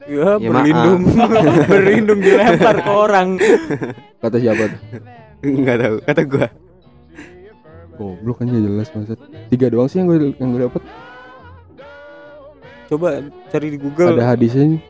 Ya, 0.02 0.40
Ya, 0.40 0.50
berlindung. 0.50 1.04
Berlindung 1.72 2.20
dilempar 2.20 2.80
ke 2.80 2.90
orang. 2.90 3.38
Kata 4.24 4.38
siapa 4.38 4.64
tuh? 4.66 4.80
nggak 5.42 5.78
tahu 5.78 5.96
kata 6.02 6.22
gua. 6.26 6.48
Goblok 7.92 8.36
kan 8.38 8.48
gak 8.48 8.64
jelas 8.64 8.88
bangsat 8.90 9.20
Tiga 9.48 9.68
doang 9.68 9.86
sih 9.86 10.00
yang 10.00 10.10
gue 10.10 10.34
yang 10.34 10.50
gue 10.50 10.62
dapet. 10.66 10.82
Coba 12.88 13.08
cari 13.48 13.68
di 13.70 13.78
Google. 13.78 14.16
Ada 14.16 14.32
hadisnya 14.32 14.66
nih. 14.68 14.82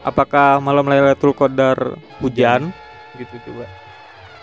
apakah 0.00 0.58
malam 0.58 0.86
Lailatul 0.86 1.32
Qadar 1.32 1.76
hujan? 2.18 2.70
Gitu 3.14 3.34
coba. 3.46 3.64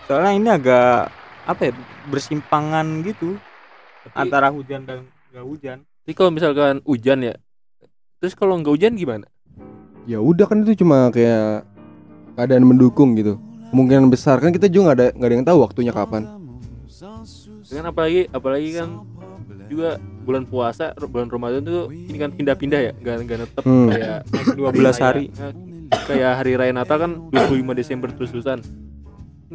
Soalnya 0.06 0.32
ini 0.32 0.50
agak 0.50 1.10
apa 1.46 1.62
ya 1.62 1.72
bersimpangan 2.08 2.86
gitu 3.02 3.38
Tapi- 4.04 4.18
antara 4.20 4.50
hujan 4.50 4.82
dan 4.84 5.00
nggak 5.32 5.46
hujan. 5.46 5.78
Tapi 6.04 6.14
kalau 6.14 6.32
misalkan 6.32 6.82
hujan 6.84 7.20
ya 7.24 7.36
terus 8.18 8.34
kalau 8.34 8.58
nggak 8.58 8.72
hujan 8.72 8.94
gimana? 8.94 9.26
Ya 10.06 10.18
udah 10.18 10.46
kan 10.46 10.62
itu 10.62 10.78
cuma 10.78 11.10
kayak 11.10 11.66
keadaan 12.34 12.66
mendukung 12.66 13.14
gitu. 13.14 13.38
Kemungkinan 13.70 14.08
besar 14.08 14.38
kan 14.38 14.50
kita 14.50 14.66
juga 14.66 14.88
gak 14.88 14.96
ada, 14.96 15.08
nggak 15.12 15.28
ada 15.28 15.36
yang 15.36 15.46
tahu 15.46 15.60
waktunya 15.60 15.92
kapan. 15.92 16.24
Dengan 17.66 17.90
apalagi 17.90 18.30
apalagi 18.30 18.70
kan 18.72 18.90
juga 19.66 19.98
bulan 20.22 20.46
puasa 20.46 20.94
bulan 20.96 21.26
Ramadan 21.28 21.62
tuh 21.62 21.90
ini 21.90 22.16
kan 22.16 22.30
pindah-pindah 22.30 22.80
ya 22.80 22.92
nggak 22.96 23.16
nggak 23.20 23.38
netep 23.40 23.64
Hmm. 23.64 23.90
kayak 23.90 24.20
12 24.54 24.98
hari 24.98 25.26
raya- 25.30 25.54
kayak 26.06 26.32
hari 26.36 26.54
raya 26.54 26.72
Natal 26.72 26.98
kan 27.00 27.12
25 27.30 27.74
Desember 27.74 28.10
terus-terusan 28.10 28.62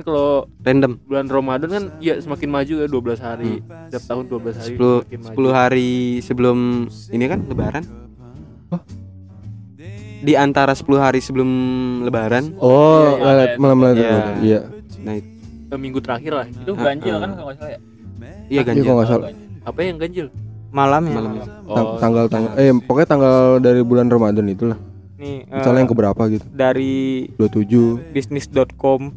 ini 0.00 0.02
kalau 0.02 0.48
random. 0.58 0.92
bulan 1.04 1.26
Ramadan 1.28 1.68
kan 1.68 1.84
ya 2.00 2.16
semakin 2.16 2.48
maju 2.48 2.74
ya 2.74 2.86
12 2.88 3.20
hari. 3.20 3.52
Setiap 3.86 4.04
tahun 4.08 4.24
12 4.26 4.56
hari 4.56 4.72
10 4.72 4.80
semakin 4.80 5.18
maju. 5.20 5.36
10 5.36 5.52
hari 5.52 5.90
sebelum 6.20 6.58
ini 7.10 7.24
kan 7.26 7.40
lebaran. 7.44 7.84
Di 10.20 10.32
antara 10.34 10.72
10 10.72 10.84
hari 10.96 11.20
sebelum 11.20 11.48
lebaran. 12.02 12.56
Oh 12.56 13.14
iya, 13.14 13.24
Lailat- 13.46 13.56
malam 13.56 13.78
Iya. 13.78 13.88
Qadar 13.90 14.24
Iya. 14.38 14.60
Nah 15.00 15.14
itu 15.14 15.28
Eh, 15.70 15.78
minggu 15.78 16.00
terakhir 16.00 16.32
lah. 16.34 16.46
Itu 16.46 16.72
Ah, 16.72 16.82
ganjil 16.82 17.14
ah. 17.14 17.20
kan 17.20 17.30
kalau 17.30 17.46
nggak 17.46 17.58
salah 17.58 17.70
ya? 17.70 17.78
Iya 17.78 18.32
Iya 18.50 18.60
ganjil 18.64 18.82
kalau 18.82 18.96
nggak 18.96 19.08
salah. 19.08 19.28
Apa 19.62 19.78
yang 19.80 19.96
ganjil? 19.96 20.26
Malam 20.70 21.02
ya. 21.04 21.12
Malam. 21.12 21.32
Tang- 21.66 21.94
tanggal 22.00 22.24
tanggal. 22.26 22.52
eh 22.56 22.72
pokoknya 22.74 23.08
tanggal 23.08 23.36
dari 23.60 23.80
bulan 23.80 24.08
Ramadan 24.08 24.46
itulah. 24.46 24.78
Nih 25.14 25.44
misalnya 25.46 25.78
yang 25.78 25.90
keberapa 25.90 26.22
gitu. 26.26 26.44
dari 26.50 27.28
27 27.36 28.00
bisnis.com 28.10 29.12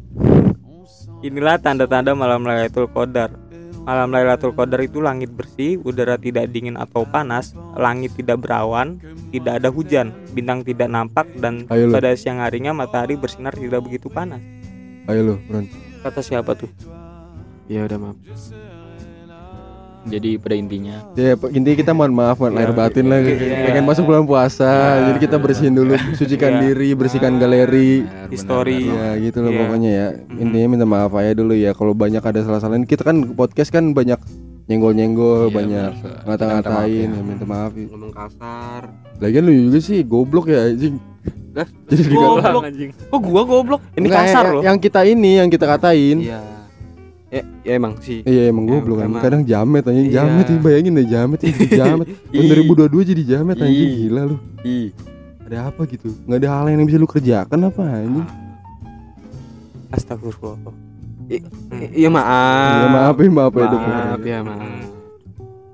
inilah 1.24 1.56
tanda-tanda 1.56 2.12
malam 2.12 2.44
Lailatul 2.44 2.86
Qadar. 2.92 3.32
Malam 3.84 4.12
Lailatul 4.12 4.52
Qadar 4.52 4.80
itu 4.84 5.00
langit 5.00 5.32
bersih 5.32 5.80
udara 5.80 6.20
tidak 6.20 6.52
dingin 6.52 6.76
atau 6.76 7.04
panas 7.04 7.52
langit 7.76 8.16
tidak 8.16 8.40
berawan 8.40 8.96
tidak 9.28 9.60
ada 9.60 9.68
hujan 9.68 10.16
bintang 10.32 10.64
tidak 10.64 10.88
nampak 10.88 11.28
dan 11.36 11.68
Ayo 11.68 11.92
pada 11.92 12.16
siang 12.16 12.40
harinya 12.40 12.72
matahari 12.72 13.20
bersinar 13.20 13.52
tidak 13.52 13.84
begitu 13.84 14.08
panas. 14.08 14.40
Ayo 15.04 15.36
Bron 15.48 15.68
kata 16.00 16.20
siapa 16.24 16.56
tuh? 16.56 16.68
Ya 17.68 17.84
udah 17.84 17.96
maaf 18.00 18.16
Jadi 20.04 20.36
pada 20.36 20.52
intinya 20.54 20.96
ya 21.12 21.32
Pak, 21.32 21.48
intinya 21.50 21.76
kita 21.76 21.92
mohon 21.92 22.12
maaf 22.12 22.36
mohon 22.36 22.52
lahir 22.52 22.70
Ya, 22.70 22.76
batin 22.76 23.04
lah 23.06 23.18
iya. 23.18 23.64
pengen 23.64 23.84
masuk 23.84 24.04
bulan 24.04 24.22
puasa 24.22 24.68
Ya. 24.68 25.04
jadi 25.08 25.18
kita 25.22 25.36
bersihin 25.36 25.72
dulu 25.72 25.96
sucikan 26.12 26.52
Iya. 26.54 26.60
diri 26.62 26.88
bersihkan 26.92 27.36
galeri 27.36 28.04
History. 28.28 28.84
ya 28.86 29.16
gitu 29.18 29.40
loh 29.40 29.50
Iya. 29.50 29.58
pokoknya 29.58 29.90
ya 29.90 30.06
intinya 30.36 30.66
minta 30.68 30.84
maaf 30.84 31.12
aja 31.14 31.32
dulu 31.32 31.52
ya 31.52 31.72
kalau 31.72 31.92
banyak 31.92 32.20
ada 32.20 32.40
salah-salah 32.40 32.76
kita 32.82 33.00
kan 33.02 33.32
podcast 33.32 33.70
kan 33.70 33.90
banyak 33.90 34.20
nyenggol-nyenggol 34.64 35.48
Iya, 35.48 35.54
banyak 35.54 35.90
ngata-ngatain 36.22 36.88
Minta 37.06 37.16
ya 37.16 37.22
minta 37.22 37.44
maaf 37.44 37.72
ya. 37.72 37.86
ngomong 37.86 38.12
kasar 38.12 38.82
lagian 39.18 39.42
lu 39.42 39.52
juga 39.66 39.78
sih 39.78 40.00
goblok 40.02 40.46
ya 40.46 40.68
anjing 40.68 40.96
jadi 41.86 42.02
goblok. 42.10 42.62
anjing. 42.62 42.90
kok 42.92 43.20
gua 43.20 43.42
goblok 43.42 43.80
ini 43.94 44.04
Enggak, 44.04 44.20
kasar 44.26 44.42
yang- 44.42 44.52
loh 44.52 44.62
yang 44.62 44.76
kita 44.78 45.00
ini 45.02 45.30
yang 45.38 45.48
kita 45.48 45.64
katain 45.66 46.18
iya 46.22 46.40
ya, 47.34 47.42
ya 47.60 47.72
emang 47.74 47.98
sih 47.98 48.22
Iya 48.22 48.42
emang 48.48 48.64
Ya, 48.64 48.70
goblok 48.72 48.96
kan. 48.96 49.06
emang. 49.08 49.20
Kadang 49.20 49.42
jamet 49.42 49.82
anjing, 49.82 50.06
Iya. 50.06 50.14
jamet 50.20 50.46
nih 50.46 50.58
bayangin 50.60 50.92
deh 50.92 51.06
jamet 51.06 51.38
nih 51.38 51.50
jadi 51.56 51.68
jamet. 51.76 52.06
Ih. 52.30 52.46
2022 52.64 53.02
jadi 53.04 53.22
jamet 53.28 53.56
anjing 53.58 53.90
gila 53.98 54.22
lu. 54.24 54.36
ih 54.62 54.88
Ada 55.42 55.68
apa 55.68 55.82
gitu? 55.84 56.08
Nggak 56.24 56.38
ada 56.38 56.48
hal 56.50 56.66
yang 56.68 56.82
bisa 56.82 56.96
lu 56.96 57.06
kerjakan 57.06 57.58
apa 57.64 57.82
anjing? 57.82 58.28
astagfirullah 59.90 60.58
I- 61.24 61.44
iya 61.94 62.08
maaf 62.08 62.74
Ya 62.74 62.88
maaf 62.88 63.16
ya 63.16 63.30
maaf 63.30 63.52
ya 63.52 63.64
dok. 63.64 63.80
maaf 63.80 64.22
ya 64.22 64.38
maaf 64.40 64.68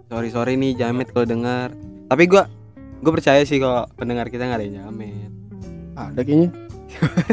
sorry 0.06 0.28
sorry 0.28 0.52
nih 0.54 0.74
jamet 0.74 1.08
kalau 1.08 1.24
dengar 1.24 1.72
tapi 2.04 2.26
gua 2.26 2.46
gua 2.98 3.12
percaya 3.12 3.42
sih 3.42 3.56
kalau 3.56 3.88
pendengar 3.94 4.26
kita 4.26 4.42
nggak 4.42 4.58
ada 4.58 4.64
yang 4.64 4.76
jamet 4.80 5.30
Ada 5.92 6.20
kayaknya. 6.22 6.48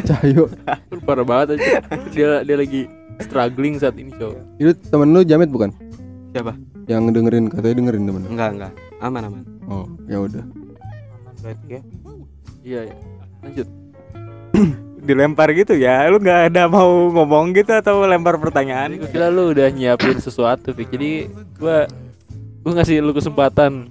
Cahyo. 0.03 0.43
Parah 1.07 1.23
banget 1.23 1.55
aja. 1.55 1.79
Dia 2.09 2.29
dia 2.41 2.55
lagi 2.55 2.83
struggling 3.19 3.75
saat 3.75 3.95
ini, 3.95 4.11
Cok. 4.11 4.33
Itu 4.57 4.71
temen 4.87 5.09
lu 5.09 5.21
jamet 5.21 5.47
bukan? 5.47 5.71
siapa 6.29 6.53
Yang 6.85 7.03
dengerin 7.11 7.45
katanya 7.47 7.75
dengerin 7.75 8.03
temen 8.03 8.21
lu. 8.21 8.29
enggak 8.29 8.49
enggak 8.53 8.71
aman 8.99 9.21
aman 9.23 9.41
Oh, 9.65 9.85
ya 10.05 10.17
udah. 10.19 10.43
berarti 11.37 11.67
ya 11.69 11.81
Iya, 12.61 12.79
iya. 12.83 12.95
Lanjut. 13.41 13.67
dilempar 15.07 15.47
gitu 15.51 15.71
ya 15.71 16.03
lu 16.07 16.19
nggak 16.19 16.51
ada 16.51 16.67
mau 16.67 17.07
ngomong 17.07 17.55
gitu 17.55 17.71
atau 17.71 18.03
lempar 18.03 18.35
pertanyaan 18.35 18.97
gue 18.97 19.07
kira 19.07 19.27
lu 19.27 19.49
udah 19.49 19.69
nyiapin 19.69 20.19
sesuatu, 20.19 20.71
Fik. 20.71 20.89
Jadi 20.89 21.31
gua 21.55 21.87
gua 22.59 22.71
ngasih 22.75 22.99
lu 22.99 23.11
kesempatan. 23.11 23.87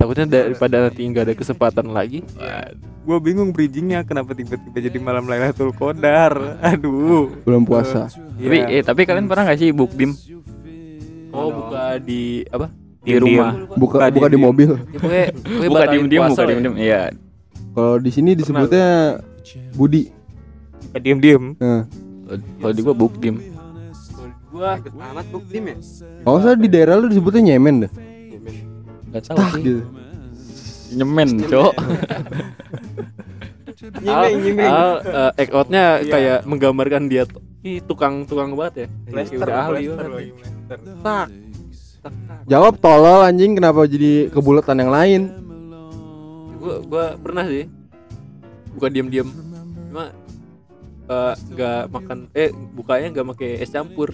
Takutnya 0.00 0.24
daripada 0.24 0.88
nanti 0.88 1.04
nggak 1.04 1.24
ada 1.28 1.34
kesempatan 1.36 1.92
lagi. 1.92 2.24
gue 3.00 3.16
bingung 3.18 3.52
bridgingnya 3.52 4.00
kenapa 4.00 4.32
tiba-tiba 4.32 4.76
jadi 4.78 4.96
malam 4.96 5.24
Lailatul 5.24 5.72
Qadar 5.72 6.56
aduh 6.60 7.32
Bulan 7.44 7.64
puasa. 7.64 8.08
Tapi 8.08 8.56
Iya. 8.60 8.64
eh 8.70 8.82
tapi 8.84 9.04
kalian 9.04 9.28
pernah 9.28 9.44
gak 9.44 9.58
sih 9.58 9.72
book 9.72 9.92
dim 9.92 10.12
Oh, 11.30 11.48
buka 11.48 11.96
di 11.96 12.42
apa? 12.48 12.68
Di 13.00 13.16
rumah. 13.16 13.56
Buka 13.72 13.96
Buka 14.02 14.12
buka 14.12 14.28
di 14.28 14.38
mobil. 14.38 14.70
Ya, 15.00 15.32
buka 15.64 15.80
batalin 15.80 15.96
diem 15.96 16.06
diem 16.08 16.20
puasa 16.22 16.32
buka 16.32 16.42
lah 16.42 16.48
diem 16.48 16.56
ya. 16.56 16.62
diem 16.62 16.76
iya 16.76 17.02
Kalau 17.70 17.94
di 17.96 18.10
sini 18.10 18.30
disebutnya 18.32 18.86
Budi. 19.76 20.02
diem 20.96 21.18
diem 21.18 21.44
Nah, 21.56 21.82
kalau 22.60 22.72
di 22.72 22.82
dim 23.18 23.36
Gua 24.50 24.76
amat 24.76 25.26
bukti 25.30 25.56
ya 25.56 25.74
kalau 26.20 26.38
saya 26.42 26.58
di 26.58 26.68
daerah 26.68 26.98
lu 26.98 27.06
disebutnya 27.06 27.54
nyemen 27.54 27.86
dah. 27.86 27.92
Nggak 29.10 29.22
tahu 29.26 29.38
Tah 29.38 29.50
sih 29.54 29.62
gitu. 29.62 29.82
nyemen 30.94 31.30
cok 31.46 31.74
Al, 34.06 34.28
Al 34.60 34.90
eh, 35.02 35.40
act 35.40 35.52
out-nya 35.56 36.04
kayak 36.04 36.44
menggambarkan 36.44 37.08
dia 37.08 37.24
tuh 37.24 37.40
Ih, 37.60 37.76
tukang-tukang 37.84 38.56
banget 38.56 38.74
ya. 38.74 38.86
Kayak 39.12 39.36
udah 39.36 39.56
ahli 39.68 39.84
banget. 39.92 40.32
Tak. 41.04 41.26
Jawab 42.48 42.80
tolol 42.80 43.20
anjing 43.20 43.52
kenapa 43.52 43.84
jadi 43.84 44.32
kebulatan 44.32 44.80
yang 44.80 44.88
lain? 44.92 45.20
Gua 46.56 46.80
gua 46.88 47.04
pernah 47.20 47.44
sih. 47.44 47.68
Bukan 48.72 48.90
diam-diam. 48.96 49.28
Cuma 49.92 50.08
eh, 51.04 51.34
nggak 51.36 51.82
makan 51.92 52.18
eh 52.32 52.48
bukanya 52.72 53.12
nggak 53.12 53.28
pakai 53.36 53.50
es 53.60 53.68
campur. 53.68 54.08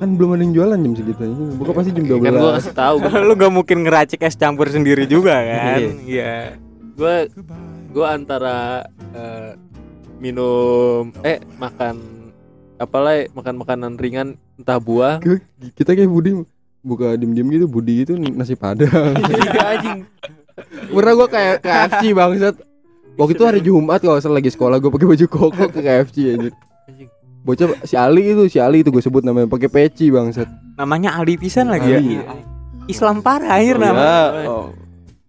Kan 0.00 0.16
belum 0.16 0.32
ada 0.32 0.42
yang 0.48 0.56
jualan 0.56 0.78
jam 0.80 0.92
segitu. 0.96 1.22
Buka 1.60 1.76
pasti 1.76 1.92
jam 1.92 2.08
12. 2.08 2.24
Kan 2.24 2.32
gua 2.40 2.52
kasih 2.56 2.72
tahu 2.72 2.94
gua, 3.04 3.20
lu 3.20 3.34
gak 3.36 3.52
mungkin 3.52 3.78
ngeracik 3.84 4.24
es 4.24 4.32
campur 4.32 4.72
sendiri 4.72 5.04
juga 5.04 5.36
kan 5.52 5.80
iya 6.08 6.56
gua 6.96 7.28
gua 7.92 8.16
antara 8.16 8.88
eh, 9.12 9.52
minum 10.16 11.12
eh 11.20 11.44
makan 11.60 12.00
apalah 12.80 13.12
ya, 13.20 13.28
makan 13.36 13.54
makanan 13.60 13.92
ringan 14.00 14.40
entah 14.56 14.80
buah 14.80 15.20
Kita 15.76 15.92
kayak 15.92 16.08
Budi 16.08 16.32
buka 16.80 17.12
diem-diem 17.20 17.60
gitu 17.60 17.66
Budi 17.68 18.08
itu 18.08 18.16
nasi 18.16 18.56
padang. 18.56 19.12
Iya 19.36 19.60
anjing 19.76 20.00
Pernah 20.88 21.12
gua 21.12 21.28
kayak 21.28 21.60
KFC 21.60 22.16
bangsat. 22.16 22.56
Waktu 23.20 23.32
itu 23.36 23.44
hari 23.44 23.60
Jumat 23.60 24.00
kalau 24.00 24.16
salah 24.16 24.40
lagi 24.40 24.48
sekolah 24.48 24.80
gua 24.80 24.88
pakai 24.88 25.12
baju 25.12 25.24
koko 25.28 25.64
ke 25.68 25.80
KFC 25.84 26.16
anjir. 26.40 26.52
Bocah 27.40 27.72
si 27.82 27.94
Ali 27.94 28.30
itu, 28.30 28.46
si 28.46 28.56
Ali 28.56 28.80
itu 28.80 28.88
gue 28.88 29.00
sebut 29.00 29.20
namanya 29.20 29.48
pakai 29.48 29.66
peci 29.66 30.08
bangsat. 30.08 30.44
namanya 30.74 31.14
Ali 31.14 31.34
pisan 31.34 31.66
lagi 31.66 31.88
Ali. 31.90 32.16
ya 32.16 32.24
Islam 32.86 33.20
parah 33.20 33.54
akhir 33.54 33.74
Oh, 33.74 33.80
nama 33.80 33.96
iya. 33.96 34.16
Oh. 34.44 34.66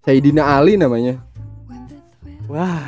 Saidina 0.01 0.43
Ali 0.51 0.75
namanya. 0.75 1.19
wah 2.45 2.83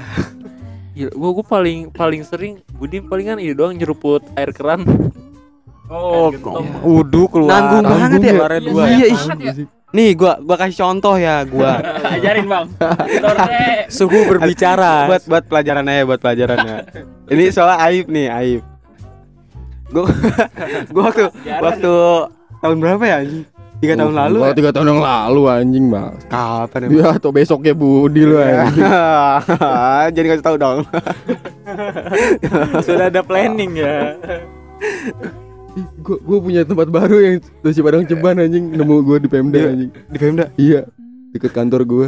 Gila, 0.91 1.11
gua 1.15 1.29
gua 1.33 1.45
paling 1.45 1.87
paling 1.89 2.21
sering 2.21 2.53
Budi 2.73 2.99
palingan 2.99 3.37
ini 3.37 3.51
doang 3.51 3.73
nyeruput 3.73 4.23
air 4.33 4.49
keran 4.49 4.83
oh 5.85 6.27
Air 6.27 6.37
gentong. 6.37 6.67
udu 6.83 7.23
keluar 7.27 7.51
Nanggung 7.53 7.83
banget 7.85 8.19
ya. 8.21 8.31
keluarnya 8.33 8.61
dua 8.61 8.83
Iya, 8.85 9.05
ya. 9.05 9.07
ih. 9.07 9.67
nih 9.89 10.09
gua 10.13 10.33
gua 10.37 10.55
kasih 10.57 10.77
contoh 10.79 11.15
ya 11.15 11.35
gua 11.45 11.71
ajarin 12.13 12.45
bang 12.45 12.65
suhu 13.87 14.19
berbicara 14.25 15.07
buat 15.07 15.23
buat 15.25 15.43
pelajaran 15.45 15.85
aja 15.85 16.01
buat 16.03 16.19
pelajaran 16.19 16.57
ya 16.59 16.77
ini 17.33 17.43
soal 17.49 17.77
aib 17.81 18.07
nih 18.07 18.27
aib 18.27 18.61
gua 19.93 20.07
gua 20.93 21.03
waktu 21.07 21.23
waktu 21.61 21.93
tahun 22.59 22.77
berapa 22.79 23.03
ya 23.03 23.17
anjing 23.21 23.45
tiga 23.77 23.93
tahun 23.95 24.15
lalu 24.15 24.37
Kalau 24.37 24.47
ya? 24.47 24.55
tiga 24.55 24.71
tahun 24.71 24.87
yang 24.87 25.01
lalu 25.01 25.41
anjing 25.45 25.85
bang. 25.87 26.13
kapan 26.25 26.79
ya 26.79 26.87
Iya 26.89 27.07
atau 27.13 27.29
besoknya 27.29 27.73
Budi 27.73 28.23
lu 28.23 28.39
anjing. 28.39 28.79
jadi 30.15 30.25
kasih 30.29 30.41
tahu 30.41 30.55
dong 30.55 30.87
sudah 32.85 33.05
ada 33.07 33.21
planning 33.21 33.75
ya 33.75 34.15
Gue 35.99 36.17
gue 36.17 36.37
punya 36.39 36.61
tempat 36.61 36.87
baru 36.87 37.17
yang 37.17 37.35
nasi 37.59 37.81
padang 37.81 38.05
ceban 38.05 38.37
anjing 38.37 38.71
nemu 38.71 38.95
gue 39.01 39.17
di 39.19 39.27
Pemda 39.27 39.59
anjing. 39.65 39.91
di 39.91 40.17
Pemda 40.17 40.45
Iya 40.53 40.85
deket 41.31 41.49
kantor 41.49 41.81
gue. 41.83 42.07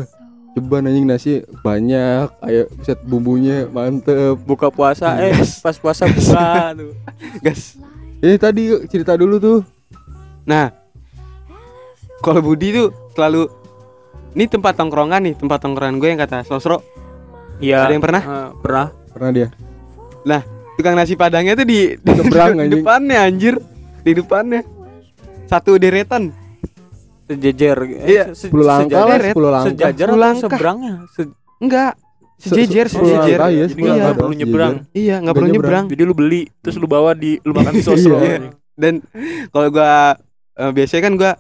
Ceban 0.56 0.88
anjing 0.88 1.04
nasi 1.04 1.44
banyak, 1.60 2.32
kayak 2.40 2.68
set 2.88 3.04
bumbunya 3.04 3.68
mantep. 3.68 4.40
buka 4.48 4.72
puasa 4.72 5.20
eh 5.20 5.36
pas 5.60 5.76
puasa 5.76 6.08
buka 6.08 6.72
tuh. 6.80 6.96
Gas. 7.44 7.76
Ini 8.24 8.40
tadi 8.40 8.72
yuk, 8.72 8.88
cerita 8.88 9.20
dulu 9.20 9.36
tuh. 9.36 9.60
nah 10.48 10.72
kalau 12.24 12.40
Budi 12.40 12.72
tuh 12.72 12.94
selalu 13.18 13.52
ini 14.32 14.48
tempat 14.48 14.80
tongkrongan 14.80 15.28
nih 15.28 15.36
tempat 15.36 15.60
tongkrongan 15.60 16.00
gue 16.00 16.10
yang 16.16 16.20
kata 16.24 16.48
Sosro. 16.48 16.80
Iya. 17.60 17.88
Ada 17.88 17.94
yang 18.00 18.04
pernah? 18.04 18.24
Eh, 18.24 18.50
pernah. 18.64 18.88
Pernah 19.12 19.30
dia. 19.36 19.48
tukang 20.76 20.96
nasi 20.96 21.16
padangnya 21.16 21.56
tuh 21.56 21.68
di, 21.68 22.00
di 22.00 22.12
di 22.64 22.68
depannya 22.80 23.28
anjir. 23.28 23.60
Di 24.08 24.12
depannya. 24.16 24.64
Satu 25.52 25.76
deretan 25.76 26.45
sejajar 27.26 27.78
Iya, 27.84 28.24
se- 28.28 28.36
se- 28.36 28.42
Sepuluh 28.46 28.66
langkah 28.66 28.96
lah, 28.98 29.06
sejajar, 29.12 29.22
sepuluh 29.28 29.50
langkah. 29.50 29.70
sejajar 29.70 30.06
Sepuluh 30.06 30.22
langkah. 30.22 30.42
seberangnya? 30.48 30.94
Se- 31.10 31.36
enggak. 31.58 31.94
Se- 32.36 32.50
sejejer 32.52 32.86
sepuluh 32.86 33.10
sejejer. 33.12 33.38
langkah, 33.38 33.50
iya, 33.50 33.58
Jadi 33.58 33.72
sepuluh 33.72 33.88
nggak 33.88 33.98
langkah. 34.02 34.20
perlu 34.20 34.34
nyebrang. 34.34 34.74
sejajar. 34.76 34.94
iya 34.96 35.16
nggak 35.20 35.34
perlu 35.34 35.50
nyebrang. 35.50 35.86
Jadi 35.88 36.02
lu 36.02 36.14
beli 36.14 36.42
terus 36.60 36.76
lu 36.76 36.86
bawa 36.86 37.12
di 37.14 37.32
lu 37.40 37.52
makan 37.52 37.74
di 37.74 37.82
sosro. 37.82 38.18
Iya. 38.18 38.38
dan 38.76 38.94
kalau 39.50 39.68
gua 39.70 40.20
eh, 40.54 40.72
biasanya 40.72 41.02
kan 41.02 41.14
gua 41.16 41.32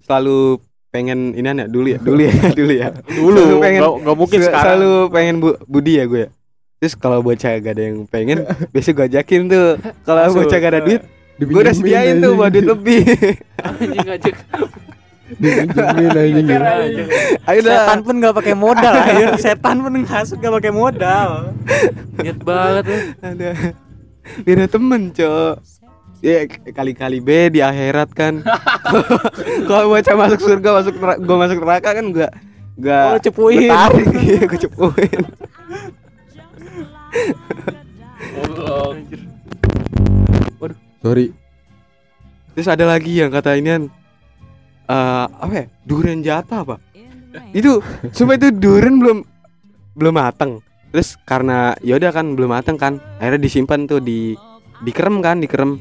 selalu 0.00 0.58
pengen 0.90 1.32
ini 1.32 1.46
ya 1.46 1.64
dulu 1.64 1.86
ya 1.86 1.98
dulu 1.98 2.20
ya 2.20 2.34
dulu 2.58 2.72
ya. 2.74 2.88
Dulu 3.08 3.38
Selalu 3.38 3.56
pengen 3.60 3.80
nggak 4.02 4.16
mungkin 4.18 4.38
Sel- 4.38 4.46
sekarang. 4.46 4.66
selalu 4.68 4.92
pengen 5.08 5.34
bu 5.38 5.48
Budi 5.64 5.92
ya 5.96 6.04
gue 6.04 6.20
ya. 6.20 6.30
Terus 6.76 6.94
kalau 6.98 7.22
bocah 7.22 7.52
gak 7.54 7.72
ada 7.72 7.82
yang 7.86 8.04
pengen 8.04 8.42
biasa 8.74 8.90
gue 8.90 9.04
ajakin 9.06 9.40
tuh. 9.46 9.78
Kalau 10.02 10.20
bocah 10.34 10.58
gak 10.58 10.68
ada 10.68 10.82
duit 10.82 11.02
gue 11.38 11.54
udah 11.56 11.72
sediain 11.72 12.18
tuh 12.18 12.34
buat 12.34 12.50
duit 12.50 12.66
lebih 12.66 13.00
Anjing 13.56 14.34
ayo 17.48 17.60
setan 17.62 17.98
pun 18.02 18.14
nggak 18.20 18.34
pakai 18.36 18.54
modal 18.54 18.92
akhir 18.92 19.28
setan 19.44 19.76
pun 19.80 19.92
ngasut 19.96 20.36
nggak 20.38 20.54
pakai 20.60 20.72
modal. 20.72 21.28
Niat 22.20 22.38
banget 22.42 22.84
lu. 22.86 22.98
ada 23.22 23.50
beda 24.44 24.64
temen 24.68 25.02
cok. 25.10 25.54
Ya 26.22 26.46
kali-kali 26.46 27.18
be 27.18 27.50
di 27.50 27.60
akhirat 27.60 28.14
kan. 28.14 28.46
Kalau 29.68 29.90
bocah 29.90 30.14
masuk 30.14 30.40
surga 30.40 30.70
masuk 30.78 30.94
neraka 31.00 31.18
gue 31.18 31.36
masuk 31.38 31.58
neraka 31.58 31.88
kan 31.96 32.06
gue 32.10 32.28
gue 32.78 33.00
Oh, 33.10 33.18
cepuin. 33.18 33.68
tarik 33.68 34.06
iya 34.16 34.42
gue 34.44 34.60
cepuin. 34.60 35.20
Sorry. 41.02 41.34
terus 42.52 42.68
ada 42.68 42.84
lagi 42.86 43.18
yang 43.18 43.32
kata 43.32 43.56
inian 43.56 43.90
eh 44.88 45.26
apa 45.28 45.52
ya? 45.52 45.64
Durian 45.86 46.20
jatah 46.22 46.62
apa? 46.64 46.76
Itu 47.52 47.80
sumpah 48.12 48.36
itu 48.36 48.48
durian 48.52 48.98
belum 48.98 49.18
belum 49.96 50.14
mateng. 50.14 50.60
Terus 50.92 51.16
karena 51.24 51.72
ya 51.80 51.96
udah 51.96 52.12
kan 52.12 52.36
belum 52.36 52.52
mateng 52.52 52.76
kan 52.76 53.00
akhirnya 53.16 53.40
disimpan 53.40 53.88
tuh 53.88 54.00
di 54.00 54.36
dikerem 54.84 55.20
kan 55.24 55.40
dikerem. 55.40 55.80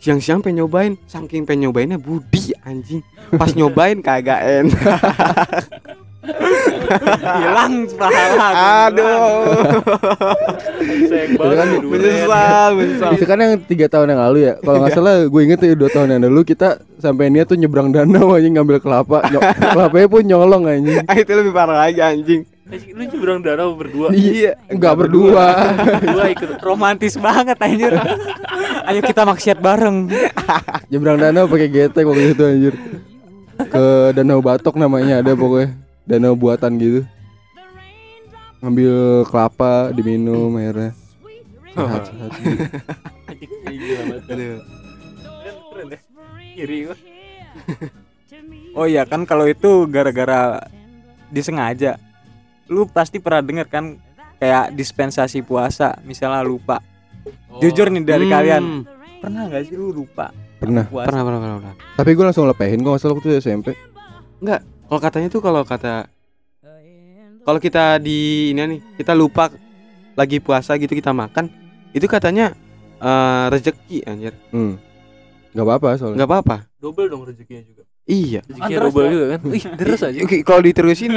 Siang-siang 0.00 0.40
pengen 0.40 0.64
nyobain 0.64 0.96
saking 1.04 1.44
pengen 1.44 1.68
nyobainnya 1.68 2.00
budi 2.00 2.56
anjing. 2.64 3.04
Pas 3.36 3.52
nyobain 3.52 4.00
kagak 4.00 4.40
enak 4.40 4.74
hilang 7.40 7.74
pahala 7.94 8.48
aduh 8.86 9.78
kan 11.50 11.68
menyesal 11.80 12.70
menyesal 12.76 13.10
Itu 13.14 13.24
kan 13.24 13.36
yang 13.38 13.52
tiga 13.64 13.86
tahun 13.86 14.14
yang 14.14 14.20
lalu 14.20 14.38
ya. 14.46 14.54
Kalau 14.60 14.78
nggak 14.80 14.94
salah, 14.94 15.14
gue 15.26 15.40
inget 15.42 15.58
ya 15.60 15.74
dua 15.74 15.90
tahun 15.90 16.08
yang 16.12 16.22
lalu 16.26 16.42
kita 16.44 16.68
sampai 16.98 17.28
niat 17.28 17.46
tuh 17.46 17.56
nyebrang 17.56 17.90
danau 17.90 18.34
aja 18.34 18.46
ngambil 18.46 18.78
kelapa. 18.78 19.24
Ny- 19.28 19.42
kelapanya 19.56 20.06
pun 20.06 20.22
nyolong 20.22 20.62
anjing. 20.66 21.04
Ah, 21.06 21.16
itu 21.16 21.32
lebih 21.32 21.52
parah 21.52 21.86
lagi 21.86 22.00
anjing 22.00 22.42
Eh, 22.70 22.78
Lu 22.94 23.02
nyebrang 23.02 23.42
danau 23.42 23.74
berdua. 23.74 24.14
iya 24.14 24.54
Enggak 24.70 24.94
berdua. 24.94 25.74
Dua 25.98 26.24
ikut. 26.30 26.54
romantis 26.66 27.18
banget 27.18 27.58
anjir 27.58 27.98
ayo 28.86 29.00
kita 29.02 29.26
maksiat 29.26 29.58
bareng 29.58 30.06
nyebrang 30.86 31.18
danau 31.18 31.50
pakai 31.50 31.66
getek 31.66 32.06
waktu 32.06 32.30
itu 32.30 32.42
anjir. 32.46 32.74
Ke 33.60 34.14
Danau 34.14 34.40
Batok 34.40 34.78
namanya 34.78 35.18
ada 35.20 35.34
pokoknya. 35.34 35.74
Danau 36.10 36.34
buatan 36.34 36.74
gitu. 36.76 37.06
Ngambil 38.60 38.94
kelapa 39.24 39.94
diminum 39.94 40.52
akhirnya. 40.52 40.90
Sehat, 41.70 42.02
sehat. 42.04 42.30
Oh 48.74 48.86
iya 48.86 49.02
kan 49.02 49.22
kalau 49.22 49.46
itu 49.46 49.86
gara-gara 49.86 50.62
disengaja 51.30 51.98
lu 52.66 52.86
pasti 52.86 53.18
pernah 53.18 53.42
denger 53.42 53.66
kan 53.66 53.84
kayak 54.38 54.74
dispensasi 54.74 55.42
puasa 55.42 55.98
misalnya 56.02 56.42
lupa 56.42 56.78
jujur 57.58 57.90
nih 57.90 58.02
dari 58.02 58.26
Hmm. 58.26 58.32
kalian 58.32 58.64
pernah 59.18 59.42
nggak 59.46 59.62
sih 59.66 59.74
lu 59.74 59.90
lupa 59.90 60.30
Pernah. 60.58 60.86
puasa 60.86 61.08
pernah 61.10 61.22
pernah 61.24 61.40
pernah, 61.40 61.56
pernah. 61.58 61.74
Tapi 61.96 62.10
gue 62.12 62.24
langsung 62.24 62.46
lepehin 62.46 62.78
kok 62.78 62.90
nggak 62.90 63.00
salah 63.00 63.14
waktu 63.16 63.26
itu 63.26 63.38
SMP. 63.40 63.68
Kalau 64.90 65.00
katanya 65.00 65.28
tuh 65.28 65.38
kalau 65.38 65.62
kata 65.62 66.10
kalau 67.40 67.56
kita 67.56 67.96
di 67.96 68.50
ini 68.50 68.60
nih 68.68 68.80
kita 68.96 69.14
lupa 69.14 69.48
lagi 70.12 70.38
puasa 70.38 70.74
gitu 70.74 70.92
kita 70.92 71.10
makan 71.10 71.48
itu 71.90 72.04
katanya 72.04 72.52
eh, 72.98 73.44
rezeki 73.48 73.98
anjir 74.04 74.34
Hmm. 74.50 74.76
Gak 75.50 75.64
apa-apa 75.64 75.88
soalnya. 75.96 76.16
nggak 76.16 76.28
apa-apa 76.28 76.56
Double 76.76 77.06
dong 77.06 77.22
rezekinya 77.24 77.62
juga. 77.64 77.82
iya 78.04 78.38
Rezekinya 78.40 78.78
double 78.82 79.06
juga 79.08 79.26
kan. 79.28 79.40
Ih, 79.48 79.64
deres 79.74 80.00
aja. 80.00 80.18
Oke, 80.20 80.36
kalau 80.40 80.60
diterusin 80.60 81.12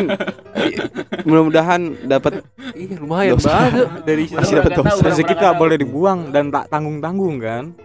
mudah-mudahan 1.21 1.81
dapat 2.03 2.41
Iya, 2.73 2.97
lumayan 2.97 3.37
Dosa. 3.37 3.69
banget 3.69 3.87
dari 4.03 4.23
situ. 4.25 4.37
Masih 4.37 4.55
dapat 4.57 4.71
dosa. 4.75 5.03
rezeki 5.03 5.33
tak 5.35 5.53
boleh 5.55 5.77
dibuang 5.77 6.19
dan 6.29 6.49
tak 6.49 6.65
tanggung 6.67 6.97
tanggung 6.97 7.37
kan 7.37 7.77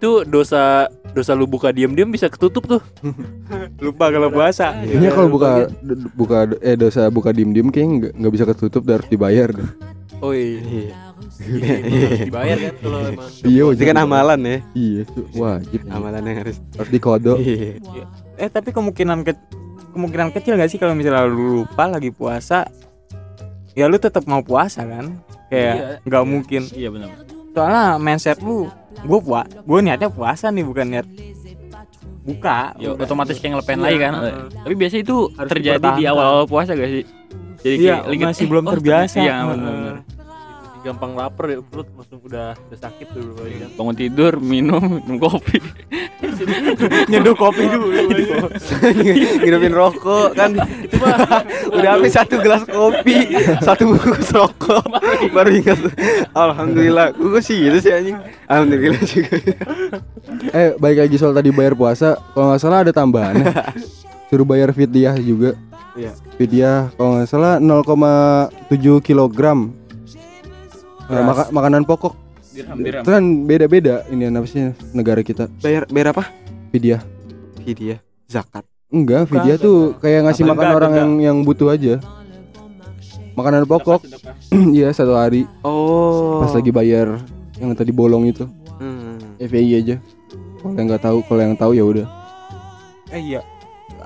Itu 0.00 0.24
dosa 0.24 0.88
dosa 1.12 1.36
lu 1.36 1.44
buka 1.44 1.68
diam-diam 1.70 2.08
bisa 2.08 2.32
ketutup 2.32 2.64
tuh. 2.64 2.80
lupa 3.84 4.08
kalau 4.08 4.32
puasa 4.32 4.72
Kayaknya 4.72 5.10
kalau 5.12 5.28
buka 5.28 5.50
buka 6.16 6.38
eh 6.58 6.72
dosa 6.72 7.12
buka 7.12 7.30
dim 7.30 7.52
kayaknya 7.68 8.08
nggak 8.08 8.12
nggak 8.16 8.32
bisa 8.32 8.44
ketutup 8.48 8.82
dan 8.82 8.96
harus 8.96 9.08
dibayar 9.08 9.48
deh. 9.52 9.68
Oh 10.20 10.32
iya. 10.32 10.96
Iya, 11.40 11.84
emang 11.84 12.00
harus 12.00 12.20
dibayar 12.22 12.56
kan 12.58 12.74
kalau 12.76 12.98
emang. 13.02 13.28
Iya, 13.40 13.62
itu 13.72 13.82
kan 13.82 13.96
amalan 13.98 14.40
ya 14.40 14.58
Iya, 14.72 15.00
itu 15.02 15.20
wajib. 15.32 15.80
amalan 15.88 16.22
yang 16.22 16.38
harus 16.40 16.56
Harus 16.74 16.90
dikodo. 16.90 17.32
Iya. 17.36 17.76
eh 18.36 18.48
tapi 18.48 18.72
kemungkinan 18.72 19.20
ke 19.20 19.32
kemungkinan 19.92 20.32
kecil 20.32 20.56
gak 20.56 20.68
sih 20.68 20.76
kalau 20.76 20.96
misalnya 20.96 21.24
lu 21.24 21.60
lupa 21.60 21.88
lagi 21.88 22.08
puasa 22.08 22.64
ya 23.72 23.84
lu 23.84 23.96
tetap 23.96 24.24
mau 24.24 24.40
puasa 24.40 24.80
kan 24.80 25.20
kayak 25.48 26.00
nggak 26.04 26.24
mungkin 26.24 26.62
Iya 26.70 26.88
benar. 26.88 27.10
Soalnya 27.50 27.84
mindset 27.96 28.38
lu 28.40 28.70
gue 29.00 29.18
puas 29.20 29.46
gue 29.46 29.78
niatnya 29.80 30.08
puasa 30.08 30.48
nih 30.48 30.62
bukan 30.62 30.86
niat 30.88 31.06
buka 32.20 32.76
Ya 32.76 32.92
Udah. 32.92 33.08
otomatis 33.08 33.40
kayak 33.40 33.52
ngelepen 33.56 33.76
Iya. 33.76 33.84
lagi 33.84 33.96
kan. 33.98 34.12
Heeh. 34.14 34.34
Tapi 34.60 34.74
biasanya 34.76 35.02
itu 35.02 35.16
Harus 35.32 35.50
terjadi 35.50 35.88
di 35.96 36.04
awal-awal 36.04 36.44
puasa 36.44 36.70
gak 36.76 36.90
sih? 36.92 37.04
Jadi 37.60 37.76
Iya, 37.80 37.96
kayak 38.04 38.20
masih 38.22 38.44
eh, 38.44 38.50
belum 38.52 38.64
oh, 38.68 38.72
terbiasa. 38.76 39.16
Iya, 39.16 39.34
Heeh. 39.34 39.46
benar-benar. 39.48 39.96
Gampang 40.80 41.12
lapar 41.12 41.52
ya 41.52 41.58
perut 41.60 41.88
langsung 41.92 42.20
udah 42.24 42.56
udah 42.56 42.78
sakit 42.78 43.08
dulu 43.12 43.36
kan. 43.36 43.70
Bangun 43.76 43.96
tidur, 43.96 44.32
minum, 44.40 44.80
minum 45.04 45.16
kopi. 45.16 45.58
nyeduh 47.08 47.36
kopi 47.36 47.64
dulu 47.68 47.92
ngidupin 49.44 49.72
rokok 49.72 50.32
kan 50.32 50.56
udah 51.68 51.90
habis 51.96 52.16
satu 52.16 52.40
gelas 52.40 52.64
kopi 52.64 53.34
satu 53.60 53.92
bungkus 53.92 54.32
rokok 54.32 54.84
baru 55.32 55.60
ingat 55.60 55.80
alhamdulillah 56.32 57.12
gue 57.12 57.40
sih 57.40 57.68
gitu 57.68 57.78
sih 57.82 57.92
anjing 57.92 58.16
alhamdulillah 58.48 59.02
juga 59.04 59.36
Eh, 60.50 60.76
baik 60.78 61.08
lagi 61.08 61.16
soal 61.18 61.34
tadi 61.34 61.50
bayar 61.50 61.74
puasa. 61.74 62.14
Kalau 62.32 62.52
nggak 62.52 62.60
salah 62.60 62.78
ada 62.86 62.92
tambahannya. 62.94 63.50
Suruh 64.30 64.46
bayar 64.46 64.70
fidyah 64.70 65.18
juga. 65.18 65.58
Iya. 65.98 66.12
Fidyah 66.38 66.92
kalau 66.94 67.18
nggak 67.18 67.28
salah 67.28 67.54
0,7 67.58 69.02
kilogram. 69.02 69.74
Nah, 71.10 71.22
maka- 71.26 71.50
makanan 71.50 71.82
pokok. 71.82 72.14
Dirham, 72.50 72.78
dirham. 72.78 73.02
Itu 73.02 73.10
kan 73.10 73.24
beda-beda 73.46 73.94
ini 74.08 74.26
apa 74.26 74.46
sih 74.46 74.70
negara 74.90 75.20
kita. 75.20 75.46
bayar 75.58 75.86
bayar 75.86 76.10
apa 76.10 76.24
Fidyah. 76.70 77.02
dia 77.62 78.02
zakat 78.26 78.66
Enggak, 78.88 79.30
fidyah 79.30 79.54
tuh 79.54 79.94
kayak 79.98 80.26
ngasih 80.26 80.42
makan 80.44 80.68
orang 80.72 80.92
yang 80.92 81.10
yang 81.20 81.36
butuh 81.42 81.70
aja. 81.70 82.02
Makanan 83.34 83.66
pokok. 83.66 84.02
Iya, 84.74 84.90
satu 84.90 85.14
hari 85.14 85.46
oh 85.62 86.42
pas 86.42 86.50
lagi 86.50 86.70
bayar 86.70 87.22
yang 87.56 87.70
tadi 87.72 87.90
bolong 87.90 88.26
itu. 88.26 88.46
hmm. 88.78 89.38
FPI 89.38 89.70
aja. 89.76 89.96
Kalau 90.58 90.74
yang 90.74 90.86
nggak 90.90 91.02
tahu, 91.02 91.18
kalau 91.24 91.40
yang 91.40 91.54
tahu 91.54 91.72
ya 91.72 91.84
udah. 91.84 92.06
eh 93.10 93.18
iya 93.18 93.42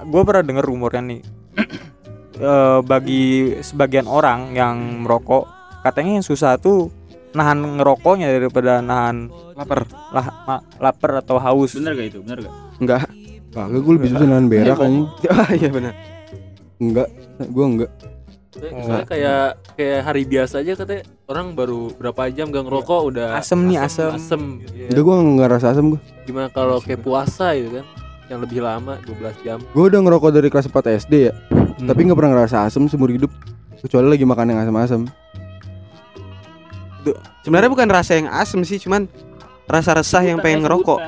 gue 0.03 0.23
pernah 0.23 0.41
denger 0.41 0.65
rumornya 0.65 1.03
nih 1.03 1.21
Eh, 2.35 2.79
bagi 2.83 3.23
sebagian 3.63 4.11
orang 4.11 4.53
yang 4.53 5.07
merokok 5.07 5.47
katanya 5.85 6.17
yang 6.17 6.25
susah 6.25 6.57
tuh 6.57 6.89
nahan 7.31 7.61
ngerokoknya 7.77 8.33
daripada 8.33 8.81
nahan 8.81 9.29
lapar 9.53 9.85
lah 10.09 10.27
ma- 10.45 10.65
lapar 10.81 11.21
atau 11.21 11.37
haus 11.37 11.75
Bener 11.75 11.93
gak 11.93 12.09
itu? 12.09 12.19
Bener 12.21 12.39
gak? 12.43 12.55
enggak 12.79 13.01
Kagak 13.51 13.81
gue 13.81 13.95
lebih 13.95 14.09
susah 14.11 14.27
nahan 14.27 14.47
berak 14.49 14.79
anjing. 14.79 15.07
ah 15.33 15.51
iya 15.53 15.69
benar 15.69 15.95
Enggak, 16.75 17.07
gue 17.39 17.65
enggak. 17.65 17.91
Soalnya 18.53 19.03
kayak 19.05 19.45
kayak 19.75 20.01
hari 20.03 20.23
biasa 20.25 20.59
aja 20.59 20.75
katanya 20.75 21.03
orang 21.25 21.55
baru 21.55 21.91
berapa 21.93 22.31
jam 22.31 22.49
gak 22.49 22.63
ngerokok 22.63 23.01
udah 23.11 23.29
Asem 23.35 23.63
nih, 23.65 23.79
asem. 23.79 24.11
asem 24.11 24.43
Iya. 24.71 24.91
Udah 24.91 25.03
gue 25.03 25.15
nggak 25.33 25.49
rasa 25.51 25.67
asam 25.71 25.91
gue. 25.91 26.01
gimana 26.25 26.49
kalau 26.49 26.79
kayak 26.79 26.99
puasa 27.01 27.53
gitu 27.53 27.79
kan 27.79 27.87
yang 28.25 28.41
lebih 28.41 28.59
lama 28.59 28.99
12 29.03 29.45
jam 29.45 29.59
Gue 29.71 29.85
udah 29.87 30.01
ngerokok 30.01 30.31
dari 30.33 30.49
kelas 30.49 30.67
4 30.67 30.73
SD 30.99 31.15
ya. 31.21 31.33
Hmm. 31.53 31.87
Tapi 31.87 32.01
nggak 32.01 32.17
pernah 32.17 32.33
ngerasa 32.33 32.57
asam 32.65 32.87
seumur 32.87 33.11
hidup. 33.11 33.31
Kecuali 33.77 34.07
lagi 34.09 34.25
makan 34.25 34.47
yang 34.49 34.61
asam-asam. 34.61 35.03
Sebenarnya 37.41 37.69
bukan 37.69 37.89
rasa 37.89 38.13
yang 38.15 38.29
asem 38.29 38.61
sih 38.63 38.79
cuman 38.79 39.05
rasa 39.65 39.95
resah 39.95 40.21
yang 40.21 40.39
pengen 40.39 40.63
ngerokok 40.63 41.01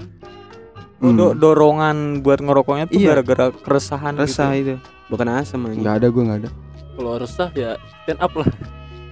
do- 0.99 1.13
Hmm. 1.29 1.37
dorongan 1.37 1.97
buat 2.21 2.39
ngerokoknya 2.39 2.85
tuh 2.87 2.97
Iya. 2.97 3.09
gara-gara 3.15 3.53
keresahan 3.53 4.15
resah 4.15 4.49
gitu. 4.53 4.75
itu 4.75 4.75
bukan 5.07 5.29
asem 5.35 5.61
anjing 5.61 5.81
Nggak 5.81 5.95
ada 5.95 6.07
gue 6.09 6.23
nggak 6.23 6.39
ada. 6.39 6.51
kalau 6.93 7.13
resah 7.17 7.49
ya 7.53 7.71
stand 8.03 8.19
up 8.19 8.33
lah 8.33 8.49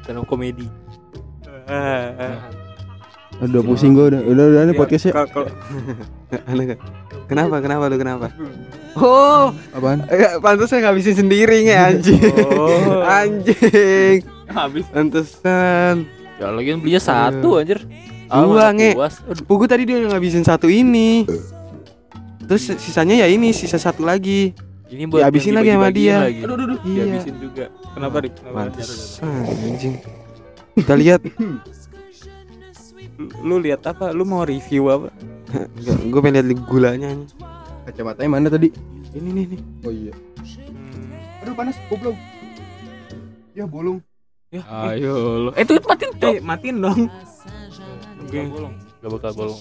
stand 0.00 0.16
up 0.16 0.24
komedi. 0.24 0.66
Udah 3.36 3.60
pusing 3.60 3.92
gue 3.92 4.06
udah. 4.08 4.20
Udah 4.22 4.44
udah 4.46 4.60
nih 4.62 4.72
Iya, 4.72 4.78
podcastnya. 4.78 5.12
kenapa 7.24 7.56
kenapa 7.58 7.84
lu 7.86 7.96
kenapa 7.96 8.26
oh 8.94 9.48
Apaan? 9.70 10.04
eh, 10.06 10.36
pantas 10.38 10.68
saya 10.68 10.84
ngabisin 10.84 11.16
sendiri 11.16 11.62
nge 11.62 11.76
anjing 11.78 12.20
Oh. 12.50 13.00
anjing 13.20 14.18
Habis. 14.46 14.84
pantesan 14.88 16.04
ya 16.36 16.50
lagi 16.50 16.70
belinya 16.76 17.02
satu 17.02 17.62
anjir 17.62 17.80
Dua, 18.24 18.72
mana 18.72 18.74
nge. 18.74 18.90
Pugu 19.46 19.68
tadi 19.68 19.84
dia 19.84 20.00
ngabisin 20.00 20.42
satu 20.42 20.66
ini 20.66 21.22
terus 22.44 22.66
sisanya 22.76 23.22
ya 23.22 23.26
ini 23.30 23.52
sisa 23.54 23.78
satu 23.78 24.02
lagi 24.02 24.50
ini 24.90 25.06
buat 25.06 25.22
Dihabisin 25.22 25.54
lagi 25.56 25.70
sama 25.74 25.88
dia. 25.90 26.28
lagi. 26.28 26.40
Aduh, 26.44 26.54
aduh, 26.54 26.66
aduh. 26.70 26.78
Iya. 26.84 27.02
dihabisin 27.08 27.34
juga 27.40 27.64
Kenapa? 27.94 28.16
Kenapa? 28.20 28.56
pantesan 28.68 29.26
anjing 29.64 29.94
kita 30.74 30.94
lihat 30.98 31.20
Lu 33.46 33.62
lihat 33.62 33.86
apa? 33.86 34.10
Lu 34.10 34.26
mau 34.26 34.42
review 34.42 34.90
apa? 34.90 35.08
gue 35.86 36.18
pengen 36.18 36.50
lihat 36.50 36.66
gulanya. 36.66 37.14
Kacamatanya 37.86 38.26
mana 38.26 38.48
tadi? 38.50 38.74
ini 39.14 39.30
nih 39.30 39.44
nih 39.54 39.60
Oh 39.86 39.92
iya. 39.94 40.10
Hmm. 40.10 41.46
Aduh 41.46 41.54
panas, 41.54 41.78
goblok. 41.86 42.18
Ya 43.54 43.70
bolong. 43.70 44.02
Ya, 44.54 44.62
Ayo 44.86 45.14
lo. 45.40 45.50
Eh 45.52 45.66
itu 45.66 45.74
matiin 45.80 46.12
tuh. 46.14 46.30
eh, 46.30 46.38
matiin 46.38 46.76
dong. 46.78 47.00
Oke. 48.22 48.38
Gak 48.38 48.46
bolong 48.48 48.74
gak 49.04 49.10
bakal 49.12 49.30
bolong 49.34 49.60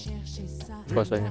puasanya 0.88 1.28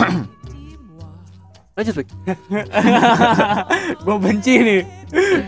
lanjut 1.76 1.94
Rick 1.94 2.08
gue 4.04 4.16
benci 4.18 4.54
nih. 4.60 4.80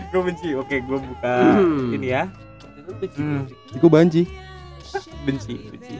gue 0.09 0.21
benci. 0.21 0.47
Oke, 0.53 0.77
gue 0.79 0.97
buka 0.97 1.33
ini 1.89 2.07
ya. 2.09 2.29
Hmm, 3.13 3.45
Iku 3.71 3.87
banci. 3.87 4.25
benci, 5.23 5.57
benci. 5.69 5.95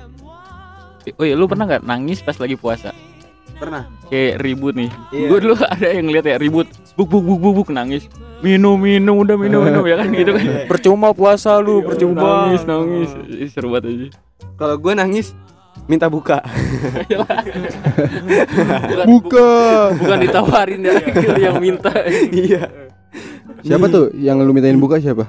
oh 1.11 1.23
iya 1.23 1.33
lu 1.33 1.45
pernah 1.45 1.65
nggak 1.65 1.83
nangis 1.83 2.21
pas 2.21 2.35
lagi 2.35 2.53
puasa 2.53 2.93
Pernah. 3.63 3.83
kayak 4.05 4.33
ribut 4.37 4.73
nih 4.73 4.91
Iya. 5.09 5.25
gue 5.25 5.37
dulu 5.39 5.55
ada 5.73 5.87
yang 5.89 6.07
lihat 6.07 6.25
ya 6.25 6.35
ribut 6.35 6.67
buk 6.93 7.07
buk 7.07 7.23
buk 7.23 7.39
buk 7.39 7.53
buk 7.55 7.69
nangis 7.69 8.11
minum 8.39 8.75
minum 8.75 9.15
udah 9.17 9.35
minum 9.35 9.63
minum 9.65 9.83
ya 9.83 9.95
kan 9.95 10.11
gitu 10.11 10.31
kan 10.31 10.45
Percuma 10.67 11.09
puasa 11.11 11.55
lu, 11.57 11.79
percuma. 11.81 12.45
nangis 12.45 12.63
nangis 12.63 13.09
seru 13.49 13.71
banget 13.71 13.87
aja 13.87 14.07
Kalau 14.53 14.75
gue 14.77 14.93
nangis 14.93 15.31
minta 15.83 16.07
buka. 16.07 16.39
bukan, 17.03 17.43
Buka. 19.09 19.47
bu- 19.89 19.97
bukan 19.97 20.17
ditawarin 20.21 20.79
ya 20.81 20.93
yang 21.41 21.55
minta 21.57 21.91
Iya. 22.29 22.67
Siapa 23.59 23.87
tuh 23.87 24.11
yang 24.13 24.39
lu 24.39 24.51
mintain 24.51 24.75
buka 24.75 24.97
siapa? 24.97 25.27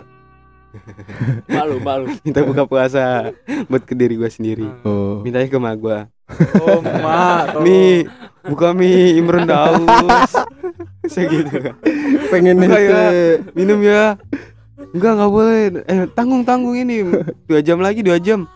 Malu 1.49 1.77
malu 1.81 2.07
Minta 2.27 2.41
buka 2.43 2.63
puasa 2.67 3.31
buat 3.71 3.83
ke 3.83 3.95
diri 3.97 4.19
gue 4.19 4.31
sendiri. 4.31 4.67
Oh. 4.83 5.23
Mintanya 5.23 5.49
ke 5.49 5.59
mak 5.59 5.77
gue. 5.79 5.99
Oh, 6.61 6.79
ma. 6.81 7.49
tolong. 7.53 7.65
Mi, 7.67 8.09
buka 8.45 8.73
mi 8.73 9.17
Imron 9.21 9.45
daus. 9.45 10.33
Saya 11.13 11.29
gitu 11.29 11.53
kan. 11.53 11.75
Pengen 12.33 12.65
Buka 12.65 12.81
ya. 12.81 13.03
Minum 13.53 13.81
ya. 13.85 14.17
Enggak, 14.97 15.13
enggak 15.21 15.31
boleh. 15.31 15.65
Eh, 15.85 16.07
tanggung 16.17 16.43
tanggung 16.43 16.77
ini. 16.77 17.05
Dua 17.45 17.61
jam 17.61 17.79
lagi, 17.79 18.01
dua 18.01 18.17
jam. 18.17 18.49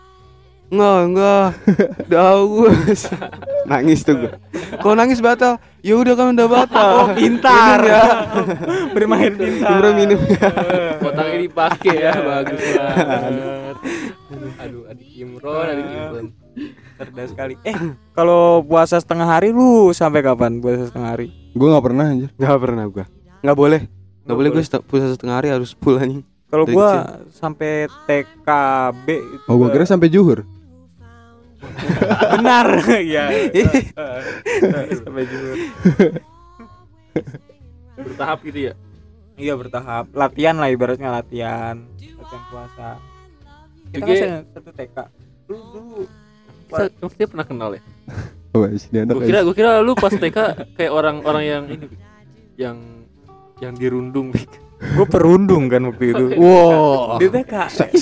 Enggak, 0.73 0.99
enggak. 1.13 1.47
Daus. 2.09 3.01
Nangis 3.69 4.01
tuh 4.01 4.25
gue. 4.25 4.31
Kalau 4.81 4.97
nangis 4.97 5.21
batal, 5.21 5.61
ya 5.79 5.93
udah 5.95 6.13
kan 6.13 6.25
udah 6.33 6.47
batal. 6.47 6.91
Oh, 6.93 7.07
pintar. 7.13 7.79
Ya. 7.81 8.03
Bermain 8.95 9.33
pintar. 9.33 9.79
Imron 9.79 9.93
minum 9.95 10.19
ya. 10.25 10.49
kotaknya 11.03 11.37
dipakai 11.41 11.95
ya 11.95 12.13
bagus 12.15 12.61
banget 12.75 13.77
aduh 14.59 14.83
adik 14.91 15.09
Imron 15.15 15.65
adik 15.65 15.85
Imron 15.87 16.25
Cerdas 16.99 17.31
sekali. 17.31 17.55
Eh, 17.63 17.75
kalau 18.11 18.59
puasa 18.59 18.99
setengah 18.99 19.23
hari 19.23 19.55
lu 19.55 19.95
sampai 19.95 20.19
kapan 20.19 20.59
puasa 20.59 20.91
setengah 20.91 21.15
hari? 21.15 21.31
Gue 21.55 21.71
nggak 21.71 21.85
pernah 21.87 22.05
anjir. 22.11 22.29
Enggak 22.35 22.59
pernah 22.59 22.83
gua. 22.91 23.05
Enggak 23.39 23.57
boleh. 23.57 23.81
Enggak 24.27 24.35
boleh 24.35 24.49
gue 24.51 24.63
puasa 24.83 25.07
setengah 25.15 25.35
hari 25.39 25.47
harus 25.49 25.71
full 25.79 25.95
anjing. 25.95 26.27
Kalau 26.49 26.65
gua 26.67 27.21
sampai 27.31 27.87
TKB 28.03 29.07
itu 29.15 29.47
Oh, 29.47 29.55
gua- 29.55 29.71
kira 29.71 29.87
sampai 29.87 30.11
juhur. 30.11 30.43
Benar 32.31 32.67
ya. 33.15 33.25
sampai 34.95 35.23
juga. 35.25 35.51
bertahap 37.97 38.39
gitu 38.43 38.59
ya 38.71 38.73
Iya 39.35 39.55
bertahap. 39.55 40.11
Latihan 40.11 40.51
lah 40.53 40.67
ibaratnya 40.67 41.15
latihan. 41.15 41.79
Latihan 41.95 42.43
puasa. 42.51 42.99
Kita 43.87 44.03
kan 44.03 44.03
Oke. 44.03 44.19
se- 44.19 44.45
satu 44.51 44.69
TK. 44.75 44.95
Lu 45.47 45.57
dulu 45.71 46.03
dia 47.15 47.25
pernah 47.25 47.41
kenal 47.43 47.69
ya 47.73 47.81
Oh, 48.51 48.65
sini 48.67 49.01
anak 49.01 49.15
gue 49.15 49.25
kira 49.25 49.39
gue 49.41 49.55
kira 49.55 49.79
lu 49.79 49.93
pas 49.93 50.11
TK 50.11 50.37
kayak 50.75 50.91
orang-orang 50.91 51.43
yang 51.45 51.63
ini 51.65 51.85
yang 52.57 52.77
yang 53.57 53.73
dirundung 53.73 54.29
Bik. 54.29 54.49
Gue 54.79 55.05
perundung 55.11 55.67
kan 55.67 55.83
waktu 55.91 56.15
itu. 56.15 56.25
Wow. 56.39 57.19
Di 57.19 57.27
TK. 57.27 57.53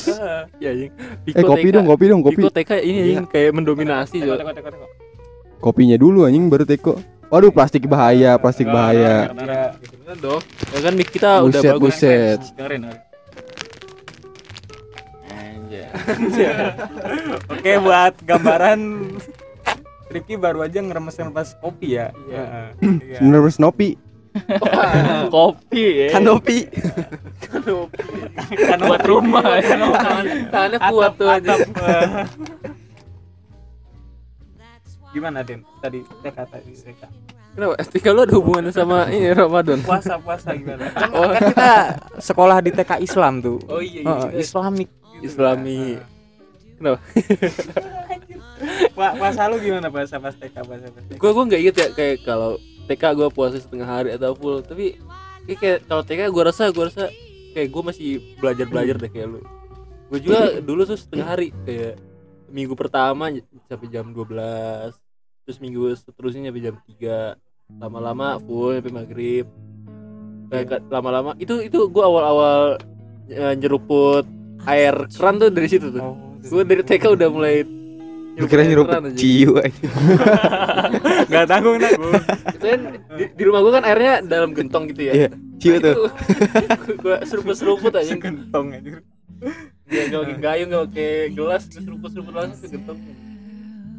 ya 0.64 0.70
anjing. 0.70 0.92
Eh 1.26 1.44
kopi 1.44 1.68
dong, 1.74 1.86
kopi 1.90 2.06
dong, 2.06 2.22
kopi. 2.22 2.42
Piko 2.46 2.52
TK 2.54 2.72
ini 2.86 3.00
anjing 3.02 3.26
kayak 3.26 3.52
mendominasi 3.58 4.22
Teko, 4.22 4.38
teko, 4.38 4.52
teko, 4.54 4.70
teko. 4.78 4.88
Kopinya 5.58 5.98
dulu 5.98 6.30
anjing 6.30 6.48
baru 6.54 6.70
teko. 6.70 7.02
Waduh, 7.28 7.52
plastik 7.52 7.84
bahaya, 7.90 8.40
plastik 8.40 8.70
bahaya. 8.70 9.28
Ya, 9.28 9.74
Beneran 9.76 10.18
dong. 10.24 10.42
Ya 10.72 10.80
kan 10.80 10.94
kita 10.96 11.32
udah 11.44 11.60
Buset, 11.60 11.74
bagus. 11.76 11.96
buset. 12.00 12.40
dengerin. 12.56 12.84
Oke 17.54 17.72
buat 17.82 18.14
gambaran 18.24 18.80
Rifki 20.08 20.40
baru 20.40 20.64
aja 20.64 20.80
ngeremes-ngeremes 20.80 21.60
kopi 21.60 22.00
ya. 22.00 22.16
Iya. 22.32 22.72
Iya. 22.80 23.20
Bener 23.24 23.44
Snoopy. 23.52 24.07
Kopi 25.34 25.86
ya 26.08 26.08
Kanopi. 26.18 26.58
Kan 28.54 28.80
buat 28.84 29.04
rumah 29.08 29.46
ya 29.60 29.76
Tangannya 30.52 30.80
kuat 30.92 31.12
tuh 31.18 31.28
aja. 31.30 31.54
Gimana 35.14 35.40
Den? 35.42 35.64
Tadi 35.82 36.00
TK 36.04 36.38
tadi 36.46 36.72
TK. 36.76 37.02
Kenapa? 37.58 37.74
Ketika 37.82 38.14
lu 38.14 38.22
ada 38.22 38.36
hubungannya 38.38 38.70
sama 38.70 39.10
ini 39.10 39.34
Ramadan. 39.34 39.82
Puasa 39.82 40.22
puasa 40.22 40.54
gimana? 40.54 40.94
Kan, 40.94 41.10
kan 41.34 41.42
kita 41.42 41.72
sekolah 42.22 42.62
di 42.62 42.70
TK 42.70 43.02
Islam 43.02 43.42
tuh. 43.42 43.58
Oh 43.66 43.82
iya 43.82 44.06
Heeh, 44.06 44.46
Islamik. 44.46 44.90
Islami. 45.26 45.98
Kenapa? 46.78 47.02
Wah, 48.94 49.12
puasa 49.18 49.50
lu 49.50 49.58
gimana 49.58 49.90
puasa 49.90 50.22
pas 50.22 50.38
TK 50.38 50.54
puasa 50.62 50.86
pas 50.86 51.02
TK? 51.02 51.18
Gue 51.18 51.32
gue 51.34 51.44
nggak 51.50 51.62
inget 51.66 51.76
ya 51.82 51.88
kayak 51.98 52.16
kalau 52.22 52.62
TK 52.88 53.04
gue 53.14 53.28
puasa 53.30 53.58
setengah 53.58 53.86
hari 53.86 54.10
atau 54.12 54.32
full. 54.32 54.60
Tapi 54.60 54.96
kayak, 55.46 55.58
kayak 55.58 55.78
kalau 55.86 56.04
TK 56.04 56.22
gue 56.26 56.44
rasa 56.44 56.64
gue 56.68 56.84
rasa 56.84 57.04
kayak 57.52 57.68
gue 57.68 57.84
masih 57.84 58.08
belajar 58.38 58.66
belajar 58.66 58.96
deh 58.98 59.10
kayak 59.10 59.28
lu. 59.30 59.40
Gue 60.08 60.20
juga 60.20 60.40
dulu 60.68 60.82
tuh 60.84 60.96
setengah 60.96 61.28
hari 61.28 61.52
kayak 61.62 62.00
minggu 62.48 62.74
pertama 62.74 63.28
sampai 63.68 63.88
jam 63.88 64.08
12 64.10 64.32
terus 65.44 65.60
minggu 65.60 65.92
seterusnya 65.94 66.48
sampai 66.48 66.64
jam 66.64 66.76
3 66.80 67.36
lama-lama 67.78 68.40
full 68.40 68.72
sampai 68.74 68.94
maghrib 68.94 69.46
kayak 70.48 70.66
ka- 70.66 70.84
lama-lama 70.88 71.36
itu 71.36 71.60
itu 71.60 71.88
gue 71.88 72.00
awal-awal 72.00 72.80
eh, 73.28 73.52
nyeruput 73.54 74.24
air 74.64 74.96
keran 75.12 75.36
tuh 75.38 75.52
dari 75.52 75.68
situ 75.68 75.92
tuh 75.92 76.00
Oh, 76.00 76.16
gue 76.40 76.64
dari 76.64 76.84
TK 76.84 77.04
udah 77.12 77.28
mulai 77.28 77.68
Gue 78.38 78.46
kira 78.46 78.64
nyeruput 78.64 78.96
ciu 79.18 79.58
aja. 79.58 79.82
Enggak 81.28 81.46
tanggung 81.46 81.76
itu 81.78 81.88
kan 82.62 82.82
di, 83.14 83.24
di 83.30 83.44
rumah 83.44 83.60
gue 83.60 83.72
kan 83.72 83.84
airnya 83.84 84.14
dalam 84.22 84.52
gentong 84.52 84.88
gitu 84.88 85.02
ya 85.04 85.14
Iya, 85.14 85.30
ciu 85.58 85.76
tuh. 85.78 86.08
gue 87.04 87.16
seruput-seruput 87.24 87.94
aja 87.94 88.14
Gentong 88.14 88.68
aja. 88.72 88.92
Dia 89.86 90.02
gak 90.08 90.20
pakai 90.22 90.38
gayung 90.38 90.70
gak 90.70 90.84
pakai 90.88 91.12
gelas 91.32 91.64
seruput-seruput 91.68 92.34
langsung 92.34 92.60
ke 92.60 92.68
gentong 92.72 93.00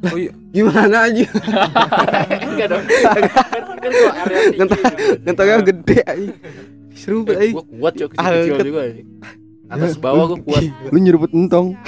Oh 0.00 0.14
iya. 0.14 0.30
Gimana 0.48 0.96
aja? 1.04 1.26
enggak 2.44 2.66
dong 2.68 2.84
kan 2.86 3.22
kan 3.76 3.90
Ngentang- 4.54 4.82
gitu. 4.94 5.04
Ngentongnya 5.20 5.56
gede 5.64 5.98
aja. 6.02 6.32
Seru 6.94 7.18
Eh, 7.20 7.24
banget. 7.24 7.50
gue 7.50 7.64
kuat 7.76 7.92
cok 7.94 8.10
Angkat. 8.14 8.64
juga 8.64 8.80
aja. 8.84 9.02
atas 9.68 9.94
bawah 9.96 10.24
gue 10.28 10.40
kuat 10.42 10.62
Lu 10.88 10.98
nyeruput 10.98 11.30
entong. 11.30 11.74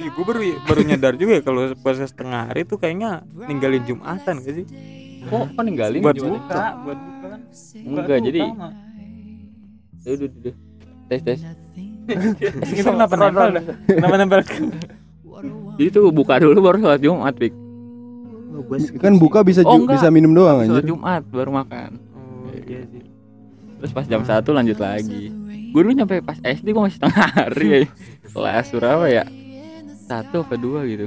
Iya, 0.00 0.08
gue 0.08 0.24
baru 0.24 0.40
baru 0.64 0.80
nyadar 0.82 1.12
juga 1.14 1.32
ya 1.34 1.42
kalau 1.42 1.60
puasa 1.76 2.02
setengah 2.02 2.48
hari 2.48 2.64
tuh 2.64 2.74
kayaknya 2.74 3.20
ninggalin 3.38 3.84
jumatan 3.84 4.34
gak 4.38 4.54
sih? 4.54 4.64
kok 5.22 5.52
kok 5.52 5.60
ninggalin 5.60 6.00
buat 6.00 6.16
gimana? 6.16 6.32
buka, 6.34 6.64
buat 6.80 6.98
buka 6.98 7.26
kan. 7.28 7.40
enggak 7.76 8.18
jadi 8.22 8.40
utama. 8.42 8.68
ya 10.00 10.10
udah 10.10 10.28
udah 10.32 10.54
tes 11.06 11.20
tes 11.20 11.38
Itu 12.72 12.82
kenapa 12.82 13.14
nempel 13.14 13.48
dah? 13.52 13.62
Kenapa 13.86 14.14
nempel? 14.16 14.40
jadi 15.76 15.88
tuh 15.90 16.08
buka 16.10 16.34
dulu 16.36 16.58
baru 16.58 16.76
sholat 16.78 17.00
jumat 17.00 17.34
pik 17.34 17.52
Kan 18.96 19.16
buka 19.16 19.40
bisa 19.40 19.60
Oh, 19.62 19.82
bisa 19.82 20.08
minum 20.08 20.32
doang 20.32 20.60
sholat 20.60 20.80
anjir. 20.80 20.88
jumat 20.88 21.22
baru 21.26 21.50
makan 21.54 22.00
Oh 22.10 22.48
iya 22.62 22.80
sih. 22.86 23.04
terus 23.76 23.92
pas 23.92 24.04
jam 24.04 24.20
satu 24.22 24.50
lanjut 24.50 24.76
lagi 24.76 25.28
gue 25.70 25.80
dulu 25.80 25.92
nyampe 25.92 26.20
pas 26.20 26.36
SD 26.38 26.70
gue 26.70 26.82
masih 26.82 26.96
setengah 26.96 27.26
hari 27.30 27.66
ya 27.68 27.78
kelas 28.26 28.66
berapa 28.70 29.04
ya 29.06 29.24
satu 30.10 30.42
apa 30.42 30.54
dua 30.56 30.82
gitu 30.84 31.06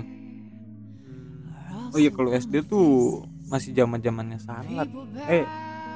Oh 1.89 1.99
iya 1.99 2.09
kalau 2.09 2.31
SD 2.31 2.65
tuh 2.65 3.21
masih 3.45 3.69
zaman 3.71 4.01
zamannya 4.01 4.39
sanlat. 4.39 4.89
Eh, 5.29 5.45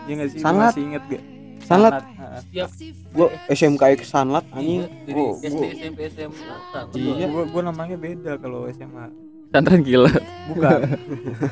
iya 0.05 0.13
nggak 0.13 0.29
sih? 0.29 0.37
Lu 0.37 0.43
Sanlat? 0.43 0.69
Masih 0.69 0.83
inget 0.85 1.03
gak? 1.07 1.23
Sanlat. 1.59 1.93
Heeh. 1.97 2.39
setiap 2.39 2.69
Gua 3.09 3.27
SMK 3.49 3.83
ke 3.95 4.05
Sanlat 4.05 4.45
anjing. 4.51 4.85
dari 5.01 5.15
Gua- 5.15 5.41
SD 5.41 5.57
gua- 5.57 5.73
SMP 5.73 5.99
SMA 6.05 6.45
Iya, 6.93 7.25
gua, 7.27 7.43
gua 7.49 7.61
namanya 7.65 7.97
beda 7.97 8.37
kalau 8.37 8.69
SMA. 8.69 9.09
Santren 9.49 9.81
gila 9.81 10.11
Bukan. 10.47 10.79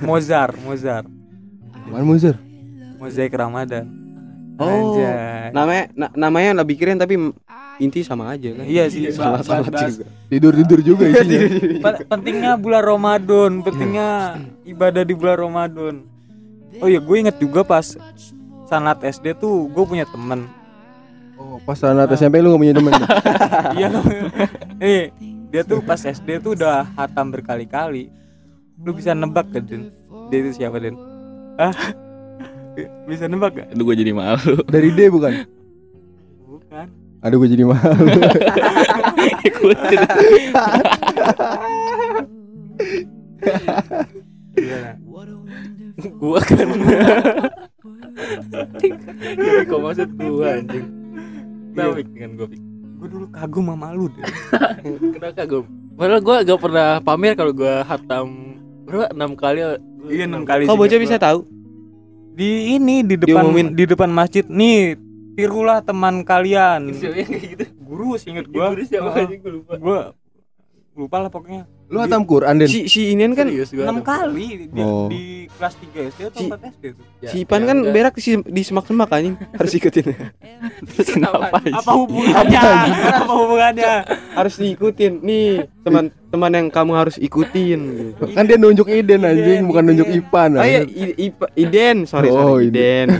Mozart, 0.03 0.53
Mozart. 0.61 1.07
Mana 1.85 2.03
Muzir? 2.03 2.35
Mozaik 2.97 3.33
Ramadan. 3.33 3.85
Oh. 4.55 4.67
Anjay. 4.67 5.49
Namanya 5.51 5.83
na- 5.95 6.13
namanya 6.13 6.61
lebih 6.61 6.75
keren 6.75 6.95
tapi 6.95 7.17
inti 7.79 8.01
sama 8.01 8.31
aja 8.31 8.49
kan. 8.55 8.63
Iya 8.65 8.83
sih, 8.87 9.11
salah 9.11 9.41
salah 9.43 9.67
juga. 9.67 10.05
Tidur-tidur 10.31 10.79
juga 10.81 11.03
isinya. 11.11 11.39
Pen- 11.85 12.05
pentingnya 12.07 12.51
bulan 12.55 12.83
Ramadan, 12.83 13.51
pentingnya 13.61 14.09
ibadah 14.63 15.03
di 15.03 15.13
bulan 15.13 15.37
Ramadan. 15.49 15.95
Oh 16.83 16.87
iya, 16.91 16.99
gue 16.99 17.15
inget 17.15 17.35
juga 17.39 17.63
pas 17.63 17.95
sanat 18.67 18.99
SD 19.03 19.37
tuh 19.39 19.71
gue 19.71 19.83
punya 19.87 20.03
temen. 20.07 20.47
Oh, 21.35 21.59
pas 21.63 21.79
anak 21.83 22.15
SMP 22.15 22.39
lu 22.39 22.55
gak 22.55 22.61
punya 22.63 22.75
temen. 22.75 22.93
iya 23.79 23.87
loh. 23.91 24.03
Eh, 24.79 25.11
dia 25.51 25.61
tuh 25.67 25.83
pas 25.83 25.99
SD 25.99 26.39
tuh 26.39 26.55
udah 26.55 26.87
hatam 26.95 27.31
berkali-kali. 27.31 28.07
Lu 28.83 28.91
bisa 28.91 29.15
nebak 29.15 29.51
gak, 29.51 29.67
Den? 29.67 29.91
Dia 30.31 30.37
itu 30.43 30.51
siapa, 30.55 30.79
Den? 30.79 30.95
Ah, 31.55 31.71
bisa 33.07 33.31
nebak 33.31 33.55
gak? 33.55 33.67
itu 33.71 33.81
gue 33.87 33.95
jadi 33.95 34.11
malu 34.11 34.59
Dari 34.67 34.91
D 34.91 35.07
bukan? 35.07 35.47
Bukan. 36.43 37.04
Aduh 37.25 37.41
gue 37.41 37.49
jadi 37.49 37.63
malu. 37.65 38.05
ikutin 39.43 40.01
gua 46.15 46.39
kan 46.41 46.67
Tapi 49.35 49.63
kok 49.65 49.79
maksud 49.79 50.09
gua 50.15 50.47
anjing 50.55 50.85
Kenapa 51.71 51.91
Fik, 51.93 52.07
dengan 52.09 52.31
gua 52.35 52.47
Fik? 52.47 52.61
gue 52.95 53.07
dulu 53.11 53.25
kagum 53.29 53.65
sama 53.67 53.87
lu 53.91 54.05
deh 54.09 54.25
Kenapa 55.13 55.33
kagum? 55.37 55.63
Padahal 55.95 56.21
gua 56.21 56.35
gak 56.41 56.59
pernah 56.59 56.87
pamer 56.99 57.33
kalau 57.35 57.51
gua 57.51 57.83
hatam 57.83 58.25
berapa? 58.85 59.11
6 59.11 59.35
kali 59.35 59.59
iya 60.07 60.23
enam 60.25 60.43
kali 60.43 60.63
Kok 60.65 60.75
bocah 60.75 60.99
bisa 60.99 61.17
tahu? 61.17 61.43
di 62.35 62.75
ini 62.75 62.99
di 62.99 63.15
depan 63.15 63.47
Diumumin. 63.47 63.71
di 63.71 63.87
depan 63.87 64.11
masjid 64.11 64.43
nih 64.43 64.99
tirulah 65.35 65.79
teman 65.79 66.23
kalian 66.23 66.89
Siapa 66.91 67.15
yang 67.15 67.29
kayak 67.29 67.49
gitu? 67.51 67.65
guru 67.77 68.15
seinget 68.15 68.47
gua 68.47 68.71
Gua 68.71 68.83
siapa 68.83 69.09
Heeh. 69.11 69.23
anjing 69.23 69.39
gua 69.39 69.51
lupa 69.53 69.73
gua 69.77 70.01
lupa 70.95 71.17
lah 71.19 71.29
pokoknya 71.29 71.63
Lu 71.95 72.03
hatam 72.03 72.21
Quran 72.21 72.53
Den? 72.57 72.67
Si 72.67 72.85
si 72.85 73.09
Inian 73.09 73.31
kan 73.31 73.47
Serius 73.47 73.71
gua 73.71 73.87
enam 73.87 73.97
hatam. 73.97 74.11
kali 74.27 74.47
di, 74.67 74.75
Oh. 74.77 75.07
di 75.07 75.23
kelas 75.49 75.73
3 75.79 76.11
SD 76.11 76.19
atau 76.25 76.37
Si- 76.37 76.49
4 76.49 76.59
SD 76.69 76.83
tuh 76.91 77.05
Ya, 77.17 77.29
si 77.31 77.37
Ipan 77.39 77.61
ya 77.61 77.65
kan 77.65 77.77
udah. 77.79 77.89
berak 77.89 78.13
di, 78.13 78.21
di 78.43 78.61
semak-semak 78.61 79.09
anjing 79.09 79.35
harus 79.57 79.73
ikutin. 79.73 80.05
terus 80.85 81.07
kenapa 81.09 81.55
apa 81.57 81.91
hubungannya 81.95 82.59
apa 83.15 83.33
hubungannya 83.33 83.91
harus 84.35 84.53
diikutin. 84.55 85.13
Nih, 85.21 85.47
teman-teman 85.81 86.51
yang 86.53 86.67
kamu 86.67 86.91
harus 86.93 87.15
ikutin 87.15 87.79
gitu. 88.11 88.23
Kan 88.29 88.43
dia 88.43 88.57
nunjuk 88.57 88.85
Iden 88.85 89.21
anjing, 89.21 89.63
Iden, 89.63 89.63
bukan 89.65 89.83
nunjuk. 89.85 90.07
Ipan. 90.11 90.49
Oh 90.53 90.61
iya, 90.61 90.83
Iden, 91.55 92.03
sorry 92.03 92.27
Oh, 92.27 92.59
sorry 92.59 92.67
Iden. 92.67 93.07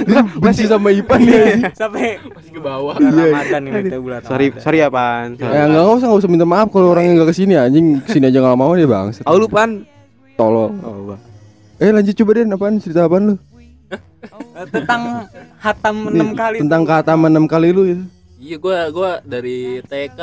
Dia 0.00 0.24
benci 0.24 0.64
sama 0.64 0.88
Ipan 0.90 1.20
ya. 1.20 1.68
sampai 1.72 2.16
Masih 2.24 2.50
ke 2.50 2.60
bawah 2.60 2.96
bulan 2.96 3.20
Ramadan 3.22 3.60
ini 3.62 4.00
bulan 4.00 4.20
sorry 4.24 4.48
sorry 4.56 4.80
ya 4.80 4.88
Pan. 4.88 5.36
Ya 5.36 5.68
enggak 5.68 5.84
usah 5.92 6.06
enggak 6.08 6.20
usah 6.20 6.30
minta 6.30 6.46
maaf 6.46 6.68
kalau 6.68 6.88
orang 6.88 7.04
yang 7.04 7.14
enggak 7.14 7.30
ke 7.30 7.36
sini 7.36 7.49
anjing 7.56 7.98
ke 8.02 8.08
sini 8.14 8.30
aja 8.30 8.38
enggak 8.42 8.58
mau 8.58 8.72
dia 8.74 8.86
bang. 8.86 9.10
Tahu 9.14 9.36
lu 9.38 9.48
Pan? 9.50 9.82
Tolong. 10.38 10.72
Oh, 10.84 11.14
Bang. 11.14 11.20
Eh 11.80 11.90
lanjut 11.92 12.12
coba 12.12 12.30
Den 12.36 12.52
apaan 12.52 12.76
cerita 12.76 13.08
apaan 13.08 13.24
lu? 13.32 13.34
Eh, 13.90 14.66
tentang 14.68 15.24
hatam 15.56 15.96
Nih, 16.12 16.20
6 16.20 16.36
kali 16.36 16.56
tentang 16.60 16.82
kehataman 16.84 17.30
6 17.32 17.48
kali 17.48 17.68
lu 17.72 17.82
itu. 17.88 18.04
Iya 18.40 18.56
gua 18.60 18.78
gua 18.92 19.10
dari 19.24 19.80
TK 19.84 20.20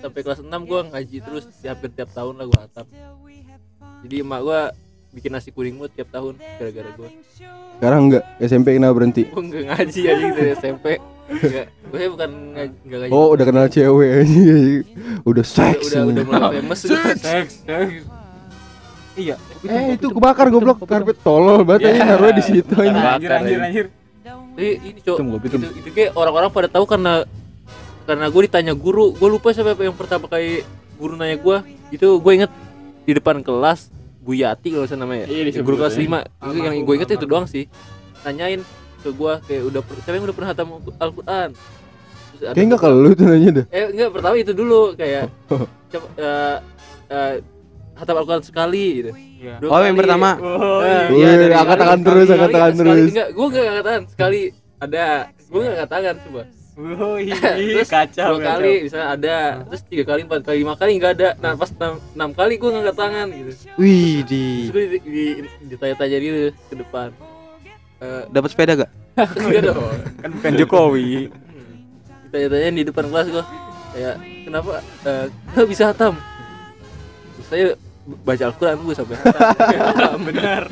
sampai 0.00 0.20
kelas 0.24 0.40
6 0.40 0.48
gua 0.64 0.80
ngaji 0.88 1.16
terus 1.20 1.44
di 1.60 1.68
hampir 1.68 1.92
tiap 1.92 2.08
tahun 2.16 2.40
lah 2.40 2.46
gua 2.48 2.60
hatam. 2.64 2.86
Jadi 4.04 4.14
emak 4.24 4.40
gua 4.40 4.60
bikin 5.12 5.30
nasi 5.30 5.52
kuning 5.52 5.76
mut 5.76 5.92
tiap 5.92 6.08
tahun 6.08 6.40
gara-gara 6.40 6.90
gua. 6.96 7.08
Sekarang 7.76 8.00
enggak 8.08 8.24
SMP 8.40 8.66
kenapa 8.76 8.94
berhenti? 8.96 9.22
Gua 9.28 9.42
enggak 9.44 9.64
ngaji 9.68 10.00
anjing 10.08 10.32
dari 10.32 10.50
SMP. 10.56 10.86
Enggak, 11.24 11.66
gue 11.72 12.00
bukan 12.12 12.30
enggak 12.52 12.98
ngaji. 13.00 13.12
Oh 13.12 13.32
udah 13.32 13.44
kenal 13.48 13.66
cewek. 13.66 14.12
Udah 15.24 15.40
udah 15.40 15.44
seks. 15.44 15.84
udah, 15.88 16.02
udah 16.04 16.22
mulai 16.24 16.52
famous 16.60 16.80
seks. 16.84 17.20
Seks 17.20 17.52
iya 19.14 19.38
Eh 19.62 19.94
itu 19.94 20.10
kebakar 20.10 20.50
goblok. 20.50 20.82
karpet 20.84 21.16
tolol 21.22 21.62
banget 21.62 21.94
anjing. 21.94 22.02
Naruhnya 22.04 22.34
di 22.34 22.44
situ 22.44 22.74
anjir 22.74 23.30
anjir 23.30 23.30
ya. 23.30 23.64
anjir. 23.64 23.86
Jadi 24.54 24.70
ini 24.86 25.00
cok 25.02 25.16
itu, 25.42 25.56
itu 25.82 25.88
kayak 25.90 26.10
orang-orang 26.14 26.50
pada 26.50 26.68
tahu 26.70 26.84
karena 26.86 27.26
karena 28.04 28.26
gue 28.28 28.42
ditanya 28.44 28.74
guru. 28.74 29.14
Gue 29.14 29.28
lupa 29.30 29.50
siapa 29.50 29.74
yang 29.78 29.96
pertama 29.96 30.28
kali 30.28 30.62
guru 30.98 31.14
nanya 31.16 31.38
gue 31.38 31.56
itu 31.90 32.06
gue 32.18 32.32
inget 32.34 32.50
di 33.04 33.12
depan 33.14 33.42
kelas 33.42 33.90
Bu 34.22 34.32
Yati 34.32 34.72
kalau 34.72 34.86
saya 34.86 34.98
namanya 35.02 35.26
Iya, 35.26 35.50
disebut 35.50 35.66
guru 35.66 35.76
kelas 35.82 35.94
ya. 35.94 36.22
5 36.22 36.50
itu 36.50 36.58
yang 36.58 36.74
gue 36.82 36.94
inget 36.94 37.10
itu 37.12 37.26
doang 37.26 37.46
sih. 37.46 37.64
nanyain 38.24 38.64
ke 39.04 39.10
gue 39.10 39.32
kayak 39.44 39.62
udah 39.64 39.80
siapa 40.00 40.14
yang 40.14 40.24
udah 40.24 40.34
pernah 40.34 40.50
hatam 40.50 40.66
Al-Quran 40.96 41.48
Terus 42.34 42.50
Kayak 42.50 42.64
enggak 42.66 42.80
kalau 42.80 42.96
lu 42.98 43.10
tuh 43.12 43.24
nanya 43.24 43.50
dah. 43.54 43.66
eh 43.70 43.84
enggak 43.86 44.10
pertama 44.10 44.34
itu 44.34 44.52
dulu 44.52 44.80
kayak 44.94 45.24
coba 45.92 46.06
eh, 46.16 46.56
eh, 47.08 47.34
hatam 47.94 48.14
Al-Quran 48.16 48.42
sekali 48.42 48.84
gitu 48.96 49.10
Iya. 49.44 49.60
Dua 49.60 49.70
Oh, 49.70 49.78
yang 49.78 49.92
kali. 49.92 50.00
pertama. 50.00 50.30
oh 50.40 50.80
Eh, 50.80 51.04
Wih, 51.06 51.20
iya, 51.20 51.30
dari 51.36 51.52
angkat 51.54 51.76
tangan 51.76 52.00
terus, 52.00 52.26
angkat 52.26 52.48
tangan 52.50 52.72
terus. 52.74 53.06
Enggak, 53.06 53.28
gue 53.30 53.44
enggak 53.46 53.64
angkat 53.66 53.84
tangan 53.84 54.04
sekali 54.08 54.40
ada 54.74 55.04
gue 55.44 55.58
enggak 55.58 55.74
angkat 55.76 55.90
tangan 55.92 56.16
coba 56.18 56.42
Oh, 56.74 57.16
terus 57.70 57.86
kacau 57.94 58.30
dua 58.32 58.40
kacau. 58.40 58.50
kali 58.50 58.72
misalnya 58.82 59.08
ada 59.12 59.36
terus 59.62 59.82
tiga 59.86 60.04
kali 60.04 60.20
empat 60.24 60.40
kali 60.42 60.56
lima 60.58 60.74
kali 60.74 60.90
nggak 60.96 61.12
ada 61.14 61.28
nah 61.38 61.52
pas 61.54 61.70
enam, 61.70 61.92
enam 62.10 62.30
kali 62.32 62.54
gue 62.56 62.66
ngangkat 62.66 62.96
tangan 62.98 63.26
gitu 63.30 63.52
Wih, 63.78 64.10
terus 64.18 64.26
di 64.26 64.42
gue 64.66 64.82
di, 64.82 64.98
di, 64.98 65.24
ditanya-tanya 65.70 66.16
gitu 66.18 66.38
ke 66.50 66.74
depan 66.74 67.08
Eh, 68.02 68.22
dapat 68.30 68.48
sepeda 68.50 68.72
gak? 68.74 68.90
enggak 69.38 69.62
dong. 69.70 69.78
Kan 70.18 70.30
bukan 70.34 70.52
Jokowi. 70.58 71.30
Hmm. 71.30 71.74
ditanya-tanya 72.26 72.70
di 72.74 72.82
depan 72.90 73.06
kelas 73.14 73.26
gue 73.30 73.44
kayak 73.94 74.16
kenapa 74.42 74.72
eh, 75.06 75.26
kenapa 75.54 75.66
bisa 75.70 75.84
hatam? 75.94 76.14
Saya 77.46 77.78
baca 78.04 78.42
Al-Quran 78.50 78.76
gue 78.82 78.94
sampai 78.98 79.16
hatam. 79.22 80.18
Benar. 80.28 80.62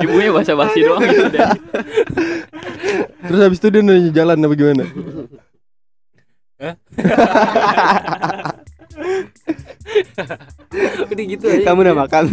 Ibunya 0.00 0.30
bahasa 0.32 0.56
basi 0.56 0.80
doang 0.82 1.04
gitu 1.04 1.28
Terus 3.26 3.40
habis 3.44 3.58
itu 3.60 3.68
dia 3.68 3.82
nanya 3.84 4.10
jalan 4.10 4.40
apa 4.40 4.54
gimana? 4.56 4.84
udah 11.06 11.24
gitu 11.28 11.44
aja. 11.46 11.62
Kamu 11.62 11.80
udah 11.84 11.96
makan? 11.96 12.24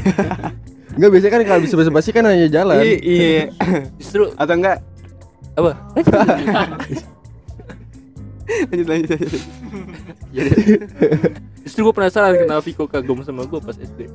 Enggak 0.93 1.09
biasanya 1.09 1.31
kan 1.33 1.41
kalau 1.45 1.61
bisa 1.61 1.75
basa-basi 1.75 2.09
kan 2.11 2.23
nanya 2.23 2.47
jalan. 2.47 2.81
Iya, 2.81 2.97
iya. 3.01 3.43
justru 4.01 4.29
Atau 4.35 4.55
enggak? 4.55 4.77
apa 5.53 5.71
Lanjut 8.73 8.87
lanjut. 8.89 9.09
lanjut. 9.13 9.31
justru 11.61 11.79
gue 11.85 11.93
penasaran 11.93 12.33
kenapa 12.35 12.61
Viko 12.61 12.89
kagum 12.89 13.21
sama 13.21 13.45
gue 13.45 13.61
pas 13.61 13.77
SD 13.77 14.09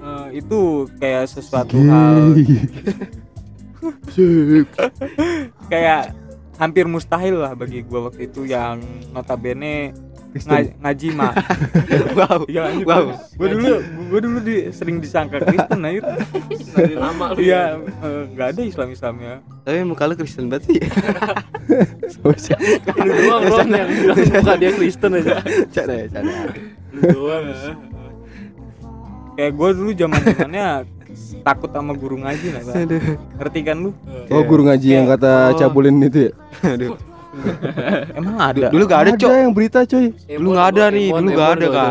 Eh, 0.00 0.40
itu 0.40 0.88
kayak 0.96 1.28
sesuatu 1.28 1.76
hal 1.76 2.32
Sip. 4.08 4.64
kayak 5.72 6.16
hampir 6.56 6.88
mustahil 6.88 7.36
lah 7.36 7.52
bagi 7.52 7.84
gua 7.84 8.08
waktu 8.08 8.28
itu 8.28 8.48
yang 8.48 8.80
notabene 9.12 9.92
Kristen. 10.30 10.52
nga- 10.52 10.74
ngaji 10.80 11.08
mah 11.10 11.32
Wow. 12.18 12.38
Iya, 12.46 12.60
lanjut. 12.64 12.86
Wow. 12.86 13.04
gua 13.34 13.48
dulu 13.48 13.70
gua 14.06 14.20
dulu 14.20 14.38
di, 14.40 14.54
sering 14.70 14.96
disangka 14.98 15.38
Kristen 15.40 15.80
aja 15.80 16.00
dari 16.72 16.94
lama 16.94 17.26
lu 17.30 17.38
iya 17.38 17.76
eh, 17.76 18.22
nggak 18.30 18.48
ada 18.48 18.62
Islam 18.62 18.88
Islamnya 18.90 19.34
Tapi 19.60 19.76
muka 19.82 20.04
lu 20.04 20.14
Kristen 20.14 20.46
banget 20.46 20.66
sih. 20.66 20.80
lu 22.20 23.12
doang 23.18 23.42
bro 23.44 23.58
yang 23.62 23.90
bilang 23.90 24.18
muka 24.18 24.52
dia 24.56 24.70
Kristen 24.72 25.10
aja 25.14 25.34
Canda 25.68 25.94
ya, 25.94 26.06
canda. 26.08 26.32
lu 26.90 27.00
doang 27.06 27.44
kayak 29.32 29.52
gua 29.52 29.68
dulu 29.72 29.90
zaman 29.92 30.20
zamannya 30.20 30.66
takut 31.40 31.70
sama 31.70 31.92
guru 31.92 32.20
ngaji. 32.20 32.46
Aduh. 32.54 33.00
ngerti 33.34 33.60
kan 33.62 33.76
lu 33.80 33.90
Oh 34.28 34.42
guru 34.42 34.62
ngaji 34.62 34.88
yang 34.92 35.06
kata 35.08 35.32
Oh. 35.50 35.56
cabulin 35.56 35.96
itu 35.98 36.28
ya? 36.28 36.32
Aduh. 36.68 36.94
emang 38.18 38.36
ada 38.36 38.68
Dulu 38.68 38.84
gak 38.84 39.00
ada, 39.00 39.10
Cok. 39.14 39.30
yang 39.30 39.52
berita 39.52 39.80
coy. 39.82 40.10
Dulu 40.10 40.48
gak 40.50 40.66
ada 40.72 40.84
nih, 40.88 41.08
dulu 41.08 41.28
gak 41.32 41.50
ada 41.52 41.66
kan. 41.68 41.90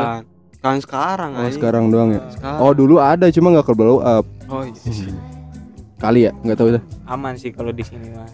Kan 0.59 0.75
sekarang 0.77 1.31
Oh 1.33 1.47
sekarang 1.49 1.83
doang 1.87 2.09
ya? 2.11 2.21
Oh 2.59 2.71
dulu 2.71 2.99
ada 2.99 3.27
cuma 3.29 3.47
nggak 3.49 3.63
ke 3.63 3.73
blow 3.73 3.99
up 3.99 4.27
Oh 4.45 4.61
iya 4.61 4.75
sih. 4.75 5.07
kali 6.03 6.27
ya 6.27 6.31
nggak 6.37 6.55
tahu 6.55 6.69
dah. 6.71 6.83
aman 7.05 7.35
sih 7.35 7.51
kalau 7.51 7.71
di 7.71 7.79
sini 7.81 8.07
mah 8.09 8.27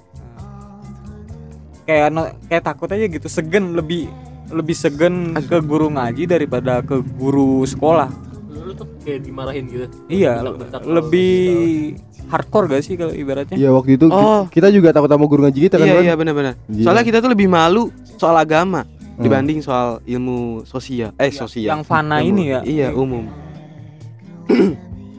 kayak 1.83 2.09
no- 2.09 2.33
kayak 2.43 2.61
takut 2.63 2.85
aja 2.87 3.05
gitu 3.05 3.25
segen 3.25 3.73
lebih 3.73 4.05
lebih 4.47 4.73
segen 4.73 5.33
ke 5.35 5.57
guru 5.59 5.89
ngaji 5.89 6.25
daripada 6.25 6.81
ke 6.81 6.97
guru 7.11 7.61
sekolah 7.63 8.09
kayak 9.05 9.21
dimarahin 9.21 9.63
gitu 9.65 9.85
iya 10.07 10.41
lebih 10.81 11.93
hardcore 12.25 12.65
gak 12.67 12.81
sih 12.81 12.97
kalau 12.97 13.13
ibaratnya 13.13 13.53
Iya 13.53 13.69
waktu 13.69 13.95
itu 13.95 14.09
Oh. 14.09 14.49
kita 14.49 14.67
juga 14.67 14.89
takut 14.89 15.07
sama 15.07 15.23
guru 15.23 15.45
ngaji 15.45 15.59
kita 15.63 15.77
kan? 15.77 15.85
Iya 15.85 16.01
iya 16.01 16.13
benar-benar. 16.13 16.57
Gila. 16.65 16.81
Soalnya 16.83 17.05
kita 17.05 17.17
tuh 17.19 17.29
lebih 17.29 17.45
malu 17.45 17.93
soal 18.17 18.33
agama 18.35 18.81
Hmm. 18.81 19.21
dibanding 19.21 19.61
soal 19.61 20.01
ilmu 20.03 20.65
sosial. 20.65 21.13
Eh 21.15 21.29
sosial. 21.29 21.69
yang 21.71 21.81
fana 21.81 22.19
Ilmu- 22.19 22.27
ini 22.27 22.43
ya 22.49 22.59
Iya 22.61 22.87
umum. 22.91 23.29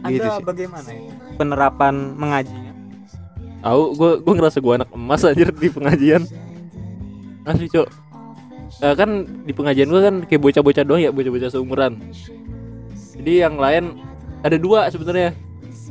anda 0.00 0.12
Gitu 0.12 0.26
sih. 0.28 0.42
bagaimana 0.42 0.88
ya 0.88 1.02
penerapan 1.34 1.94
mengajinya 2.12 2.72
tahu 3.58 3.82
gue 3.92 4.10
gue 4.20 4.34
ngerasa 4.36 4.58
gue 4.58 4.74
anak 4.76 4.90
emas 4.92 5.22
anjir 5.22 5.48
di 5.52 5.68
pengajian 5.68 6.22
asli 7.44 7.68
cok 7.68 7.88
Eh, 8.76 8.92
kan 8.92 9.08
di 9.42 9.50
pengajian 9.50 9.88
gue 9.88 10.00
kan 10.00 10.14
kayak 10.22 10.42
bocah-bocah 10.42 10.84
doang 10.84 11.00
ya 11.00 11.08
bocah-bocah 11.08 11.48
seumuran 11.48 11.96
jadi 13.26 13.50
yang 13.50 13.58
lain 13.58 13.84
ada 14.46 14.54
dua 14.54 14.86
sebenarnya. 14.86 15.34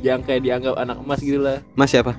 Yang 0.00 0.20
kayak 0.24 0.40
dianggap 0.40 0.74
anak 0.80 0.96
emas 1.04 1.20
gitu 1.20 1.36
lah. 1.36 1.60
Mas 1.76 1.92
siapa? 1.92 2.16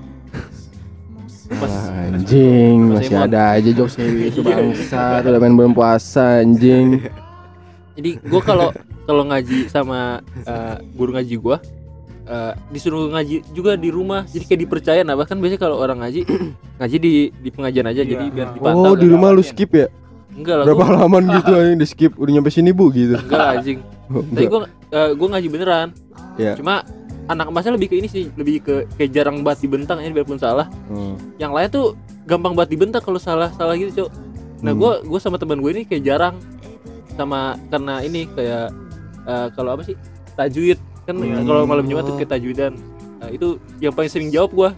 Mas. 1.58 1.74
Ah, 1.74 2.14
anjing 2.14 2.78
Mas 2.86 3.02
masih 3.02 3.18
Emon. 3.18 3.26
ada 3.26 3.42
aja 3.58 3.70
jokes 3.74 3.98
kayak 3.98 4.14
gitu 4.30 4.46
bangsa. 4.46 5.26
Udah 5.26 5.42
main 5.42 5.58
bulan 5.58 5.74
puasa 5.74 6.46
anjing. 6.46 7.02
Jadi 7.98 8.22
gue 8.22 8.42
kalau 8.46 8.70
kalau 9.10 9.26
ngaji 9.26 9.66
sama 9.74 10.22
eh, 10.46 10.76
guru 10.94 11.18
ngaji 11.18 11.34
gue 11.34 11.58
eh, 12.30 12.54
disuruh 12.70 13.10
ngaji 13.10 13.42
juga 13.58 13.74
di 13.74 13.90
rumah. 13.90 14.22
Jadi 14.30 14.46
kayak 14.46 14.62
dipercaya. 14.70 15.02
Nah 15.02 15.18
bahkan 15.18 15.42
biasanya 15.42 15.66
kalau 15.66 15.82
orang 15.82 15.98
ngaji 16.06 16.30
ngaji 16.78 16.98
di 17.02 17.14
di 17.34 17.50
pengajian 17.50 17.90
aja. 17.90 18.06
Iya. 18.06 18.22
jadi 18.22 18.26
biar 18.30 18.48
dipantau 18.54 18.94
oh 18.94 18.98
di 19.02 19.10
rumah 19.10 19.34
lu 19.34 19.42
skip 19.42 19.74
ya? 19.74 19.90
Enggak 20.38 20.62
lah 20.62 20.66
Berapa 20.70 20.84
gua, 20.86 20.90
halaman 20.94 21.24
gitu 21.42 21.52
anjing 21.58 21.80
di 21.82 21.88
skip? 21.90 22.12
Udah 22.22 22.32
nyampe 22.38 22.54
sini 22.54 22.70
bu 22.70 22.94
gitu. 22.94 23.18
enggak 23.18 23.42
lah 23.42 23.58
anjing 23.58 23.82
tapi 24.08 24.46
gua 24.48 24.60
eh, 24.90 25.12
gua 25.14 25.28
ngaji 25.36 25.48
beneran 25.48 25.88
Iya. 26.38 26.54
cuma 26.54 26.86
anak 27.28 27.50
emasnya 27.50 27.76
lebih 27.76 27.92
ke 27.92 27.96
ini 27.98 28.08
sih 28.08 28.30
lebih 28.34 28.56
ke 28.62 28.76
kayak 28.96 29.12
jarang 29.12 29.42
banget 29.42 29.68
dibentang 29.68 30.00
ya 30.00 30.10
biarpun 30.10 30.38
salah 30.38 30.70
Oh. 30.88 31.18
yang 31.36 31.52
lain 31.52 31.68
tuh 31.68 31.98
gampang 32.24 32.54
banget 32.54 32.74
dibentak 32.74 33.02
kalau 33.02 33.18
salah 33.18 33.52
salah 33.54 33.74
gitu 33.74 34.06
cok 34.06 34.10
nah 34.60 34.72
Hmm. 34.72 34.80
gua 34.80 34.92
gua 35.02 35.20
sama 35.20 35.36
teman 35.36 35.60
gue 35.60 35.72
ini 35.72 35.84
kayak 35.84 36.04
jarang 36.04 36.36
sama 37.14 37.58
karena 37.68 38.00
ini 38.02 38.26
kayak 38.30 38.72
eh, 39.24 39.48
kalau 39.54 39.74
apa 39.74 39.84
sih 39.84 39.96
tajwid 40.34 40.78
kan 41.04 41.16
Hmm. 41.18 41.44
kalau 41.44 41.66
malam 41.66 41.84
jumat 41.84 42.04
tuh 42.04 42.16
kayak 42.16 42.32
tajwidan 42.32 42.74
nah, 43.18 43.28
itu 43.28 43.58
yang 43.78 43.92
paling 43.92 44.08
sering 44.08 44.30
jawab 44.30 44.52
gua 44.52 44.70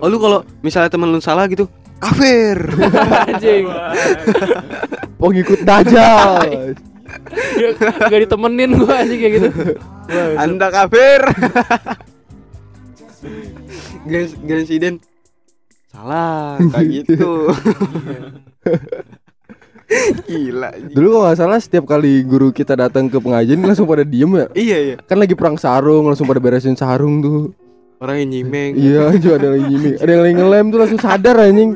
Oh 0.00 0.08
lu 0.08 0.16
kalau 0.16 0.40
misalnya 0.60 0.88
temen 0.88 1.12
lu 1.12 1.20
salah 1.20 1.44
gitu, 1.44 1.68
kafir. 2.00 2.56
anjing 3.28 3.68
ngikut 5.20 5.60
dajal. 5.60 6.40
Ya, 7.60 7.68
gak 8.08 8.20
ditemenin 8.26 8.74
gua 8.80 9.04
anjing 9.04 9.20
kayak 9.20 9.34
gitu 9.36 9.50
Wah, 10.10 10.42
Anda 10.42 10.68
kafir. 10.72 11.20
Guys, 14.08 14.32
Gansiden 14.40 14.98
salah 15.90 16.56
kayak 16.72 16.86
gitu. 17.04 17.50
Gila. 20.30 20.70
Dulu 20.94 21.06
kalau 21.10 21.24
nggak 21.26 21.38
salah 21.38 21.58
setiap 21.58 21.84
kali 21.90 22.22
guru 22.22 22.54
kita 22.54 22.78
datang 22.78 23.10
ke 23.10 23.18
pengajian 23.18 23.58
langsung 23.58 23.90
pada 23.90 24.06
diem 24.06 24.30
ya. 24.38 24.46
Iya 24.54 24.78
iya. 24.78 24.96
Kan 25.02 25.18
lagi 25.18 25.34
perang 25.34 25.58
sarung 25.58 26.06
langsung 26.06 26.30
pada 26.30 26.38
beresin 26.38 26.78
sarung 26.78 27.18
tuh. 27.20 27.50
Orang 28.00 28.16
yang 28.22 28.30
nyimeng. 28.32 28.72
Iya, 28.80 29.12
juga 29.20 29.34
ada 29.36 29.44
yang 29.50 29.54
lagi 29.58 29.66
nyimik. 29.68 29.94
Ada 30.00 30.10
yang 30.10 30.22
lagi 30.22 30.34
ngelem 30.40 30.64
tuh 30.72 30.78
langsung 30.80 31.00
sadar 31.02 31.36
anjing. 31.36 31.70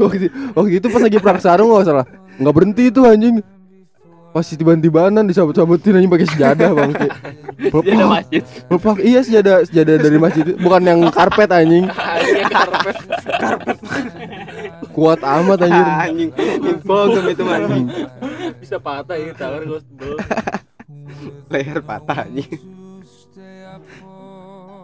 waktu, 0.00 0.26
waktu 0.54 0.72
itu 0.80 0.86
pas 0.88 1.02
lagi 1.02 1.18
perang 1.18 1.40
sarung 1.42 1.68
nggak 1.74 1.84
salah. 1.84 2.06
Nggak 2.40 2.54
berhenti 2.56 2.82
itu 2.88 3.04
anjing. 3.04 3.44
Pas 4.30 4.46
tiba-tibanan 4.46 5.26
disabut-sabutin 5.26 5.98
anjing 5.98 6.08
pakai 6.08 6.28
sejadah 6.30 6.70
bang. 6.70 6.90
Masjid. 8.14 8.42
lepak. 8.70 8.96
Iya 9.02 9.20
sejadah 9.20 9.56
sejadah 9.68 9.96
dari 10.00 10.16
masjid. 10.16 10.44
Bukan 10.56 10.82
yang 10.86 11.00
karpet 11.12 11.50
anjing. 11.52 11.84
anjing 12.16 12.46
karpet 12.48 12.96
Kuat 14.94 15.20
amat 15.20 15.58
anjir. 15.66 15.84
anjing. 15.84 16.30
Infogam 16.70 17.24
itu 17.26 17.42
mah, 17.42 17.58
anjing. 17.60 17.86
bisa 18.56 18.76
patah 18.80 19.18
ya 19.18 19.34
tawar 19.34 19.60
sebel 19.66 20.14
Leher 21.50 21.78
patah 21.84 22.24
anjing. 22.24 22.54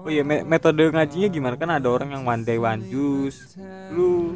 Oh 0.06 0.10
iya 0.10 0.22
me- 0.22 0.46
metode 0.46 0.86
ngajinya 0.90 1.28
gimana 1.30 1.54
kan 1.58 1.70
ada 1.70 1.86
orang 1.90 2.14
yang 2.14 2.22
one 2.26 2.42
day 2.42 2.58
one 2.58 2.82
juice. 2.86 3.54
Lu 3.90 4.34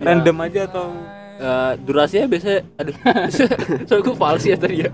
random 0.00 0.36
aja 0.40 0.64
atau 0.68 0.92
Eh, 1.40 1.72
durasinya 1.88 2.28
biasanya 2.28 2.60
aduh 2.76 2.96
soalnya 3.88 4.04
gue 4.04 4.16
falsi 4.20 4.52
ya 4.52 4.58
tadi 4.60 4.84
ya 4.84 4.90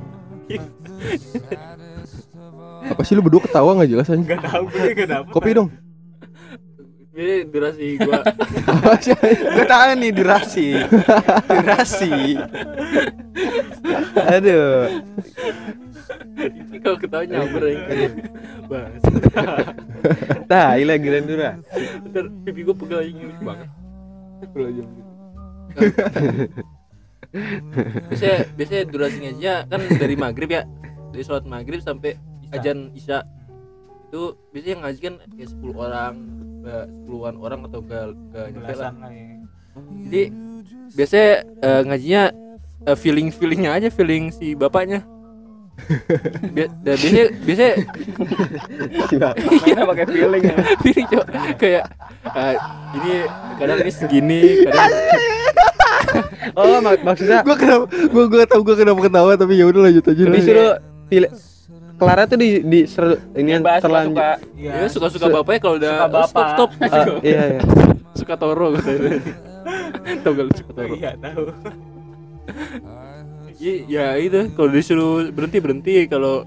Apa 2.86 3.02
sih 3.02 3.18
lu 3.18 3.22
berdua 3.26 3.42
ketawa 3.42 3.74
nggak 3.74 3.90
jelas 3.90 4.06
anjing? 4.06 4.30
Gak 4.30 4.46
tahu 4.46 4.70
gue 4.70 4.94
gak 4.94 5.08
dapet 5.10 5.32
Kopi 5.34 5.50
dong. 5.58 5.74
Jadi 7.16 7.34
durasi 7.50 7.86
gua 7.98 8.22
Apa 8.70 8.94
sih? 9.02 9.10
anjing? 9.10 9.42
Gue 9.58 9.66
tahu 9.66 9.90
nih 9.98 10.12
durasi. 10.14 10.68
Durasi. 11.50 12.14
Aduh. 14.30 15.02
kalau 16.78 16.98
ketawa 17.02 17.24
nyamber 17.26 17.62
ya 17.74 18.08
Bang 18.70 18.92
Tai 20.46 20.78
lagi 20.86 21.08
Dura. 21.26 21.58
Ntar 22.06 22.24
pipi 22.46 22.62
gua 22.62 22.76
pegal 22.78 23.02
lucu 23.02 23.42
banget 23.42 23.68
biasanya 28.10 28.38
biasanya 28.56 28.84
durasi 28.88 29.16
ngajinya 29.20 29.54
kan 29.68 29.80
dari 30.00 30.14
maghrib 30.16 30.50
ya. 30.50 30.62
Dari 31.12 31.22
sholat 31.22 31.44
maghrib 31.44 31.80
sampai 31.84 32.16
ajan 32.52 32.92
isya. 32.96 33.24
Itu 34.08 34.36
biasanya 34.52 34.72
yang 34.72 34.82
ngaji 34.86 35.00
kan 35.00 35.14
kayak 35.34 35.50
10 35.50 35.76
orang 35.76 36.14
sepuluhan 36.66 37.34
orang 37.38 37.60
atau 37.70 37.80
ke 37.82 37.98
ke 38.34 38.40
nyampe 38.50 38.74
lah. 38.74 38.92
Ya. 39.06 39.38
jadi 40.08 40.22
biasanya 40.96 41.32
eh, 41.62 41.82
ngajinya 41.86 42.22
eh, 42.90 42.96
feeling 42.98 43.28
feelingnya 43.30 43.70
aja 43.76 43.88
feeling 43.92 44.34
si 44.34 44.56
bapaknya 44.58 45.04
biasanya 46.80 47.24
biasanya 47.38 47.74
Mainnya 49.56 49.84
pakai 49.86 50.04
feeling 50.06 50.42
ya. 50.42 50.56
feeling 50.80 51.06
cok 51.06 51.24
kayak 51.56 51.84
eh, 52.26 52.54
ini 52.94 53.12
kadang 53.56 53.78
ini 53.80 53.92
segini 53.92 54.40
kadang 54.62 54.90
Oh, 56.54 56.80
mak 56.80 57.02
maksudnya 57.02 57.42
Gua 57.42 57.52
kenapa? 57.54 57.84
Gua 58.08 58.24
gua 58.26 58.44
tau 58.44 58.60
gua 58.60 58.72
kenapa 58.74 59.00
ketawa 59.02 59.32
tapi 59.34 59.54
ya 59.54 59.66
udah 59.66 59.80
lanjut 59.82 60.04
aja. 60.06 60.22
disuruh 60.24 60.72
pilih 61.06 61.30
Clara 61.96 62.24
tuh 62.24 62.36
di 62.36 62.60
di 62.62 62.80
seru, 62.84 63.16
ini 63.34 63.50
yang 63.50 63.62
Bahas 63.62 63.80
terlanjur. 63.80 64.12
suka 64.12 64.30
ya 64.54 64.72
suka 64.86 65.06
suka 65.08 65.26
bapaknya 65.30 65.60
kalau 65.60 65.76
udah 65.76 65.92
Suka 65.94 66.04
oh, 66.06 66.24
stop 66.24 66.28
bapak. 66.28 66.48
stop 66.52 66.70
Ah, 66.82 67.04
iya 67.22 67.42
iya. 67.50 67.60
suka 68.14 68.34
toro 68.34 68.66
katanya 68.74 69.16
tau 70.22 70.30
gak 70.30 70.44
lu 70.44 70.52
suka 70.54 70.72
toro 70.74 70.94
Iya 70.94 71.10
tahu. 71.18 71.44
Ya, 73.66 73.74
ya 73.86 74.06
itu 74.16 74.50
kalau 74.52 74.70
disuruh 74.70 75.28
berhenti 75.28 75.58
berhenti 75.58 75.92
kalau 76.06 76.46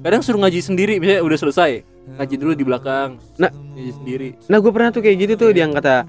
kadang 0.00 0.20
suruh 0.20 0.38
ngaji 0.38 0.60
sendiri 0.60 0.98
misalnya 0.98 1.22
udah 1.22 1.38
selesai 1.38 1.70
ngaji 2.12 2.34
dulu 2.36 2.52
di 2.52 2.64
belakang 2.64 3.18
Nah. 3.36 3.50
ngaji 3.50 3.92
sendiri 3.92 4.28
Nah, 4.46 4.58
gue 4.58 4.70
pernah 4.70 4.90
tuh 4.90 5.00
kayak 5.00 5.16
gitu 5.18 5.32
tuh 5.36 5.50
yang 5.50 5.70
kata 5.72 6.06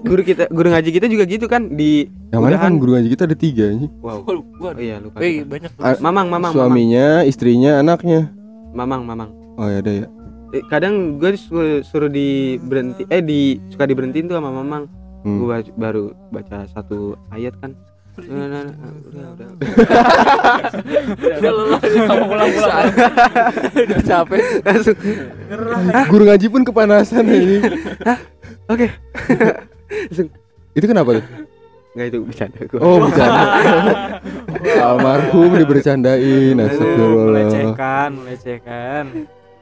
guru 0.00 0.24
kita 0.24 0.48
guru 0.48 0.72
ngaji 0.72 0.90
kita 0.90 1.06
juga 1.06 1.24
gitu 1.24 1.44
kan 1.44 1.68
di 1.68 2.08
Yang 2.32 2.40
mana 2.42 2.56
kan 2.56 2.72
guru 2.80 2.96
ngaji 2.96 3.08
kita 3.10 3.22
ada 3.28 3.36
tiga 3.36 3.64
anjing. 3.68 3.92
Wow. 4.00 4.24
Gua 4.24 4.72
Oh 4.72 4.80
iya 4.80 4.96
lupa. 4.96 5.20
eh 5.20 5.44
banyak 5.44 5.70
Ah, 5.76 5.92
Mamang, 6.00 6.26
mamang, 6.26 6.50
mamang. 6.50 6.52
Suaminya, 6.56 7.06
istrinya, 7.22 7.78
anaknya. 7.78 8.32
Mamang, 8.72 9.04
mamang. 9.04 9.30
Oh 9.54 9.68
ya 9.68 9.78
ada 9.78 9.92
ya. 9.92 10.06
Eh, 10.50 10.64
kadang 10.66 11.20
gue 11.20 11.36
suruh, 11.36 11.84
suruh 11.84 12.08
di 12.08 12.56
berhenti 12.58 13.04
eh 13.06 13.20
di 13.20 13.60
suka 13.68 13.84
diberhentiin 13.84 14.26
tuh 14.26 14.40
sama 14.40 14.50
mamang. 14.50 14.88
Hmm. 15.20 15.36
Gue 15.38 15.68
baru 15.76 16.04
baca 16.32 16.64
satu 16.66 17.14
ayat 17.28 17.52
kan. 17.60 17.76
Nah, 18.14 18.46
nah, 18.46 18.62
nah, 18.62 18.90
udah, 19.10 19.26
udah. 19.34 19.48
udah 21.18 21.50
lelah 21.58 21.80
kamu 21.82 22.24
pulang 22.30 22.50
pulang 22.54 22.86
udah 23.74 24.00
capek 24.06 24.40
Langsung 24.62 24.96
Guru 26.06 26.22
ngaji 26.22 26.46
pun 26.46 26.62
kepanasan 26.62 27.26
ini. 27.26 27.58
oke. 28.70 28.86
Itu 30.78 30.84
kenapa 30.86 31.18
tuh? 31.18 31.24
Enggak 31.94 32.06
itu 32.06 32.18
bercanda 32.22 32.60
gue. 32.62 32.78
Oh 32.78 32.96
bercanda. 33.02 33.42
Almarhum 34.78 35.50
dibercandain. 35.58 36.54
Astagfirullah. 36.54 37.26
melecehkan, 37.34 38.08
melecehkan. 38.14 39.04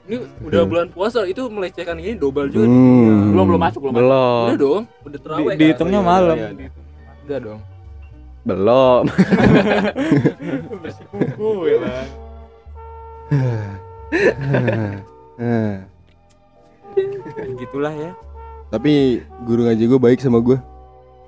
ini 0.03 0.29
udah 0.45 0.63
bulan 0.69 0.87
puasa 0.93 1.25
itu 1.25 1.49
melecehkan 1.49 1.97
ini 1.97 2.21
double 2.21 2.53
juga. 2.53 2.69
Hmm. 2.69 3.33
Belum 3.33 3.45
belum 3.49 3.61
masuk 3.65 3.81
belum. 3.81 3.95
Belum. 3.97 4.45
udah 4.53 4.59
dong 4.61 4.83
udah 5.09 5.19
terawih 5.25 5.53
Di- 5.57 5.61
dihitungnya 5.73 6.01
kan? 6.01 6.09
malam. 6.09 6.37
Iya, 6.37 6.49
dihitung. 6.53 6.85
udah 7.25 7.39
dong 7.41 7.61
Belum. 8.43 9.07
Lah. 11.83 12.05
Nah, 15.43 15.75
Gitulah 17.57 17.95
ya. 17.97 18.11
tapi 18.69 19.25
guru 19.49 19.65
ngaji 19.65 19.85
gue 19.89 20.01
baik 20.01 20.21
sama 20.21 20.39
gue. 20.45 20.59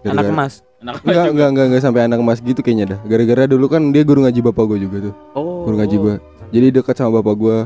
Anak 0.04 0.28
emas. 0.28 0.60
Anak 0.84 1.00
Enggak, 1.00 1.26
enggak, 1.32 1.48
enggak, 1.48 1.66
enggak 1.72 1.82
sampai 1.82 2.02
anak 2.04 2.20
emas 2.20 2.38
gitu 2.44 2.60
kayaknya 2.60 2.96
dah. 2.96 2.98
Gara-gara 3.08 3.48
dulu 3.48 3.66
kan 3.72 3.88
dia 3.88 4.04
guru 4.04 4.28
ngaji 4.28 4.40
bapak 4.44 4.64
gue 4.68 4.78
juga 4.84 4.96
tuh. 5.08 5.14
Oh. 5.32 5.64
Guru 5.64 5.80
ngaji 5.80 5.96
gue. 5.96 6.14
Jadi 6.52 6.66
dekat 6.76 6.96
sama 7.00 7.24
bapak 7.24 7.34
gue. 7.40 7.58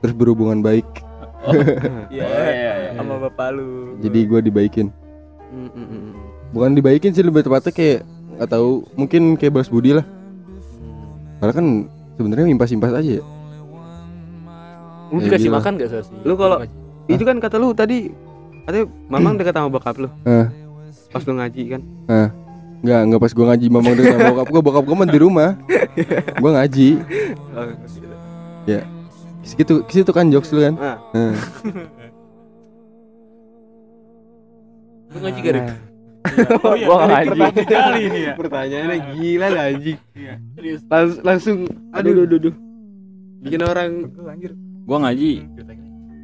Terus 0.00 0.14
berhubungan 0.16 0.64
baik. 0.64 0.88
Iya. 2.08 2.24
Oh, 2.24 2.48
iya, 2.50 2.72
iya. 2.88 2.90
Sama 2.96 3.20
bapak 3.20 3.48
lu. 3.52 4.00
Jadi 4.00 4.18
gue 4.24 4.40
dibaikin. 4.48 4.88
Mm, 5.52 5.70
mm, 5.70 5.86
mm. 5.92 6.12
Bukan 6.56 6.72
dibaikin 6.72 7.12
sih 7.12 7.22
lebih 7.22 7.44
tepatnya 7.44 7.70
kayak 7.70 8.00
nggak 8.36 8.48
tahu 8.48 8.68
mungkin 8.94 9.22
kayak 9.34 9.52
balas 9.52 9.68
budi 9.68 9.92
lah. 9.92 10.04
Karena 11.36 11.52
kan 11.52 11.66
sebenarnya 12.16 12.48
impas-impas 12.48 12.92
aja 12.92 13.12
ya. 13.20 13.24
lu 15.06 15.22
Ya, 15.22 15.30
dikasih 15.30 15.46
gila. 15.46 15.62
makan 15.62 15.72
gak 15.78 15.88
sih 16.02 16.18
Lu 16.26 16.34
kalau- 16.34 16.60
Itu 17.06 17.22
kan 17.22 17.38
kata 17.38 17.56
lu 17.56 17.70
tadi 17.70 18.10
katanya 18.66 18.86
mamang 19.06 19.38
dekat 19.38 19.54
sama 19.54 19.70
bokap 19.70 19.94
lu. 19.96 20.10
Eh. 20.26 20.46
Pas 21.14 21.22
lu 21.22 21.38
ngaji 21.38 21.62
kan. 21.70 21.82
Enggak, 22.82 23.00
enggak 23.06 23.20
pas 23.22 23.30
gua 23.30 23.46
ngaji 23.54 23.66
mamang 23.70 23.94
dengan 23.94 24.18
bokap 24.26 24.46
gua, 24.50 24.60
bokap 24.60 24.82
gua 24.84 24.96
mah 24.98 25.08
di 25.08 25.18
rumah. 25.18 25.50
Gua 26.42 26.50
ngaji. 26.58 26.88
Oh, 27.54 27.64
Segitu 29.46 29.86
situ 29.86 30.10
kan 30.10 30.26
jokes 30.26 30.50
lu 30.50 30.58
kan. 30.60 30.74
Ah. 30.74 30.98
Nah. 31.14 31.34
lu 35.06 35.18
ngaji 35.22 35.38
gak? 35.40 35.54
Oh 36.60 36.74
iya, 36.74 36.86
Gua 36.86 36.96
dari 36.98 37.10
ngaji. 37.10 37.28
pertama 37.28 37.48
kali 37.66 38.00
ini 38.02 38.20
ya. 38.20 38.32
Pertanyaannya 38.34 38.98
gila 39.12 39.46
lah 39.48 39.64
anjing. 39.68 39.98
serius 40.52 40.80
Langsung, 40.86 41.20
langsung 41.22 41.56
aduh 41.90 42.10
aduh 42.10 42.24
aduh. 42.24 42.38
aduh. 42.40 42.54
Bikin 43.38 43.60
orang 43.62 43.90
Anjir. 44.26 44.52
Gua 44.82 44.98
ngaji. 45.00 45.32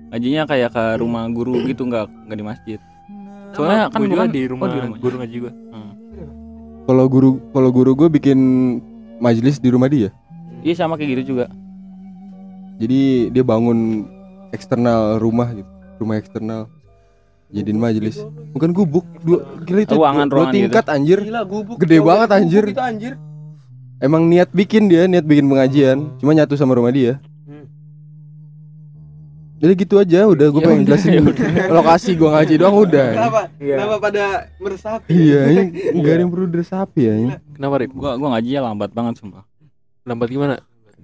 Ngajinya 0.09 0.43
kayak 0.45 0.71
ke 0.71 0.85
rumah 0.97 1.25
guru 1.27 1.65
gitu 1.65 1.83
nggak 1.83 2.05
nggak 2.27 2.37
di 2.37 2.45
masjid. 2.45 2.79
Soalnya 3.53 3.87
kan 3.87 4.01
gue 4.01 4.09
juga 4.09 4.25
bukan- 4.25 4.33
di 4.33 4.41
oh, 4.41 4.49
rumah, 4.49 4.67
di 4.67 4.79
rumah. 4.79 4.97
guru 4.97 5.15
ngaji 5.19 5.37
gue 5.39 5.53
Hmm. 5.69 5.93
kalau 6.83 7.05
guru 7.07 7.31
kalau 7.51 7.69
guru 7.69 7.93
gue 7.95 8.09
bikin 8.11 8.39
majelis 9.19 9.57
di 9.57 9.69
rumah 9.69 9.87
dia 9.87 10.09
Iya 10.61 10.75
sama 10.79 10.97
kayak 10.97 11.11
gitu 11.15 11.37
juga. 11.37 11.53
jadi 12.77 13.01
dia 13.29 13.45
bangun 13.45 14.09
eksternal 14.51 15.21
rumah 15.21 15.53
gitu 15.53 15.69
rumah 15.97 16.17
eksternal 16.17 16.65
jadiin 17.53 17.77
majelis 17.77 18.17
bukan 18.51 18.71
gubuk 18.71 19.05
dua 19.21 19.39
gila 19.63 19.81
itu 19.81 19.93
Ruangan- 19.93 20.25
dua, 20.25 20.35
dua 20.35 20.39
ruangan 20.43 20.55
tingkat 20.55 20.85
anjir 20.87 21.19
Gila 21.21 21.43
gubuk. 21.45 21.77
Gede 21.79 21.97
Coba 21.97 22.07
banget, 22.09 22.27
gubuk 22.27 22.39
anjir. 22.39 22.65
Itu 22.67 22.83
anjir. 22.83 23.13
emang 23.99 24.23
niat 24.27 24.51
bikin 24.51 24.83
dia 24.87 25.05
niat 25.05 25.23
bikin 25.23 25.47
pengajian 25.47 25.99
cuma 26.17 26.33
nyatu 26.33 26.55
sama 26.55 26.73
rumah 26.73 26.91
dia 26.91 27.21
Hmm. 27.43 27.67
jadi 29.59 29.73
gitu 29.77 29.95
aja 29.97 30.27
udah 30.27 30.47
gue 30.49 30.59
Ya 30.59 30.67
pengen 30.67 30.83
jelasin 30.85 31.11
ya 31.13 31.23
lokasi 31.71 32.11
gue 32.13 32.27
ngaji 32.27 32.55
doang 32.57 32.77
udah 32.81 33.09
Kenapa? 33.13 33.41
Iya. 33.57 33.75
Kenapa 33.77 33.95
pada 34.01 34.25
meresapi? 34.57 35.07
iya 35.09 35.41
nggak 35.93 36.09
ada 36.09 36.21
yang 36.21 36.31
perlu 36.31 36.47
diresapi 36.47 37.01
ya 37.01 37.15
ini. 37.17 37.31
Kenapa 37.53 37.75
Rip? 37.79 37.93
Gua 37.93 38.11
gua 38.17 38.29
ngaji 38.33 38.51
ya 38.51 38.61
lambat 38.61 38.91
banget 38.91 39.15
sumpah. 39.17 39.47
Lambat 40.03 40.29
gimana? 40.29 40.55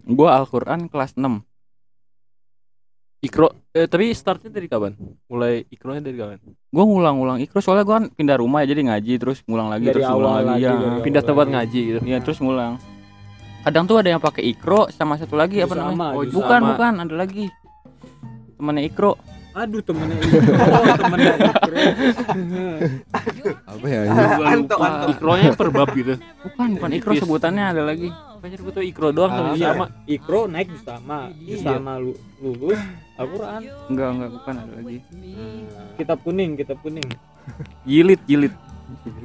Gua 0.05 0.35
Al-Qur'an 0.35 0.87
kelas 0.87 1.15
6. 1.15 1.39
Ikro 3.19 3.51
eh, 3.75 3.91
tapi 3.91 4.15
startnya 4.15 4.47
dari 4.47 4.71
kapan? 4.71 4.95
Mulai 5.27 5.67
ikronya 5.67 5.99
dari 5.99 6.15
kapan? 6.15 6.39
Gua 6.71 6.85
ngulang-ulang 6.87 7.43
ikro 7.43 7.59
soalnya 7.59 7.83
gua 7.83 7.99
kan 7.99 8.15
pindah 8.15 8.39
rumah 8.39 8.63
ya 8.63 8.71
jadi 8.71 8.87
ngaji 8.87 9.13
terus 9.19 9.43
ngulang 9.43 9.67
lagi 9.67 9.91
Dari 9.91 9.95
terus 9.99 10.07
ngulang 10.07 10.35
lagi, 10.39 10.47
lagi, 10.47 10.63
ya. 10.63 11.03
Pindah 11.03 11.23
awal 11.23 11.29
tempat 11.35 11.43
lagi. 11.43 11.55
ngaji 11.59 11.81
gitu. 11.83 11.99
Iya 12.07 12.19
terus 12.23 12.39
ngulang. 12.39 12.73
Kadang 13.59 13.85
tuh 13.85 13.97
ada 13.99 14.09
yang 14.09 14.23
pakai 14.23 14.43
ikro 14.47 14.87
sama 14.95 15.19
satu 15.19 15.35
lagi 15.35 15.59
apa 15.59 15.75
namanya? 15.75 15.99
sama, 15.99 16.09
oh, 16.15 16.23
bukan 16.31 16.61
sama. 16.63 16.69
bukan 16.71 16.93
ada 17.03 17.15
lagi. 17.19 17.45
Temannya 18.55 18.83
ikro. 18.87 19.13
Aduh 19.59 19.83
temennya 19.83 20.23
Ikro, 20.23 20.95
temennya 21.03 21.35
Ikro. 21.35 21.79
apa 23.67 23.87
ya 23.91 24.01
Anto, 24.47 24.77
anto. 24.79 25.07
Ikronya 25.11 25.51
per 25.59 25.69
bab 25.75 25.91
gitu. 25.91 26.15
Bukan 26.47 26.79
bukan 26.79 26.91
ikro 26.95 27.13
sebutannya 27.19 27.65
ada 27.75 27.83
lagi. 27.83 28.15
Pacar 28.39 28.63
gua 28.63 28.71
tuh 28.71 28.87
ikro 28.87 29.11
doang 29.11 29.35
sama 29.35 29.51
Iya, 29.59 29.75
sama. 29.75 29.85
Ikro 30.07 30.41
naik 30.47 30.71
di 30.71 30.79
sama, 30.79 31.19
di 31.35 31.59
Iya. 31.59 31.75
sama 31.75 31.99
lu, 31.99 32.15
lulus 32.39 32.79
Al-Quran. 33.19 33.61
Enggak 33.91 34.09
enggak 34.15 34.31
bukan 34.33 34.55
ada 34.55 34.73
lagi. 34.79 34.99
Kitab 35.99 36.19
kuning, 36.23 36.51
kitab 36.55 36.79
kuning. 36.81 37.09
Jilid, 37.83 38.21
jilid. 38.25 38.55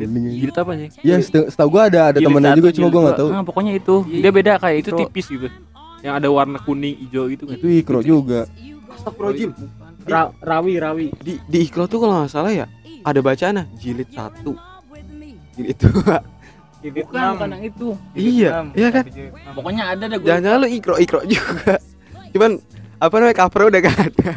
Jilid 0.04 0.56
apa 0.58 0.72
sih? 0.76 0.90
ya 1.08 1.16
setahu 1.24 1.46
setahu 1.48 1.70
gue 1.72 1.84
ada 1.88 2.00
ada 2.12 2.18
Jilid 2.20 2.28
temennya 2.28 2.52
satu, 2.52 2.60
juga 2.60 2.70
cuma 2.70 2.82
jilid 2.84 2.92
gue 2.92 3.02
nggak 3.02 3.16
dua. 3.16 3.22
tahu 3.24 3.30
Nah, 3.32 3.44
pokoknya 3.48 3.72
itu. 3.78 3.96
Iya. 4.10 4.20
Dia 4.20 4.32
beda 4.34 4.52
kayak 4.60 4.78
Itu 4.78 4.90
ikro. 4.92 5.00
tipis 5.06 5.26
gitu. 5.30 5.48
Yang 6.04 6.14
ada 6.20 6.28
warna 6.28 6.58
kuning, 6.60 6.96
hijau 7.00 7.24
gitu 7.32 7.44
kan. 7.48 7.56
itu 7.56 7.68
ikro 7.80 8.00
juga 8.04 8.42
Astagfirullahaladzim. 8.94 9.52
Ra- 10.04 10.34
rawi, 10.44 10.74
rawi. 10.76 11.08
Di 11.16 11.40
di 11.48 11.58
Iqra 11.64 11.88
tuh 11.88 12.04
kalau 12.04 12.14
nggak 12.20 12.32
salah 12.32 12.52
ya 12.52 12.66
ada 13.04 13.20
bacaan 13.24 13.64
jilid 13.80 14.10
satu. 14.12 14.52
Jilid 15.56 15.78
dua. 15.80 16.18
Kitab 16.84 17.08
Bukan 17.08 17.24
bukan 17.40 17.48
yang 17.56 17.64
itu. 17.64 17.88
Iya, 18.12 18.50
iya 18.76 18.88
kan? 18.92 19.04
Pokoknya 19.56 19.96
ada 19.96 20.04
deh 20.04 20.20
gua. 20.20 20.28
Jangan-jangan 20.28 20.60
lu 20.60 20.68
Iqra 20.68 20.96
Iqra 21.00 21.20
juga. 21.24 21.74
Cuman 22.36 22.52
apa 23.04 23.16
namanya 23.20 23.38
cover 23.44 23.62
udah 23.68 23.80
gak 23.84 23.98
ada. 24.00 24.32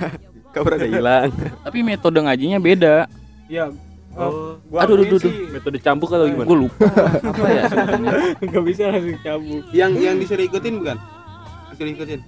Cover 0.51 0.73
udah 0.75 0.91
hilang. 0.91 1.31
Tapi 1.63 1.79
metode 1.87 2.19
ngajinya 2.19 2.59
beda. 2.59 3.07
Iya. 3.47 3.71
Oh. 4.17 4.57
gua 4.73 4.89
Aduh, 4.89 4.97
aduh, 5.05 5.21
aduh. 5.21 5.33
Metode 5.53 5.79
cambuk 5.79 6.09
atau 6.09 6.27
gimana? 6.27 6.49
Gue 6.49 6.59
lupa 6.67 6.89
apa 7.21 7.47
ya. 7.53 7.63
Nggak 8.49 8.63
bisa 8.65 8.83
langsung 8.89 9.21
cabut. 9.21 9.63
yang 9.77 9.93
yang 10.01 10.17
disuruh 10.17 10.45
ikutin 10.49 10.81
bukan? 10.81 10.97
Disuruh 11.71 11.93
ikutin. 11.95 12.21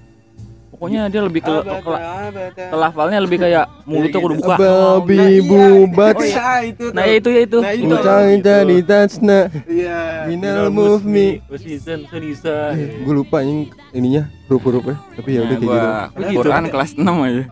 Pokoknya 0.79 1.11
dia 1.11 1.27
lebih 1.27 1.43
ke, 1.43 1.51
Abada, 1.51 1.83
ke, 1.83 1.91
abada. 1.91 2.65
ke 2.71 2.77
lafalnya 2.79 3.19
lebih 3.19 3.39
kayak 3.43 3.67
mulutnya 3.83 4.19
kudu 4.23 4.35
buka. 4.39 4.55
babi 4.55 5.43
bubat 5.43 6.15
Oh 6.15 6.23
iya 6.23 6.63
itu 6.63 6.85
tuh. 6.87 6.95
Nah 6.95 7.05
itu 7.11 7.29
ya 7.35 7.41
itu. 7.43 7.59
Nah, 7.59 7.73
itu. 7.75 7.95
Ucang 7.99 8.31
jadi 8.39 8.77
tasna 8.87 9.41
Iya. 9.67 9.99
Minal 10.31 10.71
move 10.71 11.03
me 11.03 11.43
Season, 11.59 12.07
senisa. 12.07 12.79
Gue 12.79 13.11
lupa 13.11 13.43
yang 13.43 13.67
ininya 13.91 14.31
huruf-hurufnya 14.47 14.95
Tapi 15.19 15.29
ya 15.35 15.41
udah 15.43 15.57
kayak 15.59 15.67
gitu 15.67 15.79
Nah, 15.83 16.07
gua 16.15 16.31
Quran 16.47 16.65
kelas 16.71 16.91
6 16.95 17.27
aja. 17.27 17.45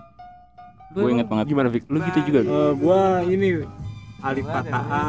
Gue 0.94 1.10
inget 1.10 1.26
banget. 1.26 1.44
Gimana, 1.50 1.68
Vic? 1.74 1.82
Lu 1.90 1.98
gitu 1.98 2.18
juga? 2.30 2.40
Eh, 2.46 2.72
gua 2.78 3.26
ini 3.26 3.48
alif 4.22 4.46
kata 4.46 4.80
A, 4.86 5.04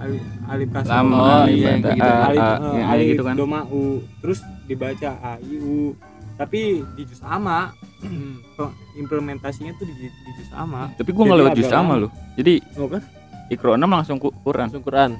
alif, 0.00 0.22
alif 0.48 0.68
kasar 0.70 1.02
Lama, 1.02 1.18
A, 1.18 1.50
iya, 1.50 1.76
kayak 1.76 1.82
kayak 1.82 1.96
gitu. 1.98 2.10
A, 2.10 2.26
alif, 2.30 2.40
A, 2.40 2.50
eh, 2.54 2.72
iya, 2.74 2.84
alif 2.88 3.06
gitu 3.10 3.24
kan. 3.26 3.34
doma 3.36 3.60
U, 3.68 3.82
terus 4.22 4.38
dibaca 4.64 5.10
A 5.18 5.32
I 5.42 5.54
U. 5.58 5.94
Tapi 6.34 6.60
di 6.92 7.02
juz 7.04 7.18
sama, 7.18 7.70
pe- 8.52 8.74
implementasinya 8.96 9.70
tuh 9.74 9.86
di, 9.86 9.94
di 10.04 10.30
juz 10.32 10.48
sama. 10.48 10.90
Tapi 10.92 11.08
gue 11.08 11.22
nggak 11.22 11.38
lewat 11.40 11.52
juz 11.54 11.64
agak 11.64 11.76
sama 11.76 11.94
loh. 11.96 12.10
Jadi 12.34 12.54
Oh 12.74 12.86
kan? 12.86 13.02
Ikro 13.46 13.72
6 13.72 13.84
langsung 13.84 14.18
ku- 14.18 14.34
Quran. 14.40 14.66
Langsung 14.66 14.82
Quran. 14.82 15.10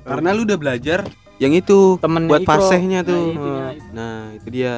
Karena 0.00 0.28
lu 0.30 0.42
udah 0.42 0.56
belajar 0.56 1.04
yang 1.36 1.52
itu 1.52 1.98
Temennya 1.98 2.30
buat 2.30 2.40
Ikro. 2.40 2.50
fasehnya 2.54 3.00
tuh. 3.02 3.20
Nah, 3.26 3.28
itunya, 3.30 3.68
Nah, 3.92 4.16
itu 4.32 4.48
dia. 4.48 4.74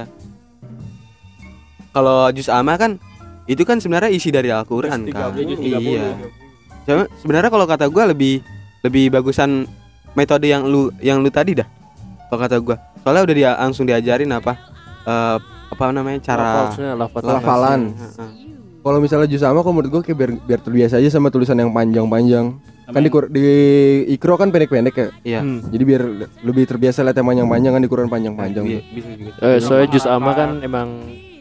Kalau 1.92 2.32
juz 2.32 2.48
amma 2.48 2.74
kan 2.74 2.96
itu 3.44 3.62
kan 3.62 3.76
sebenarnya 3.76 4.08
isi 4.08 4.30
dari 4.30 4.48
Al-Qur'an 4.48 5.04
kan. 5.04 5.30
30, 5.34 5.44
juz 5.44 5.58
30. 5.60 5.78
Iya. 5.84 6.06
Cuma 6.82 7.02
sebenarnya 7.16 7.50
kalau 7.50 7.66
kata 7.66 7.86
gua 7.86 8.08
lebih 8.08 8.40
lebih 8.80 9.12
bagusan 9.12 9.68
metode 10.12 10.46
yang 10.46 10.64
lu 10.64 10.90
yang 10.98 11.20
lu 11.20 11.28
tadi 11.28 11.54
dah. 11.54 11.68
Kalau 12.26 12.40
kata 12.40 12.56
gua. 12.58 12.76
Soalnya 12.98 13.22
udah 13.22 13.36
dia 13.36 13.50
langsung 13.56 13.84
diajarin 13.84 14.30
apa 14.30 14.56
eh, 15.04 15.36
apa 15.72 15.88
namanya 15.88 16.20
cara. 16.22 16.68
Lafalan. 17.16 17.96
Kalau 18.82 18.98
misalnya 18.98 19.26
juz 19.26 19.40
sama 19.40 19.62
kalau 19.62 19.78
menurut 19.78 19.90
gue 19.94 20.02
kayak 20.04 20.18
biar, 20.18 20.30
biar 20.42 20.60
terbiasa 20.60 20.98
aja 20.98 21.08
sama 21.08 21.30
tulisan 21.30 21.54
yang 21.54 21.70
panjang-panjang 21.70 22.58
Kan 22.82 22.98
di, 22.98 23.10
di 23.30 23.46
Ikro 24.10 24.34
kan 24.34 24.50
pendek-pendek 24.50 24.92
ya 24.92 25.08
Iya. 25.22 25.40
Hmm. 25.40 25.62
Jadi 25.64 25.82
biar 25.86 26.02
lebih 26.42 26.66
terbiasa 26.66 27.00
lihat 27.00 27.14
yang 27.14 27.24
panjang-panjang 27.24 27.72
kan 27.72 27.80
di 27.80 27.88
Quran 27.88 28.08
panjang-panjang 28.10 28.64
tuh. 28.66 28.82
bisa 28.84 29.10
juga. 29.14 29.30
Eh, 29.40 29.58
soalnya 29.62 29.86
Sama 29.86 29.94
juz 29.94 30.04
amma 30.04 30.26
apa? 30.26 30.32
kan 30.36 30.50
emang 30.60 30.88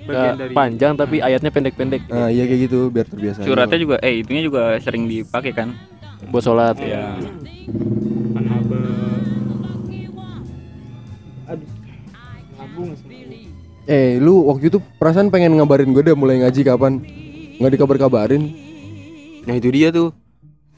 Bagian 0.01 0.21
nggak 0.23 0.37
dari- 0.37 0.55
panjang 0.55 0.93
tapi 0.95 1.15
ayatnya 1.19 1.49
pendek-pendek. 1.49 2.01
Nah 2.07 2.29
iya 2.29 2.43
kayak 2.45 2.61
gitu 2.63 2.79
biar 2.87 3.05
terbiasa. 3.05 3.41
Suratnya 3.41 3.79
juga 3.79 3.95
eh 3.99 4.21
itunya 4.21 4.41
juga 4.41 4.77
sering 4.77 5.09
dipakai 5.09 5.51
kan. 5.51 5.73
Buat 6.29 6.43
sholat. 6.45 6.77
Iya. 6.77 7.17
Anaba. 8.31 8.79
Eh 13.89 14.21
lu 14.21 14.45
waktu 14.49 14.69
itu 14.69 14.77
perasaan 15.01 15.33
pengen 15.33 15.57
ngabarin 15.57 15.89
gue 15.89 16.03
deh 16.05 16.17
mulai 16.17 16.41
ngaji 16.41 16.61
kapan 16.61 17.01
Nggak 17.57 17.71
dikabar-kabarin 17.77 18.43
Nah, 19.41 19.57
itu 19.57 19.73
dia 19.73 19.89
tuh. 19.89 20.13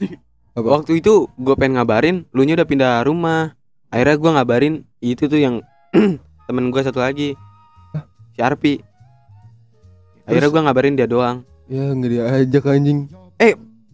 Apa? 0.56 0.80
Waktu 0.80 1.04
itu 1.04 1.28
gue 1.36 1.54
pengen 1.58 1.76
ngabarin, 1.76 2.24
lu 2.32 2.48
nya 2.48 2.56
udah 2.56 2.68
pindah 2.68 3.04
rumah. 3.04 3.52
Akhirnya 3.92 4.16
gua 4.18 4.30
ngabarin 4.40 4.82
itu 4.98 5.30
tuh 5.30 5.38
yang 5.38 5.60
temen 6.50 6.72
gua 6.74 6.82
satu 6.82 6.98
lagi. 6.98 7.38
Si 8.34 8.40
Arpi. 8.42 8.82
Akhirnya 10.26 10.50
gua 10.50 10.62
ngabarin 10.66 10.98
dia 10.98 11.06
doang. 11.06 11.46
Ya 11.70 11.94
nggak 11.94 12.10
diajak 12.10 12.64
anjing 12.66 13.06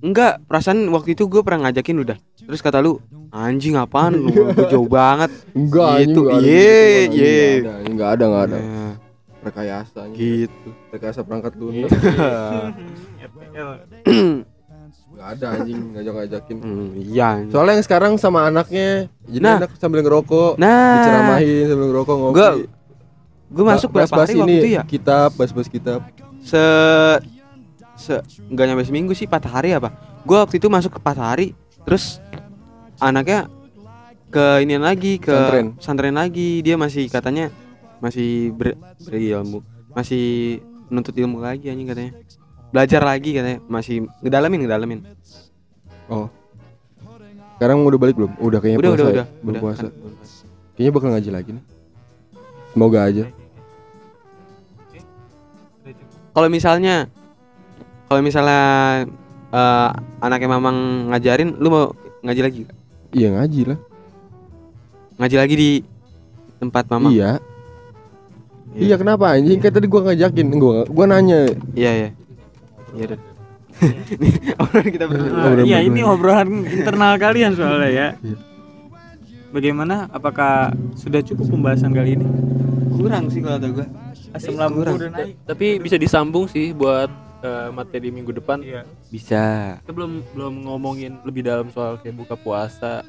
Enggak, 0.01 0.41
perasaan 0.45 0.89
waktu 0.89 1.13
itu 1.13 1.25
gue 1.25 1.41
pernah 1.41 1.69
ngajakin 1.69 1.95
lu 1.95 2.05
dah. 2.05 2.17
Terus 2.35 2.59
kata 2.59 2.81
lu, 2.81 2.97
anjing 3.31 3.77
apaan 3.77 4.17
lu, 4.17 4.33
lu 4.49 4.65
jauh 4.67 4.89
banget. 4.89 5.29
Enggak 5.53 6.03
Gitu, 6.03 6.21
ye, 6.41 7.07
gitu, 7.07 7.21
ye. 7.21 7.41
nggak 7.61 7.61
ada, 7.61 7.73
anjing, 7.77 7.95
nggak 7.95 8.11
ada 8.11 8.27
Nah, 8.59 8.93
Rekayasa 9.41 10.01
gitu. 10.13 10.69
Rekayasa 10.89 11.21
perangkat 11.21 11.53
lunak 11.55 11.89
Nggak 15.11 15.29
ada 15.37 15.47
anjing 15.53 15.81
ngajak-ngajakin 15.93 16.57
Hmm, 16.59 16.89
iya. 16.97 17.29
anjing. 17.37 17.51
Soalnya 17.51 17.73
yang 17.77 17.85
sekarang 17.85 18.13
sama 18.17 18.47
anaknya 18.47 19.09
Jadi 19.27 19.43
Nah. 19.43 19.57
anak 19.59 19.77
sambil 19.77 20.01
ngerokok 20.01 20.57
Nah, 20.57 20.97
Diceramahin 20.97 21.65
sambil 21.69 21.87
ngerokok 21.89 22.15
ngopi 22.17 22.41
gue 23.51 23.65
masuk 23.67 23.91
berapa 23.91 24.15
hari 24.15 24.33
waktu 24.33 24.47
ini 24.47 24.55
itu 24.57 24.69
ya? 24.71 24.83
Kitab, 24.87 25.35
bahas-bahas 25.35 25.67
kitab 25.67 26.07
Se 26.41 26.63
se 28.01 28.17
nggak 28.49 28.65
nyampe 28.65 28.89
seminggu 28.89 29.13
sih, 29.13 29.29
4 29.29 29.45
hari 29.45 29.77
apa? 29.77 29.93
Gua 30.25 30.49
waktu 30.49 30.57
itu 30.57 30.73
masuk 30.73 30.97
ke 30.97 30.99
4 31.05 31.21
hari, 31.21 31.47
terus 31.85 32.17
anaknya 32.97 33.53
ke 34.33 34.65
ini 34.65 34.81
lagi 34.81 35.21
ke 35.21 35.37
pesantren 35.77 36.17
lagi. 36.17 36.65
Dia 36.65 36.81
masih 36.81 37.13
katanya 37.13 37.53
masih 38.01 38.57
ber, 38.57 38.81
berilmu, 39.05 39.61
masih 39.93 40.59
menuntut 40.89 41.13
ilmu 41.13 41.45
lagi 41.45 41.69
anjing 41.69 41.85
katanya. 41.93 42.13
Belajar 42.73 43.03
lagi 43.05 43.37
katanya, 43.37 43.59
masih 43.69 44.09
ngedalamin 44.25 44.59
ngedalamin. 44.65 45.01
Sekarang 47.61 47.85
udah 47.85 48.01
balik 48.01 48.17
belum? 48.17 48.33
Udah 48.41 48.57
kayaknya 48.57 48.79
Udah 48.81 48.91
puasa 48.91 49.03
udah 49.05 49.05
ya? 49.05 49.13
udah, 49.13 49.27
Belum 49.45 49.53
udah. 49.53 49.63
puasa 49.63 49.81
kan. 49.85 49.93
Kayaknya 50.73 50.93
bakal 50.97 51.09
ngaji 51.13 51.31
lagi 51.31 51.51
nih 51.53 51.65
Semoga 52.73 52.99
aja 53.05 53.25
Kalau 56.33 56.49
misalnya 56.49 56.95
kalau 58.11 58.27
misalnya 58.27 58.63
eh, 59.49 59.89
anaknya 60.19 60.49
mamang 60.51 60.77
ngajarin, 61.09 61.55
lu 61.57 61.71
mau 61.71 61.85
ngaji 62.21 62.41
lagi? 62.43 62.61
Iya 63.11 63.31
ngaji 63.33 63.61
lah 63.67 63.79
Ngaji 65.17 65.37
lagi 65.37 65.55
di 65.55 65.71
tempat 66.59 66.91
mamang? 66.91 67.11
Iya 67.11 67.39
Iya 68.71 68.95
kenapa 68.95 69.31
anjing? 69.31 69.59
Kayak 69.59 69.75
tadi 69.79 69.87
gua 69.87 70.03
ngajakin 70.07 70.47
Gua, 70.53 70.83
gua 70.87 71.07
nanya 71.07 71.55
Iya 71.71 71.91
ya. 71.97 72.09
Iya 72.93 73.05
dan. 73.09 73.21
Orang 74.63 74.87
kita 74.87 75.07
berdua. 75.07 75.31
Obrolan 75.41 75.65
Iya 75.65 75.79
ini 75.81 76.01
obrolan 76.03 76.49
internal 76.65 77.15
kalian 77.17 77.55
soalnya 77.55 77.89
ya. 77.89 78.09
bagaimana 79.51 80.07
apakah 80.11 80.71
sudah 80.95 81.19
cukup 81.21 81.47
pembahasan 81.49 81.91
kali 81.91 82.15
ini 82.15 82.27
kurang 82.93 83.27
sih 83.27 83.39
kalau 83.39 83.57
kata 83.57 83.69
gua 83.73 83.87
asam 84.31 84.55
lambung 84.55 84.83
kurang. 84.83 84.95
udah 84.95 85.11
naik 85.13 85.35
Tapi 85.43 85.67
bisa 85.79 85.95
disambung 85.95 86.47
sih 86.47 86.71
buat 86.71 87.11
eh, 87.43 87.69
materi 87.73 88.09
minggu 88.13 88.33
depan. 88.37 88.61
iya. 88.63 88.83
bisa. 89.09 89.77
Kita 89.83 89.93
belum 89.93 90.13
belum 90.37 90.55
ngomongin 90.69 91.21
lebih 91.25 91.45
dalam 91.47 91.69
soal 91.73 91.99
kayak 92.01 92.17
buka 92.17 92.35
puasa 92.37 93.05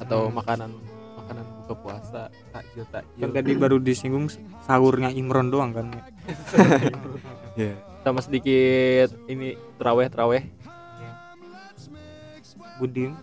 atau 0.00 0.30
makanan 0.32 0.70
makanan 1.22 1.44
buka 1.62 1.74
puasa 1.78 2.20
takjil 2.50 2.82
kan 2.90 3.06
takjil 3.06 3.30
tadi 3.30 3.52
baru 3.54 3.76
disinggung 3.78 4.26
sahurnya 4.66 5.14
Imron 5.14 5.46
doang 5.46 5.70
kan 5.70 5.94
ya 7.60 7.78
sama 8.02 8.18
sedikit 8.18 9.14
ini 9.30 9.54
teraweh 9.78 10.10
teraweh 10.10 10.42
Budim. 12.82 13.14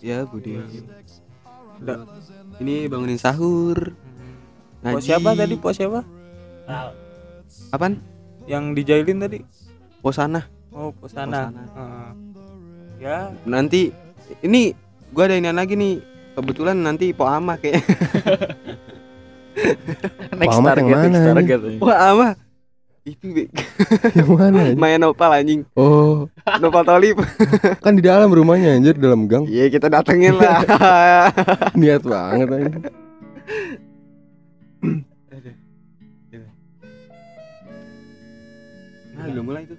Ya 0.00 0.24
Budi 0.24 0.56
Udah. 1.82 2.08
ini 2.62 2.88
bangunin 2.88 3.20
sahur. 3.20 3.92
Pos 4.80 4.86
ngaji. 4.86 5.04
siapa 5.04 5.30
tadi? 5.36 5.54
Pos 5.60 5.76
siapa? 5.76 6.00
apaan? 7.68 8.00
Yang 8.48 8.64
dijailin 8.80 9.18
tadi? 9.20 9.38
Posana 10.02 10.42
Oh, 10.72 10.88
posana. 10.90 11.48
Posana. 11.48 11.62
Heeh. 11.70 12.08
ya, 12.98 13.16
nanti 13.44 13.92
ini 14.40 14.72
gua 15.10 15.26
ada 15.26 15.36
ini 15.36 15.48
lagi 15.48 15.74
nih 15.74 16.00
kebetulan 16.32 16.76
nanti 16.76 17.12
po 17.12 17.24
ama 17.24 17.54
kayak 17.54 17.84
next 20.40 20.58
target 20.58 20.96
next 20.96 21.12
mana 21.12 21.36
target 21.36 21.60
po 21.76 21.86
ama 21.88 22.28
itu 23.02 23.26
Be. 23.28 23.44
Yang 24.16 24.30
mana? 24.30 24.60
main 24.74 24.96
nopal 24.96 25.28
anjing 25.28 25.66
Oh, 25.74 26.30
nopal 26.56 26.82
tolip 26.82 27.18
kan 27.84 27.92
di 27.92 28.00
dalam 28.00 28.26
rumahnya 28.28 28.74
anjir 28.74 28.94
di 28.94 29.02
dalam 29.02 29.26
gang. 29.26 29.44
iya 29.44 29.66
kita 29.66 29.86
datengin 29.86 30.34
lah 30.34 30.62
Niat 31.74 32.02
banget 32.02 32.48
anjing. 32.48 32.82
nah 39.12 39.24
udah 39.28 39.42
mulai 39.44 39.62
tuh 39.64 39.78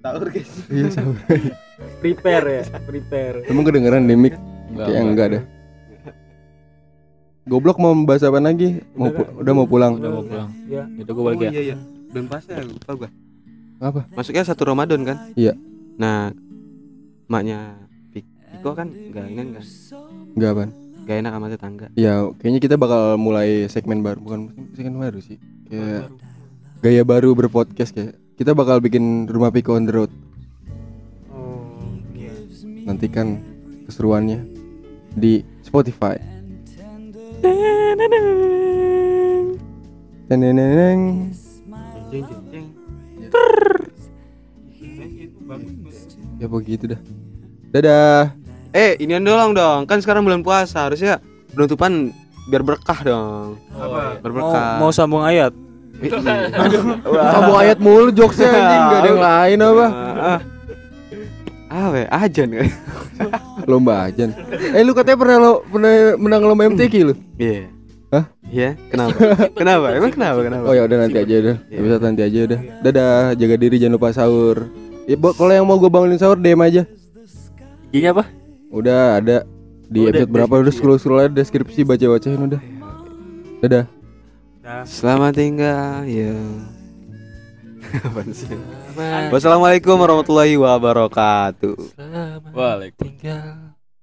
sahur 0.00 0.26
guys 0.26 0.50
Iya 0.66 0.86
sama. 0.90 1.14
prepare 2.00 2.46
ya, 2.50 2.64
prepare. 2.80 3.44
Emang 3.46 3.62
kedengeran 3.62 4.02
di 4.02 4.14
mic? 4.14 4.34
Kayak 4.72 5.02
enggak 5.02 5.28
dah. 5.30 5.42
Goblok 7.42 7.76
mau 7.76 7.90
membahas 7.90 8.22
apa 8.22 8.38
lagi? 8.38 8.78
Mau 8.92 9.10
pu- 9.10 9.30
udah 9.38 9.52
mau 9.52 9.66
pulang. 9.66 9.96
udah 9.96 10.10
mau 10.12 10.22
pulang 10.22 10.48
Ya. 10.64 10.86
itu 10.94 11.08
gue 11.08 11.24
balik 11.24 11.40
ya 11.40 11.50
iya 11.50 11.62
iya 11.64 11.76
belum 12.06 12.26
pas 12.26 12.42
ya 12.42 12.58
lupa 12.60 12.90
gua 12.96 13.10
Apa? 13.80 14.06
masuknya 14.12 14.42
satu 14.44 14.62
Ramadan 14.64 15.02
kan 15.02 15.30
Iya. 15.34 15.54
nah 15.94 16.30
maknya 17.26 17.74
Pik- 18.10 18.26
Piko 18.52 18.70
kan 18.72 18.86
nggak 18.86 19.24
ini 19.26 19.34
kan 19.36 19.46
Enggak 20.30 20.50
apaan? 20.52 20.70
nggak 21.00 21.16
enak 21.16 21.32
sama 21.32 21.46
tetangga 21.48 21.86
Ya, 21.92 22.12
kayaknya 22.36 22.60
kita 22.60 22.74
bakal 22.76 23.02
mulai 23.16 23.66
segmen 23.66 23.98
baru, 24.00 24.18
bukan 24.20 24.40
segmen 24.72 24.94
baru 24.96 25.18
sih. 25.18 25.42
Kayak 25.66 26.06
gaya 26.80 27.02
baru 27.04 27.30
berpodcast 27.32 27.90
kayak. 27.92 28.14
Kita 28.40 28.56
bakal 28.56 28.80
bikin 28.80 29.28
rumah 29.28 29.52
Piko 29.52 29.76
on 29.76 29.84
the 29.84 29.92
road. 29.92 30.08
Oh. 31.28 31.76
Nantikan 32.88 33.36
keseruannya 33.84 34.40
di 35.12 35.44
Spotify. 35.60 36.16
Teneneng. 40.24 41.28
Ya 46.40 46.48
begitu 46.48 46.96
dah. 46.96 47.00
Dadah. 47.76 48.32
eh 48.72 48.96
inian 49.04 49.20
doang 49.20 49.52
dong 49.52 49.84
kan 49.84 50.00
sekarang 50.00 50.22
bulan 50.24 50.40
puasa 50.46 50.86
harusnya 50.86 51.18
penutupan 51.50 52.14
biar 52.46 52.62
berkah 52.62 53.02
dong 53.02 53.58
Apa? 53.74 53.82
Mau, 53.82 54.22
berberkah 54.22 54.78
mau 54.78 54.90
sambung 54.94 55.26
ayat? 55.26 55.50
Eh, 56.00 56.08
iya. 56.08 56.80
Kamu 57.04 57.52
ayat 57.60 57.78
mulu 57.78 58.08
jokesnya 58.08 58.48
anjing, 58.48 58.80
enggak 58.80 59.00
ada 59.00 59.08
yang 59.08 59.20
lain 59.20 59.58
apa? 59.60 59.86
Ah, 60.16 60.40
ah 61.70 61.86
we 61.92 62.02
ajan 62.08 62.48
kan 62.50 62.66
Lomba 63.68 64.08
ajan. 64.08 64.32
Eh 64.72 64.80
lu 64.80 64.96
katanya 64.96 65.18
pernah 65.20 65.36
lo 65.38 65.52
pernah 65.68 65.92
menang 66.16 66.42
lomba 66.42 66.64
MTQ 66.66 66.94
lu? 67.04 67.14
iya 67.36 67.68
Hah? 68.10 68.24
iya 68.50 68.74
kenapa 68.90 69.14
kenapa 69.54 69.86
emang 69.94 70.10
kenapa 70.10 70.40
kenapa 70.42 70.64
Oh 70.66 70.74
ya 70.74 70.82
udah 70.82 70.98
nanti 70.98 71.20
aja 71.20 71.34
udah. 71.38 71.56
Iya. 71.68 71.78
Bisa 71.78 71.96
nanti 72.00 72.22
aja 72.24 72.38
udah. 72.48 72.60
Dadah, 72.82 73.22
jaga 73.38 73.54
diri 73.54 73.76
jangan 73.78 73.94
lupa 74.00 74.08
sahur. 74.10 74.66
Ya, 75.06 75.14
kalau 75.14 75.52
yang 75.52 75.66
mau 75.68 75.78
gue 75.78 75.90
bangunin 75.92 76.18
sahur 76.18 76.40
DM 76.40 76.58
aja. 76.58 76.82
gini 77.90 78.06
apa 78.06 78.22
Udah 78.70 79.18
ada 79.18 79.42
di 79.90 80.00
Oh, 80.00 80.06
udah, 80.06 80.22
episode 80.22 80.30
berapa 80.30 80.54
udah 80.62 80.72
scroll 80.74 80.98
scroll 80.98 81.20
aja 81.22 81.30
deskripsi 81.30 81.82
baca 81.82 82.06
bacain 82.08 82.40
udah. 82.40 82.60
Dadah. 83.60 83.84
Selamat 84.86 85.34
tinggal 85.34 86.06
ya? 86.06 86.34
Wassalamualaikum 89.34 89.98
warahmatullahi 89.98 90.54
wabarakatuh 90.54 91.74
selamat 91.98 92.54
Waalaikumsalam. 92.54 93.02
tinggal 93.18 93.69